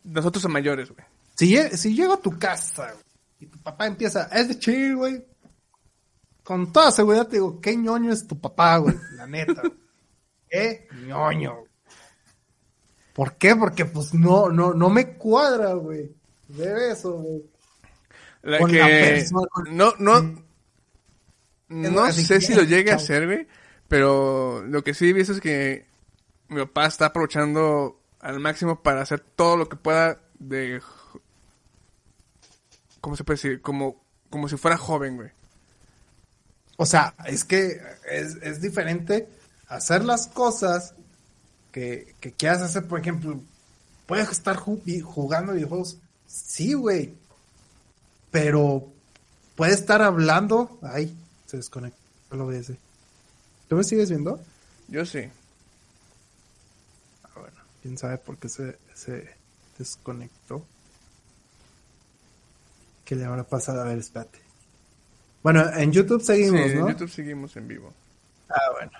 Nosotros 0.04 0.42
son 0.42 0.52
mayores, 0.52 0.90
güey. 0.90 1.04
Si, 1.34 1.56
si 1.76 1.94
llego 1.94 2.14
a 2.14 2.20
tu 2.20 2.38
casa 2.38 2.92
güey, 2.92 3.04
y 3.40 3.46
tu 3.46 3.58
papá 3.58 3.86
empieza, 3.86 4.28
es 4.32 4.48
de 4.48 4.58
chill, 4.58 4.96
güey. 4.96 5.24
Con 6.44 6.72
toda 6.72 6.90
seguridad 6.90 7.26
te 7.28 7.36
digo, 7.36 7.60
qué 7.60 7.76
ñoño 7.76 8.12
es 8.12 8.26
tu 8.26 8.38
papá, 8.40 8.78
güey. 8.78 8.94
La 9.16 9.26
neta. 9.26 9.60
güey. 9.60 9.74
Qué 10.50 10.88
ñoño. 11.06 11.58
güey. 11.58 11.70
¿Por 13.12 13.36
qué? 13.36 13.54
Porque 13.54 13.84
pues 13.84 14.14
no, 14.14 14.48
no, 14.48 14.74
no 14.74 14.90
me 14.90 15.16
cuadra, 15.16 15.74
güey. 15.74 16.10
Ver 16.48 16.90
eso, 16.90 17.12
güey. 17.12 17.42
La 18.42 18.58
Con 18.58 18.70
que... 18.70 18.78
la 18.78 18.86
persona, 18.86 19.46
No, 19.70 19.92
no... 19.98 20.44
No 21.68 22.12
sé 22.12 22.40
si 22.40 22.54
lo 22.54 22.62
llegue 22.64 22.90
a 22.90 22.96
hacer, 22.96 23.26
güey. 23.26 23.46
Pero 23.86 24.62
lo 24.66 24.82
que 24.82 24.94
sí 24.94 25.08
he 25.08 25.12
visto 25.12 25.32
es 25.32 25.40
que 25.40 25.86
mi 26.48 26.60
papá 26.60 26.86
está 26.86 27.06
aprovechando 27.06 28.00
al 28.20 28.40
máximo 28.40 28.82
para 28.82 29.02
hacer 29.02 29.20
todo 29.20 29.56
lo 29.56 29.68
que 29.68 29.76
pueda 29.76 30.20
de... 30.38 30.80
¿Cómo 33.00 33.16
se 33.16 33.24
puede 33.24 33.36
decir? 33.36 33.60
Como, 33.62 34.04
como 34.30 34.48
si 34.48 34.56
fuera 34.56 34.76
joven, 34.76 35.16
güey. 35.16 35.30
O 36.80 36.86
sea, 36.86 37.14
es 37.26 37.44
que 37.44 37.78
es, 38.10 38.36
es 38.40 38.62
diferente 38.62 39.28
hacer 39.68 40.02
las 40.02 40.28
cosas 40.28 40.94
que, 41.72 42.14
que 42.20 42.32
quieras 42.32 42.62
hacer, 42.62 42.88
por 42.88 42.98
ejemplo, 42.98 43.38
puedes 44.06 44.30
estar 44.30 44.56
jugando 44.56 45.52
videojuegos, 45.52 45.98
sí, 46.26 46.72
güey, 46.72 47.12
pero 48.30 48.90
puedes 49.56 49.80
estar 49.80 50.00
hablando, 50.00 50.78
ay, 50.82 51.14
se 51.44 51.58
desconectó 51.58 51.98
el 52.32 52.40
OBS. 52.40 52.72
¿Tú 53.68 53.76
me 53.76 53.84
sigues 53.84 54.08
viendo? 54.08 54.40
Yo 54.88 55.04
sí. 55.04 55.28
Ah, 57.24 57.40
bueno, 57.40 57.60
quién 57.82 57.98
sabe 57.98 58.16
por 58.16 58.38
qué 58.38 58.48
se, 58.48 58.78
se 58.94 59.28
desconectó. 59.76 60.64
¿Qué 63.04 63.16
le 63.16 63.26
habrá 63.26 63.44
pasado? 63.44 63.82
A 63.82 63.84
ver, 63.84 63.98
espérate. 63.98 64.49
Bueno, 65.42 65.64
en 65.74 65.92
YouTube 65.92 66.22
seguimos, 66.22 66.60
sí, 66.70 66.74
¿no? 66.76 66.88
en 66.88 66.94
YouTube 66.94 67.10
seguimos 67.10 67.56
en 67.56 67.68
vivo. 67.68 67.92
Ah, 68.48 68.72
bueno. 68.72 68.92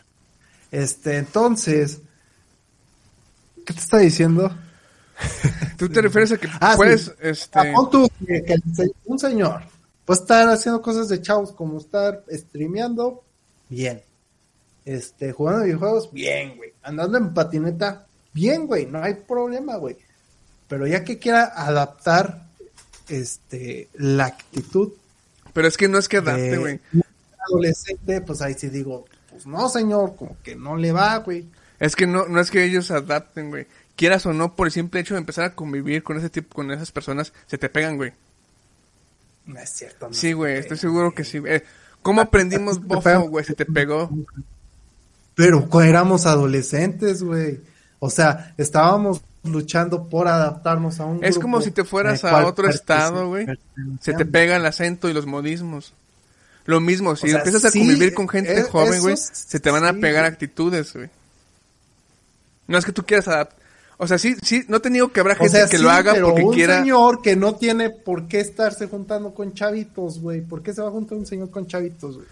Este, 0.71 1.17
entonces, 1.19 2.01
¿qué 3.67 3.73
te 3.75 3.81
está 3.81 3.99
diciendo? 3.99 4.51
¿Tú 5.77 5.89
te 5.89 6.01
refieres 6.01 6.33
a 6.33 6.39
que 6.39 6.49
Ah, 6.61 6.75
puedes, 6.77 7.05
sí. 7.07 7.13
este... 7.21 7.59
Ah, 7.59 7.75
tú 7.91 8.09
que, 8.27 8.57
un 9.05 9.19
señor 9.19 9.63
puede 10.05 10.21
estar 10.21 10.49
haciendo 10.49 10.81
cosas 10.81 11.09
de 11.09 11.21
chavos 11.21 11.53
como 11.53 11.79
estar 11.79 12.25
streameando, 12.31 13.23
bien. 13.69 14.03
Este, 14.85 15.33
jugando 15.33 15.65
videojuegos, 15.65 16.11
bien, 16.11 16.57
güey. 16.57 16.73
Andando 16.83 17.19
en 17.19 17.35
patineta, 17.35 18.07
bien, 18.33 18.67
güey. 18.67 18.87
No 18.87 19.03
hay 19.03 19.15
problema, 19.15 19.77
güey. 19.77 19.97
Pero 20.69 20.87
ya 20.87 21.05
que 21.05 21.19
quiera 21.19 21.53
adaptar, 21.55 22.47
este, 23.09 23.89
la 23.95 24.27
actitud 24.27 24.93
Pero 25.53 25.69
es 25.69 25.77
que 25.77 25.89
no 25.89 25.99
es 25.99 26.09
que 26.09 26.19
adapte, 26.19 26.57
güey. 26.57 26.81
adolescente, 27.49 28.21
pues 28.21 28.43
ahí 28.43 28.55
sí 28.55 28.69
digo, 28.69 29.07
pues 29.31 29.47
no, 29.47 29.69
señor, 29.69 30.17
como 30.17 30.37
que 30.43 30.57
no 30.57 30.77
le 30.77 30.93
va, 30.93 31.17
güey. 31.19 31.47
Es 31.79 31.97
que 31.97 32.07
no, 32.07 32.27
no 32.29 32.41
es 32.41 32.51
que 32.51 32.65
ellos 32.65 32.91
adapten, 32.91 33.51
güey. 33.51 33.67
Quieras 33.97 34.27
o 34.27 34.33
no, 34.33 34.55
por 34.55 34.67
el 34.67 34.73
simple 34.73 35.01
hecho 35.01 35.15
de 35.15 35.21
empezar 35.21 35.45
a 35.45 35.55
convivir 35.55 36.03
con 36.03 36.19
ese 36.19 36.31
tipo, 36.31 36.55
con 36.55 36.71
esas 36.71 36.93
personas, 36.93 37.33
se 37.47 37.59
te 37.59 37.69
pegan, 37.69 37.97
güey. 37.97 38.13
No 39.47 39.59
es 39.59 39.71
cierto. 39.71 40.09
no 40.09 40.15
Sí, 40.15 40.33
güey, 40.33 40.59
estoy 40.59 40.77
seguro 40.77 41.15
que 41.15 41.25
sí. 41.25 41.41
Eh, 41.47 41.65
¿Cómo 42.03 42.21
aprendimos 42.21 42.81
bofo, 42.87 43.29
güey? 43.29 43.45
Se 43.45 43.55
te 43.55 43.67
pegó. 43.67 44.11
Pero 45.35 45.69
éramos 45.83 46.27
adolescentes, 46.27 47.23
güey. 47.23 47.61
O 47.99 48.11
sea, 48.11 48.55
estábamos 48.57 49.23
luchando 49.43 50.09
por 50.09 50.29
adaptarnos 50.29 51.01
a 51.01 51.07
un 51.07 51.25
Es 51.25 51.33
grupo 51.37 51.43
como 51.43 51.61
si 51.63 51.71
te 51.71 51.85
fueras 51.85 52.25
a 52.25 52.47
otro 52.47 52.69
estado, 52.69 53.29
güey. 53.29 53.47
Se 54.01 54.13
te 54.13 54.27
pega 54.27 54.57
el 54.57 54.67
acento 54.67 55.09
y 55.09 55.13
los 55.13 55.27
modismos. 55.27 55.95
Lo 56.67 56.79
mismo, 56.81 57.17
si 57.17 57.27
O 57.27 57.31
sea, 57.31 57.39
empiezas 57.39 57.65
a 57.65 57.71
sí, 57.71 57.79
convivir 57.81 58.13
con 58.15 58.29
gente 58.29 58.53
e- 58.61 58.63
joven, 58.65 59.01
güey, 59.01 59.17
se 59.17 59.59
te 59.61 59.71
van 59.71 59.85
a 59.85 59.93
sí, 59.93 59.99
pegar 60.01 60.25
actitudes, 60.27 60.93
güey. 60.93 61.09
No 62.69 62.79
es 62.79 62.85
que 62.85 62.93
tú 62.93 63.05
quieras 63.05 63.27
adaptar. 63.29 63.59
O 63.97 64.07
sea, 64.07 64.19
sí, 64.19 64.37
sí, 64.43 64.65
no 64.69 64.81
te 64.81 64.89
digo 64.91 65.11
que 65.13 65.21
habrá 65.21 65.35
O 65.35 65.37
gente 65.39 65.59
sea, 65.59 65.69
que 65.69 65.77
sí, 65.79 65.83
lo 65.83 65.91
haga 65.91 66.13
pero 66.13 66.29
porque 66.29 66.45
un 66.45 66.55
quiera. 66.55 66.79
señor 66.79 67.21
que 67.23 67.35
no 67.37 67.55
tiene 67.57 67.91
por 67.91 68.29
qué 68.29 68.41
estarse 68.41 68.87
juntando 68.87 69.35
con 69.35 69.53
chavitos, 69.55 70.21
güey. 70.21 70.41
¿Por 70.43 70.63
qué 70.63 70.73
se 70.73 70.81
va 70.83 70.89
a 70.89 70.91
juntar 70.93 71.19
un 71.19 71.27
señor 71.27 71.51
con 71.51 71.67
chavitos, 71.67 72.17
güey? 72.17 72.27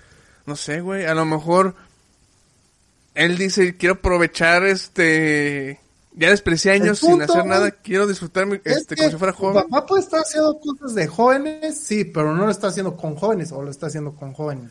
No 0.46 0.56
sé, 0.56 0.80
güey, 0.80 1.04
a 1.06 1.14
lo 1.14 1.24
mejor 1.26 1.74
él 3.14 3.36
dice, 3.36 3.76
quiero 3.76 3.96
aprovechar 3.96 4.64
este 4.64 5.80
Ya 6.19 6.31
desprecié 6.31 6.73
años 6.73 6.99
sin 6.99 7.23
hacer 7.23 7.47
nada. 7.47 7.61
güey, 7.69 7.73
Quiero 7.83 8.07
disfrutarme 8.07 8.61
Es 8.64 8.79
este, 8.79 8.97
como 8.97 9.11
si 9.11 9.16
fuera 9.16 9.33
joven. 9.33 9.62
Papá 9.62 9.87
puede 9.87 10.03
estar 10.03 10.21
haciendo 10.21 10.59
cosas 10.59 10.95
de 10.95 11.07
jóvenes, 11.07 11.79
sí, 11.81 12.05
pero 12.05 12.35
no 12.35 12.45
lo 12.45 12.51
está 12.51 12.66
haciendo 12.69 12.97
con 12.97 13.14
jóvenes 13.14 13.53
o 13.53 13.62
lo 13.62 13.71
está 13.71 13.87
haciendo 13.87 14.12
con 14.12 14.33
jóvenes. 14.33 14.71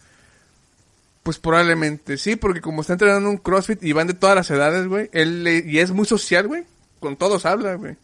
Pues 1.23 1.39
probablemente 1.39 2.17
sí, 2.17 2.35
porque 2.35 2.59
como 2.61 2.81
está 2.81 2.93
entrenando 2.93 3.29
un 3.29 3.37
CrossFit 3.37 3.81
y 3.83 3.93
van 3.93 4.07
de 4.07 4.13
todas 4.13 4.35
las 4.35 4.49
edades, 4.51 4.87
güey. 4.87 5.09
Él 5.13 5.43
le- 5.43 5.63
y 5.65 5.79
es 5.79 5.91
muy 5.91 6.05
social, 6.05 6.47
güey. 6.47 6.65
Con 6.99 7.15
todos 7.15 7.45
habla, 7.45 7.75
güey. 7.75 7.95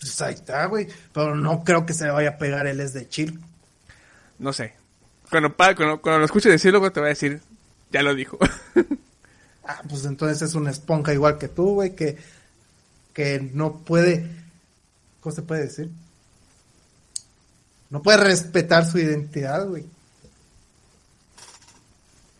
Pues 0.00 0.20
ahí 0.22 0.34
está, 0.34 0.66
güey. 0.66 0.86
Pero 1.12 1.34
no 1.36 1.64
creo 1.64 1.86
que 1.86 1.94
se 1.94 2.04
le 2.04 2.10
vaya 2.10 2.30
a 2.30 2.38
pegar 2.38 2.66
él 2.66 2.80
es 2.80 2.92
de 2.92 3.08
chill. 3.08 3.40
No 4.38 4.52
sé. 4.52 4.74
Cuando, 5.30 5.54
cuando, 5.54 6.00
cuando 6.00 6.18
lo 6.18 6.24
escuche 6.24 6.48
decirlo, 6.50 6.80
güey, 6.80 6.92
te 6.92 7.00
va 7.00 7.06
a 7.06 7.10
decir, 7.10 7.40
ya 7.90 8.02
lo 8.02 8.14
dijo. 8.14 8.38
Ah, 9.62 9.82
pues 9.88 10.04
entonces 10.04 10.42
es 10.42 10.56
una 10.56 10.70
esponja 10.70 11.12
igual 11.12 11.38
que 11.38 11.46
tú, 11.46 11.74
güey, 11.74 11.94
que, 11.94 12.16
que 13.12 13.40
no 13.52 13.78
puede. 13.78 14.30
¿Cómo 15.20 15.34
se 15.34 15.42
puede 15.42 15.62
decir? 15.64 15.90
No 17.90 18.02
puede 18.02 18.18
respetar 18.18 18.86
su 18.86 18.98
identidad, 18.98 19.66
güey. 19.66 19.84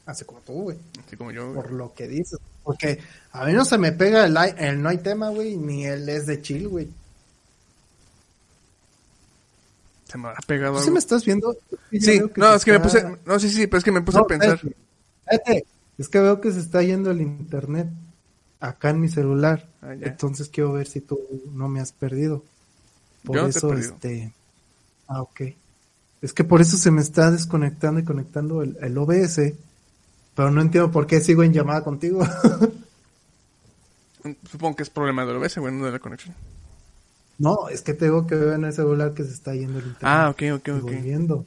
Así 0.07 0.25
como 0.25 0.41
tú, 0.41 0.53
güey. 0.63 0.79
Así 1.07 1.17
como 1.17 1.31
yo. 1.31 1.53
güey. 1.53 1.55
Por 1.63 1.73
lo 1.73 1.93
que 1.95 2.09
dices. 2.09 2.39
Porque 2.63 3.01
a 3.33 3.45
mí 3.45 3.53
no 3.53 3.65
se 3.65 3.79
me 3.79 3.93
pega 3.93 4.25
el, 4.25 4.37
el 4.59 4.83
no 4.83 4.89
hay 4.89 4.99
tema, 4.99 5.29
güey, 5.31 5.57
ni 5.57 5.87
el 5.87 6.09
es 6.09 6.27
de 6.27 6.41
chill, 6.43 6.69
güey. 6.69 6.89
Se 10.07 10.19
me 10.19 10.29
habrá 10.29 10.41
pegado 10.47 10.77
¿Tú 10.77 10.83
sí 10.85 10.91
me 10.91 10.99
estás 10.99 11.25
viendo? 11.25 11.57
Yo 11.93 12.01
Sí, 12.01 12.21
no, 12.37 12.55
es 12.55 12.65
que 12.65 12.73
me 12.73 12.81
puse... 12.81 13.05
No, 13.25 13.39
sí, 13.39 13.49
sí, 13.49 13.67
pero 13.69 13.79
es 13.79 13.85
que 13.85 13.93
me 13.93 14.03
puse 14.03 14.19
No, 14.19 14.25
a 14.25 14.27
pensar. 14.27 14.61
espérate. 15.31 15.67
Es 15.99 16.09
que 16.09 16.19
veo 16.19 16.41
que 16.41 16.51
se 16.53 16.59
está 16.61 16.83
yendo 16.83 17.11
el 17.11 17.21
internet 17.21 17.89
acá 18.61 18.91
en 18.91 19.01
mi 19.01 19.09
celular. 19.09 19.67
Ah. 19.83 19.95
Entonces 20.01 20.49
quiero 20.49 20.73
ver 20.73 20.87
si 20.87 21.01
tú 21.01 21.19
no 21.53 21.69
me 21.69 21.81
has 21.81 21.93
perdido. 21.93 22.43
Por 23.25 23.37
Yo 23.37 23.43
no 23.43 23.49
te 23.51 23.59
he 23.59 23.59
eso, 23.59 23.69
perdido. 23.69 23.81
este. 23.81 24.33
Ah, 25.09 25.23
ok. 25.23 25.41
Es 26.23 26.33
que 26.35 26.45
por 26.45 26.61
eso 26.61 26.77
se 26.77 26.91
me 26.91 27.01
está 27.01 27.31
desconectando 27.31 28.01
y 28.01 28.05
conectando 28.05 28.63
el, 28.63 28.77
el 28.81 28.97
OBS. 28.99 29.41
Pero 30.35 30.51
no 30.51 30.61
entiendo 30.63 30.91
por 30.91 31.07
qué 31.07 31.21
sigo 31.21 31.43
en 31.43 31.53
llamada 31.53 31.83
contigo. 31.83 32.21
Supongo 34.51 34.77
que 34.77 34.83
es 34.83 34.91
problema 34.91 35.25
del 35.25 35.37
OBS, 35.37 35.59
güey, 35.59 35.75
no 35.75 35.87
de 35.87 35.93
la 35.93 35.99
conexión. 35.99 36.35
no, 37.39 37.69
es 37.71 37.81
que 37.83 37.95
tengo 37.95 38.27
que 38.27 38.35
ver 38.35 38.55
en 38.55 38.65
el 38.65 38.73
celular 38.73 39.15
que 39.15 39.25
se 39.25 39.33
está 39.33 39.55
yendo 39.55 39.79
el 39.79 39.87
internet. 39.87 40.03
Ah, 40.03 40.29
ok, 40.31 40.43
ok, 40.57 40.69
ok. 40.77 40.83
volviendo. 40.83 41.47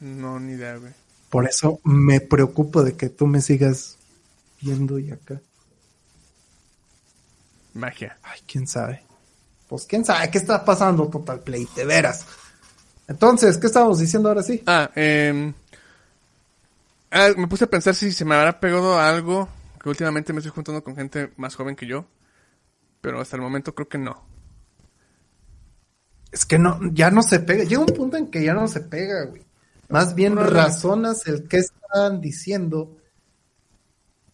No, 0.00 0.40
ni 0.40 0.52
idea, 0.52 0.76
güey. 0.76 0.92
Por 1.30 1.46
eso 1.46 1.80
me 1.84 2.20
preocupo 2.20 2.82
de 2.82 2.94
que 2.96 3.08
tú 3.08 3.26
me 3.26 3.40
sigas 3.40 3.95
viendo 4.60 4.98
y 4.98 5.10
acá. 5.10 5.40
Magia. 7.74 8.18
Ay, 8.22 8.40
quién 8.46 8.66
sabe. 8.66 9.02
Pues 9.68 9.84
quién 9.84 10.04
sabe 10.04 10.30
qué 10.30 10.38
está 10.38 10.64
pasando, 10.64 11.08
Total 11.08 11.40
Play, 11.40 11.68
de 11.74 11.84
veras. 11.84 12.24
Entonces, 13.08 13.58
¿qué 13.58 13.66
estábamos 13.66 13.98
diciendo 13.98 14.28
ahora 14.28 14.42
sí? 14.42 14.62
Ah, 14.66 14.90
eh, 14.94 15.52
ah, 17.10 17.28
me 17.36 17.46
puse 17.46 17.64
a 17.64 17.70
pensar 17.70 17.94
si 17.94 18.12
se 18.12 18.24
me 18.24 18.34
habrá 18.34 18.58
pegado 18.58 18.98
algo, 18.98 19.48
que 19.82 19.88
últimamente 19.88 20.32
me 20.32 20.38
estoy 20.38 20.52
juntando 20.52 20.82
con 20.82 20.96
gente 20.96 21.32
más 21.36 21.54
joven 21.54 21.76
que 21.76 21.86
yo, 21.86 22.06
pero 23.00 23.20
hasta 23.20 23.36
el 23.36 23.42
momento 23.42 23.74
creo 23.74 23.88
que 23.88 23.98
no. 23.98 24.24
Es 26.32 26.44
que 26.44 26.58
no, 26.58 26.78
ya 26.92 27.10
no 27.10 27.22
se 27.22 27.40
pega. 27.40 27.64
Llega 27.64 27.80
un 27.80 27.86
punto 27.86 28.16
en 28.16 28.30
que 28.30 28.44
ya 28.44 28.54
no 28.54 28.68
se 28.68 28.80
pega, 28.80 29.24
güey. 29.26 29.42
Más 29.88 30.14
bien 30.14 30.36
razonas 30.36 31.26
el 31.26 31.46
que 31.46 31.58
están 31.58 32.20
diciendo 32.20 32.96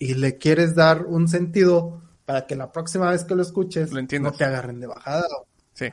y 0.05 0.15
le 0.15 0.37
quieres 0.37 0.75
dar 0.75 1.07
un 1.07 1.29
sentido 1.29 2.03
para 2.25 2.45
que 2.49 2.57
la 2.57 2.73
próxima 2.73 3.09
vez 3.13 3.23
que 3.23 3.37
lo 3.37 3.43
escuches 3.43 3.93
Lo 3.93 4.03
no 4.03 4.33
te 4.33 4.45
agarren 4.45 4.81
de 4.81 4.89
bajada. 4.89 5.25
Sí, 5.75 5.87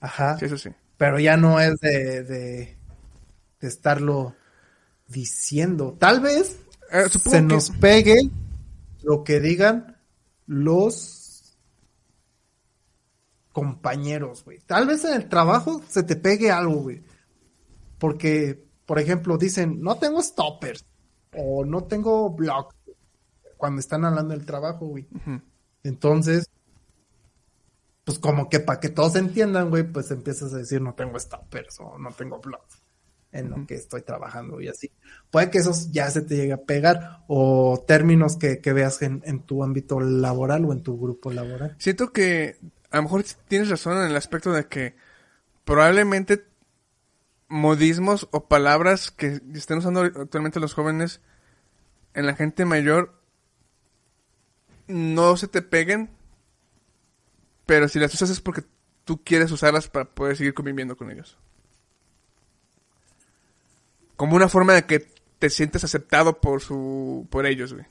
Ajá. 0.00 0.36
sí, 0.38 0.46
eso 0.46 0.58
sí. 0.58 0.70
Pero 0.96 1.20
ya 1.20 1.36
no 1.36 1.60
es 1.60 1.78
de, 1.78 2.24
de, 2.24 2.76
de 3.60 3.68
estarlo 3.68 4.34
diciendo. 5.06 5.96
Tal 6.00 6.18
vez 6.20 6.58
Eh, 6.90 7.04
se 7.08 7.20
que- 7.30 7.40
nos 7.42 7.70
pegue 7.70 8.16
lo 9.02 9.22
que 9.22 9.38
digan 9.38 9.96
los 10.46 11.56
compañeros, 13.52 14.44
güey. 14.44 14.58
Tal 14.66 14.86
vez 14.88 15.04
en 15.04 15.14
el 15.14 15.28
trabajo 15.28 15.80
se 15.88 16.02
te 16.02 16.16
pegue 16.16 16.50
algo, 16.50 16.82
güey. 16.82 17.02
Porque, 17.98 18.64
por 18.84 18.98
ejemplo, 18.98 19.38
dicen, 19.38 19.80
no 19.80 19.96
tengo 19.96 20.20
stoppers 20.22 20.84
o 21.36 21.64
no 21.64 21.84
tengo 21.84 22.30
blocks 22.30 22.74
cuando 23.58 23.80
están 23.80 24.06
hablando 24.06 24.32
del 24.32 24.46
trabajo, 24.46 24.86
güey. 24.86 25.06
Entonces, 25.82 26.48
pues 28.04 28.18
como 28.18 28.48
que 28.48 28.60
para 28.60 28.80
que 28.80 28.88
todos 28.88 29.16
entiendan, 29.16 29.68
güey, 29.68 29.82
pues 29.82 30.10
empiezas 30.10 30.54
a 30.54 30.58
decir 30.58 30.80
no 30.80 30.94
tengo 30.94 31.18
stoppers 31.18 31.78
o 31.80 31.98
no 31.98 32.10
tengo 32.12 32.40
blogs 32.40 32.82
en 33.32 33.50
lo 33.50 33.66
que 33.66 33.74
estoy 33.74 34.00
trabajando 34.00 34.60
y 34.62 34.68
así. 34.68 34.90
Puede 35.30 35.50
que 35.50 35.58
esos 35.58 35.92
ya 35.92 36.10
se 36.10 36.22
te 36.22 36.36
llegue 36.36 36.54
a 36.54 36.62
pegar 36.62 37.24
o 37.26 37.84
términos 37.86 38.38
que, 38.38 38.60
que 38.60 38.72
veas 38.72 39.02
en, 39.02 39.22
en 39.26 39.40
tu 39.40 39.62
ámbito 39.62 40.00
laboral 40.00 40.64
o 40.64 40.72
en 40.72 40.82
tu 40.82 40.98
grupo 40.98 41.30
laboral. 41.30 41.76
Siento 41.78 42.12
que 42.12 42.56
a 42.90 42.96
lo 42.96 43.02
mejor 43.02 43.24
tienes 43.48 43.68
razón 43.68 43.98
en 43.98 44.10
el 44.10 44.16
aspecto 44.16 44.52
de 44.52 44.66
que 44.66 44.96
probablemente 45.64 46.46
modismos 47.48 48.28
o 48.30 48.48
palabras 48.48 49.10
que 49.10 49.40
estén 49.52 49.78
usando 49.78 50.00
actualmente 50.00 50.60
los 50.60 50.72
jóvenes 50.72 51.20
en 52.14 52.26
la 52.26 52.34
gente 52.34 52.64
mayor 52.64 53.17
no 54.88 55.36
se 55.36 55.48
te 55.48 55.62
peguen, 55.62 56.10
pero 57.66 57.88
si 57.88 57.98
las 57.98 58.12
usas 58.14 58.30
es 58.30 58.40
porque 58.40 58.62
tú 59.04 59.22
quieres 59.22 59.50
usarlas 59.52 59.88
para 59.88 60.06
poder 60.06 60.36
seguir 60.36 60.54
conviviendo 60.54 60.96
con 60.96 61.10
ellos. 61.10 61.38
Como 64.16 64.34
una 64.36 64.48
forma 64.48 64.74
de 64.74 64.84
que 64.84 65.06
te 65.38 65.50
sientes 65.50 65.84
aceptado 65.84 66.40
por 66.40 66.60
su 66.60 67.26
por 67.30 67.46
ellos, 67.46 67.72
güey. 67.72 67.86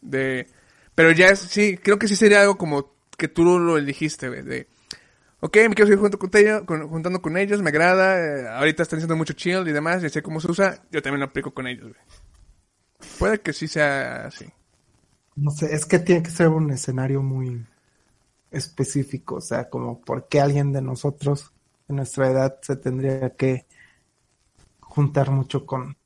De 0.00 0.46
pero 0.94 1.12
ya 1.12 1.28
es, 1.28 1.38
sí, 1.38 1.78
creo 1.78 1.98
que 1.98 2.08
sí 2.08 2.16
sería 2.16 2.40
algo 2.42 2.58
como 2.58 2.92
que 3.16 3.28
tú 3.28 3.44
lo 3.58 3.78
elegiste, 3.78 4.28
güey, 4.28 4.42
de 4.42 4.68
Ok, 5.40 5.56
me 5.68 5.68
quiero 5.76 5.86
seguir 5.86 5.98
junto 6.00 6.18
con 6.18 6.30
ellos, 6.34 6.62
con- 6.64 6.88
juntando 6.88 7.22
con 7.22 7.36
ellos, 7.36 7.62
me 7.62 7.70
agrada, 7.70 8.18
eh, 8.18 8.48
ahorita 8.48 8.82
están 8.82 8.98
haciendo 8.98 9.14
mucho 9.16 9.34
chill 9.34 9.68
y 9.68 9.72
demás, 9.72 10.02
y 10.02 10.08
sé 10.10 10.20
cómo 10.20 10.40
se 10.40 10.50
usa, 10.50 10.82
yo 10.90 11.00
también 11.00 11.20
lo 11.20 11.26
aplico 11.26 11.52
con 11.54 11.68
ellos, 11.68 11.84
güey. 11.92 12.00
Puede 13.20 13.40
que 13.40 13.52
sí 13.52 13.68
sea 13.68 14.26
así. 14.26 14.46
No 15.40 15.50
sé, 15.50 15.74
es 15.74 15.84
que 15.86 15.98
tiene 15.98 16.22
que 16.22 16.30
ser 16.30 16.48
un 16.48 16.70
escenario 16.70 17.22
muy 17.22 17.64
específico, 18.50 19.36
o 19.36 19.40
sea, 19.40 19.68
como 19.68 20.00
por 20.00 20.26
qué 20.28 20.40
alguien 20.40 20.72
de 20.72 20.80
nosotros 20.82 21.52
en 21.88 21.96
nuestra 21.96 22.30
edad 22.30 22.58
se 22.62 22.76
tendría 22.76 23.30
que 23.36 23.66
juntar 24.80 25.30
mucho 25.30 25.64
con 25.66 25.96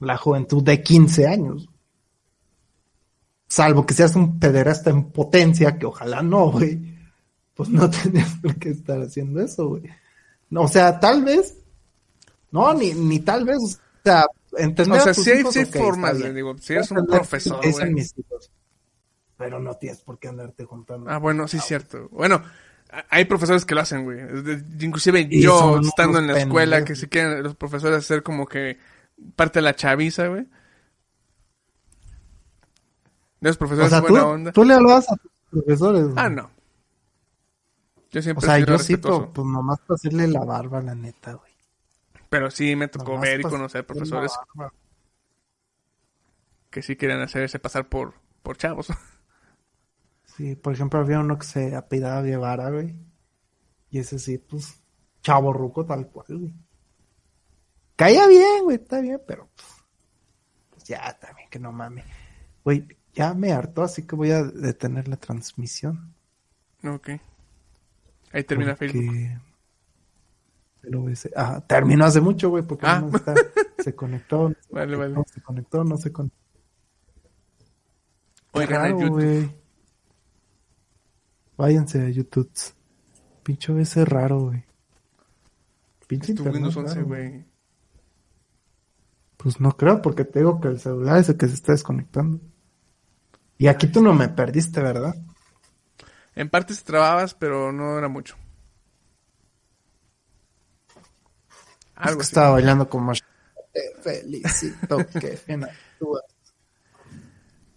la 0.00 0.16
juventud 0.16 0.62
de 0.62 0.82
15 0.82 1.26
años. 1.26 1.68
Salvo 3.48 3.86
que 3.86 3.94
seas 3.94 4.14
un 4.16 4.38
pederasta 4.38 4.90
en 4.90 5.10
potencia, 5.10 5.78
que 5.78 5.86
ojalá 5.86 6.22
no, 6.22 6.50
güey. 6.52 6.94
Pues 7.54 7.68
no 7.70 7.88
tendrías 8.02 8.34
por 8.42 8.56
qué 8.56 8.70
estar 8.70 9.00
haciendo 9.00 9.40
eso, 9.40 9.68
güey. 9.68 9.84
No, 10.50 10.62
o 10.62 10.68
sea, 10.68 10.98
tal 11.00 11.24
vez. 11.24 11.56
No, 12.50 12.74
ni, 12.74 12.92
ni 12.92 13.20
tal 13.20 13.44
vez. 13.44 13.58
O 13.58 13.78
sea, 14.04 14.26
entender 14.58 15.00
O 15.00 15.02
sea, 15.02 15.12
a 15.12 15.14
tus 15.14 15.24
sí 15.24 15.30
hay- 15.30 15.40
hijos, 15.40 15.54
sí 15.54 15.58
hay 15.60 15.64
ok, 15.64 15.74
está 15.74 15.84
formas, 15.84 16.34
digo, 16.34 16.58
si 16.58 16.72
eres 16.74 16.90
un 16.90 17.06
profesor, 17.06 17.60
güey. 17.70 17.94
mis 17.94 18.14
hijos. 18.18 18.50
Pero 19.36 19.60
no 19.60 19.74
tienes 19.74 20.00
por 20.00 20.18
qué 20.18 20.28
andarte 20.28 20.64
juntando. 20.64 21.10
Ah, 21.10 21.18
bueno, 21.18 21.46
sí 21.48 21.58
es 21.58 21.64
cierto. 21.64 22.08
Bueno, 22.10 22.42
hay 23.10 23.24
profesores 23.26 23.64
que 23.64 23.74
lo 23.74 23.82
hacen, 23.82 24.04
güey. 24.04 24.18
Inclusive 24.80 25.26
Y 25.30 25.42
yo, 25.42 25.78
estando 25.80 26.18
en 26.18 26.28
la 26.28 26.38
escuela, 26.38 26.84
que 26.84 26.94
si 26.96 27.06
quieren 27.08 27.42
los 27.42 27.54
profesores 27.54 27.98
hacer 27.98 28.22
como 28.22 28.46
que 28.46 28.78
parte 29.34 29.58
de 29.58 29.62
la 29.62 29.74
chaviza, 29.74 30.28
güey. 30.28 30.46
Los 33.40 33.56
o 33.56 33.58
profesores 33.58 33.90
sea, 33.90 34.00
buena 34.00 34.20
tú, 34.20 34.26
onda. 34.26 34.52
tú 34.52 34.64
le 34.64 34.74
hablabas 34.74 35.10
a 35.12 35.16
tus 35.16 35.30
profesores. 35.50 36.04
güey. 36.04 36.14
Ah, 36.16 36.28
no. 36.30 36.50
Yo 38.10 38.20
O 38.20 38.22
siempre 38.22 38.46
sea, 38.46 38.56
he 38.56 38.60
sido 38.60 38.76
yo 38.76 38.82
sí, 38.82 38.96
pero 38.96 39.30
pues 39.32 39.46
nomás 39.46 39.78
para 39.80 39.96
hacerle 39.96 40.28
la 40.28 40.44
barba, 40.44 40.80
la 40.80 40.94
neta, 40.94 41.34
güey. 41.34 41.52
Pero 42.30 42.50
sí 42.50 42.74
me 42.74 42.88
tocó 42.88 43.12
Nomás 43.12 43.22
ver 43.22 43.40
y 43.40 43.42
conocer 43.42 43.84
profesores 43.86 44.32
que 46.70 46.82
sí 46.82 46.96
quieren 46.96 47.20
hacerse 47.20 47.58
pasar 47.58 47.88
por, 47.88 48.14
por 48.42 48.56
chavos. 48.56 48.88
Sí, 50.36 50.54
por 50.54 50.74
ejemplo, 50.74 51.00
había 51.00 51.20
uno 51.20 51.38
que 51.38 51.46
se 51.46 51.74
apellidaba 51.74 52.22
Guevara, 52.22 52.70
güey. 52.70 52.94
Y 53.90 53.98
ese 53.98 54.18
sí, 54.18 54.38
pues, 54.38 54.80
chavo 55.22 55.52
ruco 55.52 55.84
tal 55.86 56.08
cual, 56.08 56.26
güey. 56.28 56.52
Caía 57.96 58.26
bien, 58.26 58.64
güey, 58.64 58.76
está 58.76 59.00
bien, 59.00 59.20
pero 59.26 59.48
pues, 59.56 59.68
pues 60.70 60.84
ya 60.84 61.18
también 61.18 61.48
que 61.48 61.58
no 61.58 61.72
mames. 61.72 62.04
Güey, 62.64 62.86
ya 63.14 63.32
me 63.32 63.52
hartó, 63.52 63.82
así 63.82 64.02
que 64.06 64.14
voy 64.14 64.30
a 64.32 64.42
detener 64.44 65.08
la 65.08 65.16
transmisión. 65.16 66.12
ok. 66.84 67.08
Ahí 68.32 68.44
termina 68.44 68.74
porque 68.76 68.92
Facebook. 68.92 69.40
el 70.82 70.94
OBS 70.96 71.30
Ah, 71.34 71.64
terminó 71.66 72.04
hace 72.04 72.20
mucho, 72.20 72.50
güey, 72.50 72.62
porque 72.64 72.84
Ah. 72.86 73.00
no 73.00 73.16
está, 73.16 73.34
se 73.78 73.94
conectó, 73.94 74.50
no 74.50 74.54
se 74.60 74.74
Vale, 74.74 74.96
conectó, 74.96 75.14
vale. 75.20 75.28
se 75.32 75.40
conectó, 75.40 75.84
no 75.84 75.96
se 75.96 76.12
conectó. 76.12 76.36
Oigan, 78.52 78.82
raro, 78.82 79.00
YouTube. 79.00 79.10
güey. 79.14 79.65
Váyanse 81.56 82.00
a 82.02 82.08
YouTube. 82.08 82.50
Pinche 83.42 83.72
OS 83.72 83.96
raro, 84.08 84.40
güey. 84.46 84.64
Pinche 86.06 86.34
Tu 86.34 86.42
Windows 86.44 86.76
11, 86.76 86.94
raro, 86.94 87.06
güey. 87.06 87.44
Pues 89.36 89.60
no 89.60 89.76
creo, 89.76 90.02
porque 90.02 90.24
te 90.24 90.40
digo 90.40 90.60
que 90.60 90.68
el 90.68 90.80
celular 90.80 91.18
es 91.18 91.28
el 91.28 91.36
que 91.36 91.46
se 91.48 91.54
está 91.54 91.72
desconectando. 91.72 92.40
Y 93.58 93.68
aquí 93.68 93.86
tú 93.86 94.02
no 94.02 94.12
me 94.14 94.28
perdiste, 94.28 94.80
¿verdad? 94.82 95.14
En 96.34 96.50
partes 96.50 96.82
trababas, 96.84 97.34
pero 97.34 97.72
no 97.72 97.96
era 97.96 98.08
mucho. 98.08 98.36
Es 101.98 102.06
Algo 102.08 102.18
que 102.18 102.22
así. 102.22 102.30
estaba 102.30 102.50
bailando 102.50 102.88
como... 102.88 103.12
Te 103.72 104.02
felicito, 104.02 104.98
que 105.20 105.38
bien. 105.46 105.66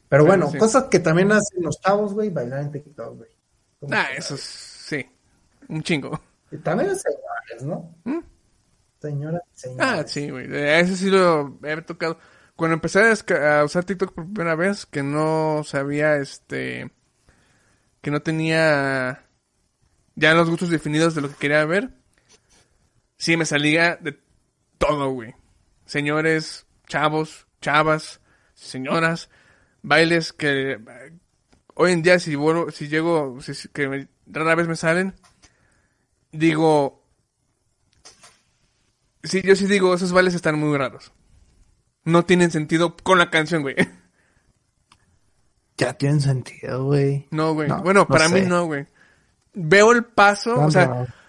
Pero 0.09 0.25
Bueno, 0.25 0.45
bueno, 0.45 0.51
sí. 0.51 0.57
cosas 0.57 0.85
que 0.85 0.99
también 0.99 1.31
hacen 1.31 1.61
los 1.63 1.79
chavos, 1.79 2.13
güey, 2.13 2.29
bailar 2.29 2.61
en 2.61 2.71
TikTok, 2.71 3.17
güey. 3.17 3.29
Ah, 3.91 4.07
eso 4.15 4.35
es- 4.35 4.41
sí. 4.41 5.05
Un 5.67 5.83
chingo. 5.83 6.19
Y 6.51 6.57
también 6.57 6.89
los 6.89 7.01
señores, 7.01 7.63
¿no? 7.63 7.95
¿Mm? 8.03 8.19
Señoras, 8.99 9.41
señores. 9.53 9.85
Ah, 9.87 10.03
sí, 10.05 10.29
güey. 10.29 10.47
Ese 10.51 10.95
sí 10.95 11.09
lo 11.09 11.57
he 11.63 11.81
tocado. 11.83 12.17
Cuando 12.55 12.73
empecé 12.73 12.99
a, 12.99 13.63
usar 13.63 13.85
TikTok 13.85 14.13
por 14.13 14.25
primera 14.25 14.55
vez, 14.55 14.85
que 14.85 15.03
no 15.03 15.63
sabía, 15.63 16.17
este... 16.17 16.91
Que 18.01 18.11
no 18.11 18.21
tenía 18.21 19.25
ya 20.15 20.33
los 20.33 20.49
gustos 20.49 20.69
definidos 20.69 21.15
de 21.15 21.21
lo 21.21 21.29
que 21.29 21.35
quería 21.35 21.65
ver. 21.65 21.91
Sí, 23.17 23.37
me 23.37 23.45
salía 23.45 23.95
de 23.97 24.19
todo, 24.77 25.11
güey. 25.11 25.35
Señores, 25.85 26.65
chavos, 26.87 27.47
chavas, 27.61 28.21
señoras, 28.53 29.29
bailes 29.81 30.33
que 30.33 30.79
hoy 31.81 31.93
en 31.93 32.01
día 32.01 32.19
si 32.19 32.35
vuelvo, 32.35 32.71
si 32.71 32.87
llego, 32.89 33.39
si- 33.41 33.69
que 33.69 33.87
me- 33.87 34.07
rara 34.27 34.55
vez 34.55 34.67
me 34.67 34.75
salen, 34.75 35.15
digo, 36.31 37.03
sí, 39.23 39.41
yo 39.43 39.55
sí 39.55 39.65
digo, 39.65 39.93
esos 39.93 40.11
bailes 40.11 40.33
están 40.35 40.59
muy 40.59 40.77
raros. 40.77 41.11
No 42.03 42.25
tienen 42.25 42.51
sentido 42.51 42.95
con 43.03 43.17
la 43.17 43.29
canción, 43.29 43.61
güey. 43.61 43.75
Ya 45.77 45.93
tienen 45.93 46.19
sentido, 46.21 46.83
güey. 46.85 47.27
No, 47.31 47.53
güey. 47.53 47.69
No, 47.69 47.81
bueno, 47.81 48.01
no 48.01 48.07
para 48.07 48.27
mí 48.27 48.41
no, 48.49 48.65
güey. 48.65 48.85
Veo 49.53 49.91
el 49.93 50.03
paso, 50.05 50.55
o 50.65 50.71
sea, 50.71 50.83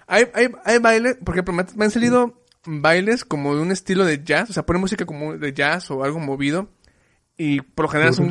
hay, 0.06 0.24
hay, 0.34 0.48
hay 0.64 0.78
bailes, 0.78 1.16
por 1.24 1.34
ejemplo, 1.34 1.54
me, 1.54 1.64
me 1.76 1.84
han 1.84 1.90
salido 1.90 2.42
bailes 2.66 3.24
como 3.24 3.54
de 3.54 3.62
un 3.62 3.70
estilo 3.72 4.04
de 4.04 4.22
jazz, 4.24 4.50
o 4.50 4.52
sea, 4.52 4.66
ponen 4.66 4.80
música 4.80 5.06
como 5.06 5.36
de 5.38 5.52
jazz 5.52 5.90
o 5.90 6.02
algo 6.04 6.18
movido, 6.18 6.68
y 7.42 7.60
por 7.62 7.84
lo 7.84 7.88
general 7.88 8.10
es 8.10 8.18
un, 8.24 8.28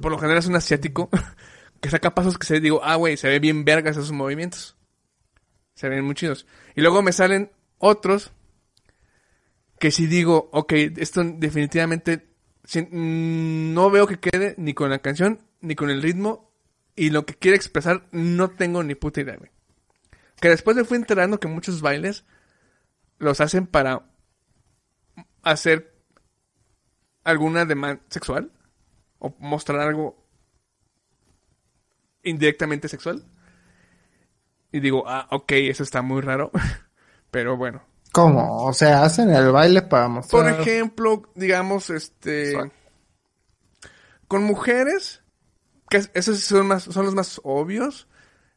por 0.00 0.10
lo 0.10 0.18
general 0.18 0.38
es 0.38 0.46
un 0.46 0.56
asiático 0.56 1.10
que 1.80 1.90
saca 1.90 2.14
pasos 2.14 2.38
que 2.38 2.46
se 2.46 2.60
digo, 2.60 2.80
ah, 2.82 2.96
güey, 2.96 3.16
se 3.18 3.28
ve 3.28 3.38
bien 3.40 3.64
vergas 3.64 3.96
esos 3.96 4.12
movimientos. 4.12 4.76
Se 5.74 5.88
ven 5.88 6.04
muy 6.04 6.14
chidos. 6.14 6.46
Y 6.74 6.80
luego 6.80 7.02
me 7.02 7.12
salen 7.12 7.50
otros 7.78 8.32
que 9.78 9.90
si 9.90 10.06
digo, 10.06 10.48
ok, 10.52 10.72
esto 10.96 11.22
definitivamente 11.24 12.28
si- 12.64 12.82
mm, 12.82 13.74
no 13.74 13.90
veo 13.90 14.06
que 14.06 14.18
quede 14.20 14.54
ni 14.56 14.72
con 14.74 14.88
la 14.90 15.00
canción 15.00 15.40
ni 15.60 15.74
con 15.74 15.90
el 15.90 16.00
ritmo 16.02 16.52
y 16.96 17.10
lo 17.10 17.26
que 17.26 17.34
quiere 17.34 17.56
expresar 17.56 18.06
no 18.12 18.48
tengo 18.50 18.82
ni 18.82 18.94
puta 18.94 19.20
idea, 19.20 19.36
güey. 19.36 19.50
Que 20.40 20.48
después 20.48 20.76
me 20.76 20.84
fui 20.84 20.96
enterando 20.96 21.38
que 21.40 21.48
muchos 21.48 21.80
bailes 21.82 22.24
los 23.18 23.40
hacen 23.40 23.66
para 23.66 24.06
hacer 25.42 25.91
alguna 27.24 27.64
demanda 27.64 28.02
sexual 28.08 28.50
o 29.18 29.34
mostrar 29.38 29.80
algo 29.80 30.16
indirectamente 32.22 32.88
sexual. 32.88 33.24
Y 34.70 34.80
digo, 34.80 35.04
ah, 35.06 35.26
ok, 35.30 35.52
eso 35.52 35.82
está 35.82 36.02
muy 36.02 36.20
raro. 36.22 36.50
Pero 37.30 37.56
bueno. 37.56 37.82
¿Cómo? 38.12 38.64
O 38.66 38.72
sea, 38.72 39.02
hacen 39.04 39.30
el 39.30 39.50
baile 39.52 39.82
para 39.82 40.04
Por 40.06 40.12
mostrar... 40.14 40.60
ejemplo, 40.60 41.22
digamos, 41.34 41.90
este... 41.90 42.46
Sexual. 42.46 42.72
Con 44.28 44.44
mujeres, 44.44 45.22
que 45.90 45.98
es- 45.98 46.10
esos 46.14 46.40
son, 46.40 46.66
más, 46.66 46.84
son 46.84 47.04
los 47.04 47.14
más 47.14 47.40
obvios, 47.44 48.08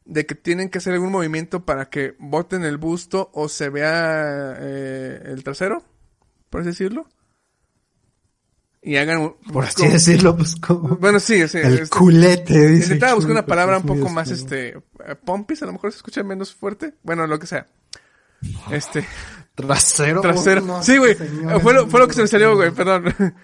de 0.04 0.24
que 0.24 0.34
tienen 0.34 0.70
que 0.70 0.78
hacer 0.78 0.94
algún 0.94 1.10
movimiento 1.12 1.64
para 1.64 1.90
que 1.90 2.14
boten 2.18 2.64
el 2.64 2.76
busto 2.78 3.30
o 3.34 3.48
se 3.48 3.68
vea 3.70 4.56
eh, 4.58 5.22
el 5.26 5.42
trasero, 5.42 5.82
por 6.48 6.60
así 6.62 6.70
decirlo. 6.70 7.08
Y 8.86 8.96
hagan... 8.98 9.18
un- 9.18 9.36
Por 9.52 9.64
así 9.64 9.76
como- 9.82 9.90
decirlo, 9.92 10.36
pues 10.36 10.54
como... 10.56 10.96
Bueno, 10.96 11.18
sí, 11.18 11.46
sí. 11.48 11.58
el 11.58 11.74
este, 11.80 11.88
culete, 11.98 12.68
dice. 12.68 12.84
Intentaba 12.84 13.14
buscar 13.14 13.32
una 13.32 13.44
palabra 13.44 13.78
un 13.78 13.82
poco 13.84 14.08
más, 14.08 14.30
este, 14.30 14.68
eh, 14.68 15.14
pompis, 15.24 15.60
a 15.62 15.66
lo 15.66 15.72
mejor 15.72 15.90
se 15.90 15.96
escucha 15.96 16.22
menos 16.22 16.54
fuerte. 16.54 16.94
Bueno, 17.02 17.26
lo 17.26 17.36
que 17.38 17.48
sea. 17.48 17.66
Este, 18.70 19.04
Trasero. 19.56 20.20
trasero. 20.20 20.60
no, 20.60 20.82
sí, 20.84 20.98
güey. 20.98 21.16
Fue 21.62 21.74
lo, 21.74 21.88
fue 21.88 21.98
lo 21.98 22.06
que 22.06 22.14
se 22.14 22.22
me 22.22 22.28
salió, 22.28 22.54
güey, 22.54 22.70
perdón. 22.70 23.12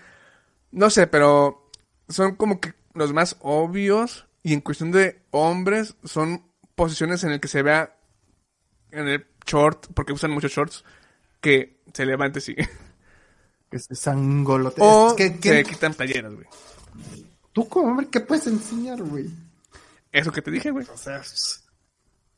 No 0.70 0.88
sé, 0.88 1.06
pero 1.06 1.68
son 2.08 2.36
como 2.36 2.58
que 2.60 2.72
los 2.94 3.12
más 3.12 3.36
obvios 3.40 4.26
y 4.42 4.54
en 4.54 4.60
cuestión 4.62 4.90
de 4.90 5.20
hombres 5.30 5.96
son 6.04 6.46
posiciones 6.76 7.24
en 7.24 7.32
el 7.32 7.40
que 7.40 7.48
se 7.48 7.62
vea 7.62 7.94
en 8.90 9.06
el 9.08 9.26
short, 9.44 9.88
porque 9.92 10.12
usan 10.14 10.30
muchos 10.30 10.50
shorts, 10.52 10.84
que 11.42 11.82
se 11.92 12.06
levante 12.06 12.38
así. 12.38 12.54
Que 13.72 13.78
se 13.80 13.94
sangolote. 13.96 14.80
O 14.84 15.16
que, 15.16 15.30
se 15.30 15.40
que- 15.40 15.64
quitan 15.64 15.94
playeras, 15.94 16.32
güey. 16.34 16.46
Tú 17.52 17.68
como 17.68 17.88
hombre, 17.88 18.06
¿qué 18.12 18.20
puedes 18.20 18.46
enseñar, 18.46 19.02
güey? 19.02 19.28
Eso 20.12 20.30
que 20.30 20.42
te 20.42 20.50
dije, 20.50 20.70
güey. 20.70 20.86
O 20.92 20.96
sea, 20.96 21.22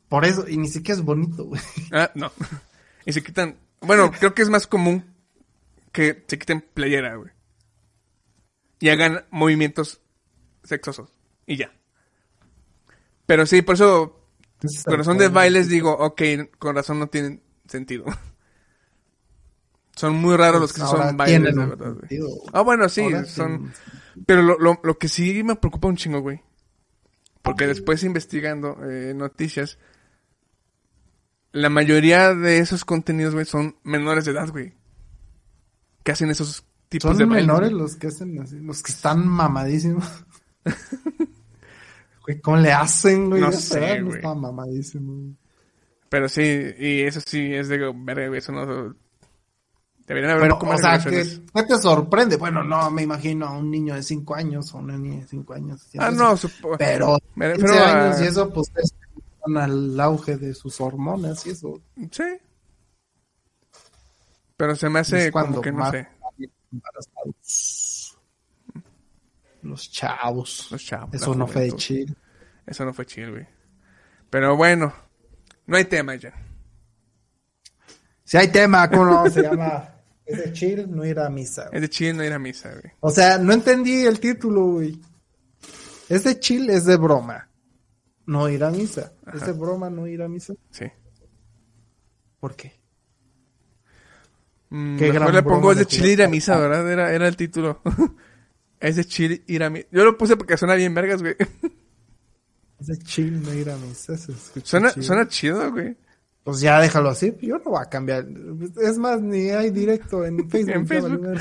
por 0.08 0.24
eso, 0.24 0.48
y 0.48 0.56
ni 0.56 0.68
siquiera 0.68 0.98
es 0.98 1.04
bonito, 1.04 1.44
güey. 1.44 1.60
Ah, 1.92 2.10
no. 2.14 2.32
Y 3.04 3.12
se 3.12 3.22
quitan. 3.22 3.58
Bueno, 3.80 4.10
creo 4.12 4.32
que 4.32 4.42
es 4.42 4.48
más 4.48 4.66
común 4.66 5.04
que 5.92 6.24
se 6.26 6.38
quiten 6.38 6.60
playera, 6.72 7.16
güey. 7.16 7.30
Y 8.80 8.88
hagan 8.88 9.24
movimientos 9.30 10.00
sexosos. 10.62 11.12
Y 11.46 11.56
ya. 11.56 11.72
Pero 13.26 13.44
sí, 13.46 13.62
por 13.62 13.74
eso, 13.74 14.20
con 14.84 14.98
razón 14.98 15.18
de 15.18 15.28
bailes, 15.28 15.68
digo, 15.68 15.92
ok, 15.92 16.22
con 16.58 16.74
razón 16.76 16.98
no 17.00 17.08
tienen 17.08 17.42
sentido. 17.66 18.04
Son 20.08 20.16
muy 20.16 20.36
raros 20.36 20.60
los 20.60 20.72
que 20.72 20.82
Ahora 20.82 21.08
son 21.08 21.16
bailes, 21.16 21.54
de 21.54 21.66
verdad, 21.66 21.94
güey. 21.94 22.20
Ah, 22.52 22.60
bueno, 22.62 22.88
sí, 22.88 23.02
Ahora 23.02 23.24
son. 23.24 23.56
tienen- 23.58 24.24
Pero 24.26 24.42
lo, 24.42 24.58
lo, 24.58 24.80
lo 24.82 24.98
que 24.98 25.08
sí 25.08 25.42
me 25.42 25.56
preocupa 25.56 25.88
un 25.88 25.96
chingo, 25.96 26.20
güey. 26.20 26.42
Porque 27.42 27.66
después 27.66 28.02
investigando 28.04 28.78
eh, 28.88 29.12
noticias, 29.14 29.78
la 31.52 31.68
mayoría 31.68 32.34
de 32.34 32.58
esos 32.58 32.84
contenidos, 32.84 33.34
güey, 33.34 33.44
son 33.46 33.76
menores 33.84 34.24
de 34.24 34.32
edad, 34.32 34.48
güey. 34.50 34.74
Que 36.02 36.12
hacen 36.12 36.30
esos 36.30 36.64
tipos 36.88 37.10
Son 37.10 37.18
de 37.18 37.24
bailes, 37.24 37.46
menores 37.46 37.70
güey. 37.70 37.82
los 37.82 37.96
que 37.96 38.06
hacen 38.08 38.40
así, 38.40 38.58
los 38.60 38.82
que 38.82 38.92
están 38.92 39.26
mamadísimos. 39.26 40.04
Güey, 42.26 42.40
¿cómo 42.40 42.56
le 42.56 42.72
hacen, 42.72 43.28
güey? 43.28 43.42
No 43.42 43.52
sé, 43.52 43.98
no 44.00 44.06
güey. 44.06 44.16
está 44.16 44.34
mamadísimo. 44.34 45.36
Pero 46.08 46.26
sí, 46.30 46.40
y 46.78 47.00
eso 47.02 47.20
sí 47.20 47.52
es 47.52 47.68
de 47.68 47.76
verga, 47.94 48.28
güey, 48.28 48.38
eso 48.38 48.50
no... 48.52 48.94
Deberían 50.06 50.32
haber 50.32 50.42
Pero, 50.42 50.58
o 50.70 50.78
sea, 50.78 50.98
que. 50.98 51.24
¿qué 51.54 51.62
te 51.62 51.78
sorprende? 51.78 52.36
Bueno, 52.36 52.62
no, 52.62 52.90
me 52.90 53.02
imagino 53.02 53.46
a 53.46 53.56
un 53.56 53.70
niño 53.70 53.94
de 53.94 54.02
5 54.02 54.34
años 54.34 54.74
o 54.74 54.78
una 54.78 54.98
niña 54.98 55.20
de 55.22 55.28
5 55.28 55.54
años. 55.54 55.86
Ah, 55.98 56.08
eso. 56.08 56.16
no, 56.22 56.36
supo- 56.36 56.76
Pero, 56.78 57.16
Me 57.34 57.52
15 57.54 57.66
refiero 57.66 57.84
a- 57.86 58.04
años 58.04 58.20
y 58.20 58.24
eso, 58.24 58.50
pues, 58.52 58.70
es 58.76 58.94
al 59.56 59.98
auge 60.00 60.36
de 60.36 60.54
sus 60.54 60.78
hormonas 60.80 61.46
y 61.46 61.50
eso. 61.50 61.80
Sí. 62.10 62.22
Pero 64.56 64.76
se 64.76 64.88
me 64.90 65.00
hace 65.00 65.32
cuando 65.32 65.52
como 65.52 65.62
que 65.62 65.72
no 65.72 65.90
sé. 65.90 66.08
Los 69.62 69.90
chavos. 69.90 70.68
Los 70.70 70.84
chavos. 70.84 71.14
Eso 71.14 71.34
no 71.34 71.46
fue 71.46 71.72
chill. 71.72 72.14
Eso 72.66 72.84
no 72.84 72.92
fue 72.92 73.06
chill, 73.06 73.30
güey. 73.30 73.46
Pero 74.30 74.56
bueno, 74.56 74.92
no 75.66 75.76
hay 75.76 75.84
tema 75.86 76.14
ya. 76.16 76.32
Si 78.24 78.36
hay 78.36 78.48
tema, 78.48 78.88
¿cómo 78.90 79.04
no? 79.06 79.30
Se 79.30 79.42
llama... 79.42 79.93
Es 80.26 80.38
de 80.38 80.52
chill, 80.52 80.90
no 80.90 81.04
ir 81.04 81.18
a 81.18 81.28
misa. 81.28 81.68
Es 81.72 81.80
de 81.82 81.88
chill 81.90 82.16
no 82.16 82.24
ir 82.24 82.32
a 82.32 82.38
misa, 82.38 82.70
güey. 82.70 82.92
O 83.00 83.10
sea, 83.10 83.38
no 83.38 83.52
entendí 83.52 84.06
el 84.06 84.20
título, 84.20 84.64
güey. 84.66 84.98
Es 86.08 86.24
de 86.24 86.38
chill, 86.40 86.70
es 86.70 86.86
de 86.86 86.96
broma. 86.96 87.50
No 88.26 88.48
ir 88.48 88.64
a 88.64 88.70
misa. 88.70 89.12
Es 89.32 89.44
de 89.44 89.52
broma, 89.52 89.90
no 89.90 90.06
ir 90.06 90.22
a 90.22 90.28
misa. 90.28 90.54
Sí. 90.70 90.86
¿Por 92.40 92.56
qué? 92.56 92.72
Mm, 94.70 94.96
Qué 94.98 95.12
mejor 95.12 95.34
le 95.34 95.42
pongo 95.42 95.72
es 95.72 95.78
de 95.78 95.86
chill 95.86 96.06
ir 96.06 96.22
a 96.22 96.28
misa, 96.28 96.58
¿verdad? 96.58 96.90
Era, 96.90 97.12
era 97.12 97.28
el 97.28 97.36
título. 97.36 97.82
es 98.80 98.96
de 98.96 99.04
chill 99.04 99.44
ir 99.46 99.62
a 99.62 99.70
misa. 99.70 99.88
Yo 99.92 100.04
lo 100.04 100.16
puse 100.16 100.36
porque 100.36 100.56
suena 100.56 100.74
bien 100.74 100.94
vergas, 100.94 101.20
güey. 101.20 101.36
Es 102.80 102.86
de 102.86 102.98
chill, 102.98 103.42
no 103.42 103.52
ir 103.52 103.70
a 103.70 103.76
misa. 103.76 104.16
Suena, 104.62 104.90
suena 104.90 105.28
chido, 105.28 105.70
güey. 105.70 105.96
Pues 106.44 106.60
ya 106.60 106.78
déjalo 106.80 107.08
así. 107.08 107.34
Yo 107.40 107.58
no 107.58 107.64
voy 107.64 107.82
a 107.82 107.88
cambiar. 107.88 108.26
Es 108.80 108.98
más, 108.98 109.20
ni 109.20 109.48
hay 109.50 109.70
directo 109.70 110.24
en 110.24 110.48
Facebook. 110.48 110.74
En 110.74 110.86
Facebook. 110.86 111.40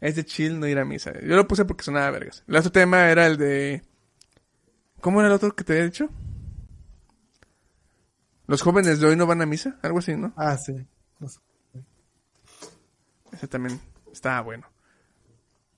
Es 0.00 0.16
de 0.16 0.24
chill 0.24 0.60
no 0.60 0.66
ir 0.66 0.78
a 0.78 0.84
misa. 0.84 1.12
Yo 1.20 1.34
lo 1.34 1.48
puse 1.48 1.64
porque 1.64 1.82
sonaba 1.82 2.10
vergas. 2.10 2.44
El 2.46 2.56
otro 2.56 2.70
tema 2.70 3.10
era 3.10 3.26
el 3.26 3.36
de... 3.36 3.82
¿Cómo 5.00 5.20
era 5.20 5.28
el 5.28 5.34
otro 5.34 5.54
que 5.54 5.64
te 5.64 5.72
había 5.72 5.84
dicho? 5.86 6.08
Los 8.46 8.62
jóvenes 8.62 9.00
de 9.00 9.06
hoy 9.06 9.16
no 9.16 9.26
van 9.26 9.40
a 9.42 9.46
misa, 9.46 9.78
algo 9.82 9.98
así, 9.98 10.14
¿no? 10.16 10.32
Ah, 10.36 10.56
sí. 10.58 10.74
Ese 13.32 13.48
también 13.48 13.80
estaba 14.12 14.42
bueno. 14.42 14.66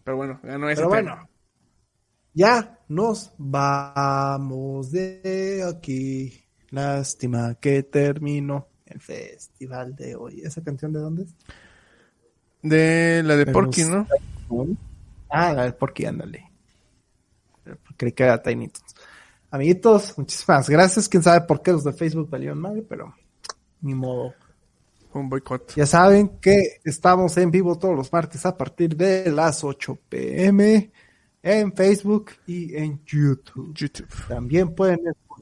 Pero 0.05 0.17
bueno, 0.17 0.41
ganó 0.43 0.69
ese 0.69 0.83
Pero 0.83 0.91
tema. 0.91 1.15
bueno, 1.15 1.29
ya 2.35 2.81
nos 2.89 3.33
vamos 3.39 4.91
de 4.91 5.65
aquí. 5.69 6.46
Lástima 6.71 7.55
que 7.55 7.83
terminó 7.85 8.69
el 8.87 9.01
festival 9.01 9.95
de 9.95 10.17
hoy. 10.17 10.41
¿Esa 10.43 10.63
canción 10.63 10.93
de 10.93 11.01
dónde 11.01 11.23
es? 11.25 11.35
De 12.63 13.23
la 13.25 13.37
de 13.37 13.47
Porky, 13.47 13.85
¿no? 13.85 14.07
Ah, 15.29 15.53
la 15.53 15.65
de 15.65 15.73
Porky, 15.73 16.07
ándale. 16.07 16.51
Creí 17.97 18.13
que 18.13 18.23
era 18.23 18.43
Tiny. 18.43 18.71
Amiguitos, 19.51 20.17
muchísimas 20.17 20.69
gracias. 20.69 21.09
Quién 21.09 21.23
sabe 21.23 21.47
por 21.47 21.63
qué 21.63 21.73
los 21.73 21.85
de 21.85 21.93
Facebook 21.93 22.29
valieron 22.29 22.61
mal, 22.61 22.85
pero 22.89 23.15
ni 23.81 23.95
modo. 23.95 24.35
Un 25.13 25.31
boicot. 25.31 25.75
Ya 25.77 25.87
saben 25.87 26.39
que 26.41 26.81
estamos 26.85 27.37
en 27.39 27.51
vivo 27.51 27.79
todos 27.79 27.97
los 27.97 28.13
martes 28.13 28.45
a 28.45 28.57
partir 28.57 28.95
de 28.97 29.31
las 29.31 29.65
8 29.65 29.99
pm 30.09 30.91
en 31.43 31.73
Facebook 31.73 32.33
y 32.47 32.77
en 32.77 33.03
YouTube. 33.05 33.73
YouTube. 33.73 34.09
También 34.29 34.75
pueden 34.75 34.99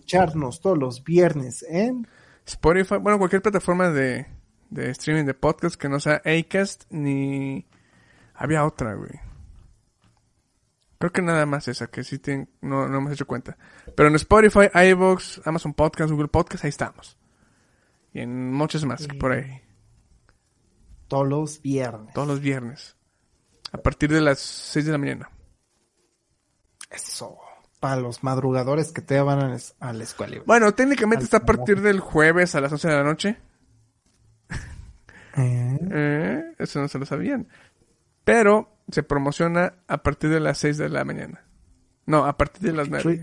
escucharnos 0.08 0.60
todos 0.60 0.76
los 0.78 1.02
viernes 1.02 1.64
en 1.68 2.06
Spotify, 2.46 2.96
bueno, 2.98 3.18
cualquier 3.18 3.40
plataforma 3.40 3.88
de, 3.90 4.26
de 4.68 4.90
streaming 4.90 5.24
de 5.24 5.32
podcast 5.34 5.76
que 5.76 5.88
no 5.88 5.98
sea 5.98 6.20
Acast 6.24 6.84
ni... 6.90 7.66
Había 8.34 8.66
otra, 8.66 8.94
güey. 8.94 9.12
Creo 10.98 11.12
que 11.12 11.22
nada 11.22 11.46
más 11.46 11.68
esa, 11.68 11.86
que 11.86 12.04
sí 12.04 12.18
ten- 12.18 12.50
no, 12.60 12.86
no 12.88 12.98
hemos 12.98 13.12
hecho 13.12 13.26
cuenta. 13.26 13.56
Pero 13.96 14.08
en 14.08 14.14
Spotify, 14.16 14.68
iVoox, 14.90 15.46
Amazon 15.46 15.72
Podcast, 15.72 16.10
Google 16.10 16.28
Podcast, 16.28 16.64
ahí 16.64 16.68
estamos. 16.70 17.16
Y 18.12 18.20
en 18.20 18.52
muchas 18.52 18.84
más, 18.84 19.06
por 19.18 19.32
ahí. 19.32 19.62
todos 21.08 21.26
los 21.28 21.62
viernes. 21.62 22.12
Todos 22.12 22.28
los 22.28 22.40
viernes. 22.40 22.96
A 23.72 23.78
partir 23.78 24.10
de 24.12 24.20
las 24.20 24.38
6 24.40 24.84
de 24.86 24.92
la 24.92 24.98
mañana. 24.98 25.30
Eso. 26.90 27.38
Para 27.84 28.00
los 28.00 28.24
madrugadores 28.24 28.92
que 28.92 29.02
te 29.02 29.20
van 29.20 29.40
a 29.40 29.58
a 29.80 29.92
la 29.92 30.04
escuela. 30.04 30.40
Bueno, 30.46 30.72
técnicamente 30.72 31.22
está 31.22 31.36
a 31.36 31.44
partir 31.44 31.82
del 31.82 32.00
jueves 32.00 32.54
a 32.54 32.62
las 32.62 32.72
11 32.72 32.88
de 32.88 32.94
la 32.94 33.04
noche. 33.04 33.36
Eh, 35.36 35.78
Eh, 35.90 36.54
eso 36.60 36.80
no 36.80 36.88
se 36.88 36.98
lo 36.98 37.04
sabían. 37.04 37.46
Pero 38.24 38.74
se 38.90 39.02
promociona 39.02 39.74
a 39.86 40.02
partir 40.02 40.30
de 40.30 40.40
las 40.40 40.56
6 40.56 40.78
de 40.78 40.88
la 40.88 41.04
mañana. 41.04 41.44
No, 42.06 42.24
a 42.24 42.38
partir 42.38 42.62
de 42.62 42.72
las 42.72 42.88
9. 42.88 43.02
Chuy. 43.02 43.20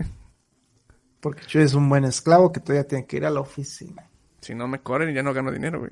Porque 1.18 1.40
Chuy 1.44 1.62
es 1.62 1.74
un 1.74 1.88
buen 1.88 2.04
esclavo 2.04 2.52
que 2.52 2.60
todavía 2.60 2.86
tiene 2.86 3.04
que 3.04 3.16
ir 3.16 3.26
a 3.26 3.30
la 3.30 3.40
oficina. 3.40 4.08
Si 4.40 4.54
no 4.54 4.68
me 4.68 4.80
corren, 4.80 5.12
ya 5.12 5.24
no 5.24 5.34
gano 5.34 5.50
dinero, 5.50 5.80
güey. 5.80 5.90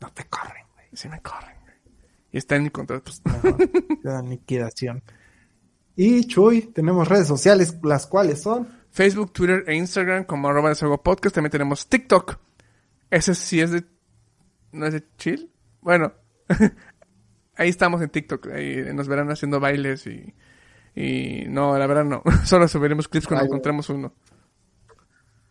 No 0.00 0.10
te 0.14 0.24
corren, 0.24 0.64
güey. 0.72 0.86
Si 0.94 1.06
me 1.10 1.20
corren, 1.20 1.54
güey. 1.64 1.74
Y 2.32 2.38
está 2.38 2.56
en 2.56 2.62
mi 2.62 2.70
contrato. 2.70 3.12
Te 4.02 4.08
dan 4.08 4.30
liquidación. 4.30 5.02
Y 5.96 6.26
Chuy, 6.26 6.62
tenemos 6.62 7.08
redes 7.08 7.26
sociales, 7.26 7.76
las 7.82 8.06
cuales 8.06 8.42
son. 8.42 8.68
Facebook, 8.90 9.32
Twitter 9.32 9.64
e 9.66 9.74
Instagram 9.74 10.24
como 10.24 10.48
arroba 10.48 10.70
desahogo 10.70 11.02
podcast. 11.02 11.34
También 11.34 11.50
tenemos 11.50 11.88
TikTok. 11.88 12.38
Ese 13.10 13.34
sí 13.34 13.60
es 13.60 13.70
de... 13.70 13.84
¿No 14.72 14.86
es 14.86 14.94
de 14.94 15.04
chill? 15.16 15.50
Bueno. 15.80 16.12
ahí 17.56 17.68
estamos 17.68 18.00
en 18.02 18.10
TikTok. 18.10 18.48
Ahí 18.48 18.92
nos 18.94 19.08
verán 19.08 19.30
haciendo 19.30 19.60
bailes 19.60 20.06
y... 20.06 20.34
Y 20.94 21.44
no, 21.48 21.78
la 21.78 21.86
verdad 21.86 22.04
no. 22.04 22.22
Solo 22.44 22.66
subiremos 22.66 23.08
clips 23.08 23.26
cuando 23.26 23.46
encontremos 23.46 23.88
uno. 23.90 24.12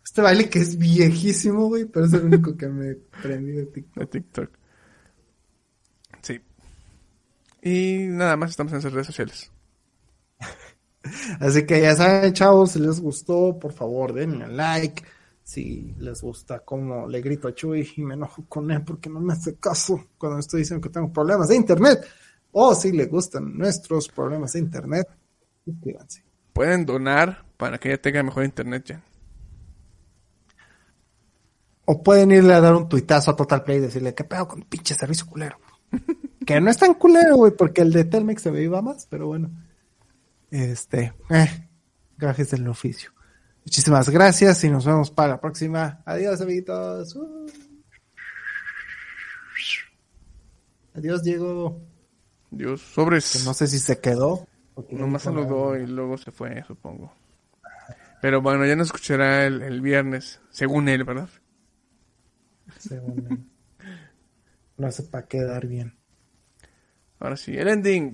Este 0.03 0.21
baile 0.21 0.49
que 0.49 0.59
es 0.59 0.77
viejísimo, 0.77 1.67
güey, 1.67 1.85
pero 1.85 2.05
es 2.05 2.13
el 2.13 2.25
único 2.25 2.57
que 2.57 2.67
me 2.67 2.95
prendí 3.21 3.51
de 3.51 3.65
TikTok. 3.67 3.95
de 3.99 4.05
TikTok. 4.07 4.49
Sí. 6.21 6.41
Y 7.61 8.07
nada 8.09 8.35
más 8.35 8.49
estamos 8.49 8.73
en 8.73 8.79
esas 8.79 8.91
redes 8.91 9.07
sociales. 9.07 9.51
Así 11.39 11.65
que 11.65 11.81
ya 11.81 11.95
saben, 11.95 12.33
chavos, 12.33 12.71
si 12.71 12.79
les 12.79 12.99
gustó, 12.99 13.57
por 13.57 13.73
favor, 13.73 14.13
denle 14.13 14.47
like. 14.47 15.03
Si 15.43 15.95
les 15.97 16.21
gusta 16.21 16.59
cómo 16.59 17.07
le 17.07 17.21
grito 17.21 17.47
a 17.47 17.55
Chuy 17.55 17.93
y 17.97 18.01
me 18.03 18.13
enojo 18.13 18.45
con 18.47 18.69
él 18.69 18.83
porque 18.83 19.09
no 19.09 19.19
me 19.19 19.33
hace 19.33 19.55
caso 19.55 20.09
cuando 20.17 20.37
estoy 20.37 20.59
diciendo 20.59 20.81
que 20.87 20.93
tengo 20.93 21.11
problemas 21.11 21.47
de 21.47 21.55
internet. 21.55 22.05
O 22.51 22.75
si 22.75 22.91
les 22.91 23.09
gustan 23.09 23.57
nuestros 23.57 24.09
problemas 24.09 24.53
de 24.53 24.59
internet, 24.59 25.07
suscríbanse. 25.65 26.23
Pueden 26.53 26.85
donar 26.85 27.45
para 27.57 27.79
que 27.79 27.89
ella 27.89 28.01
tenga 28.01 28.21
mejor 28.21 28.43
internet 28.43 28.83
ya. 28.85 29.03
O 31.85 32.03
pueden 32.03 32.29
irle 32.29 32.53
a 32.53 32.61
dar 32.61 32.75
un 32.75 32.87
tuitazo 32.87 33.31
a 33.31 33.35
Total 33.35 33.63
Play 33.63 33.77
y 33.77 33.81
decirle, 33.81 34.13
¿qué 34.13 34.23
pedo 34.23 34.47
con 34.47 34.61
pinche 34.61 34.93
servicio 34.93 35.25
culero? 35.25 35.57
que 36.45 36.61
no 36.61 36.69
es 36.69 36.77
tan 36.77 36.93
culero, 36.93 37.37
güey, 37.37 37.53
porque 37.53 37.81
el 37.81 37.91
de 37.91 38.03
Telmex 38.03 38.43
se 38.43 38.51
me 38.51 38.61
iba 38.61 38.81
más, 38.83 39.07
pero 39.09 39.25
bueno. 39.25 39.49
Este, 40.51 41.13
eh, 41.29 41.69
gajes 42.17 42.51
del 42.51 42.67
oficio. 42.67 43.11
Muchísimas 43.65 44.09
gracias 44.09 44.63
y 44.63 44.69
nos 44.69 44.85
vemos 44.85 45.11
para 45.11 45.29
la 45.29 45.41
próxima. 45.41 46.01
Adiós, 46.05 46.41
amiguitos. 46.41 47.15
Uh. 47.15 47.45
Adiós, 50.95 51.23
Diego. 51.23 51.81
Dios, 52.51 52.81
sobres. 52.81 53.31
Que 53.31 53.43
no 53.45 53.53
sé 53.53 53.67
si 53.67 53.79
se 53.79 53.99
quedó. 53.99 54.47
Nomás 54.91 55.23
saludó 55.23 55.77
y 55.77 55.85
luego 55.85 56.17
se 56.17 56.31
fue, 56.31 56.63
supongo. 56.65 57.13
Pero 58.21 58.41
bueno, 58.41 58.65
ya 58.65 58.75
nos 58.75 58.87
escuchará 58.87 59.45
el, 59.45 59.61
el 59.61 59.81
viernes, 59.81 60.41
según 60.49 60.89
él, 60.89 61.03
¿verdad? 61.03 61.29
Según 62.77 63.27
él. 63.29 63.49
No 64.77 64.91
sé 64.91 65.03
para 65.03 65.27
quedar 65.27 65.67
bien. 65.67 65.97
Ahora 67.19 67.35
sí, 67.37 67.57
el 67.57 67.67
ending. 67.67 68.13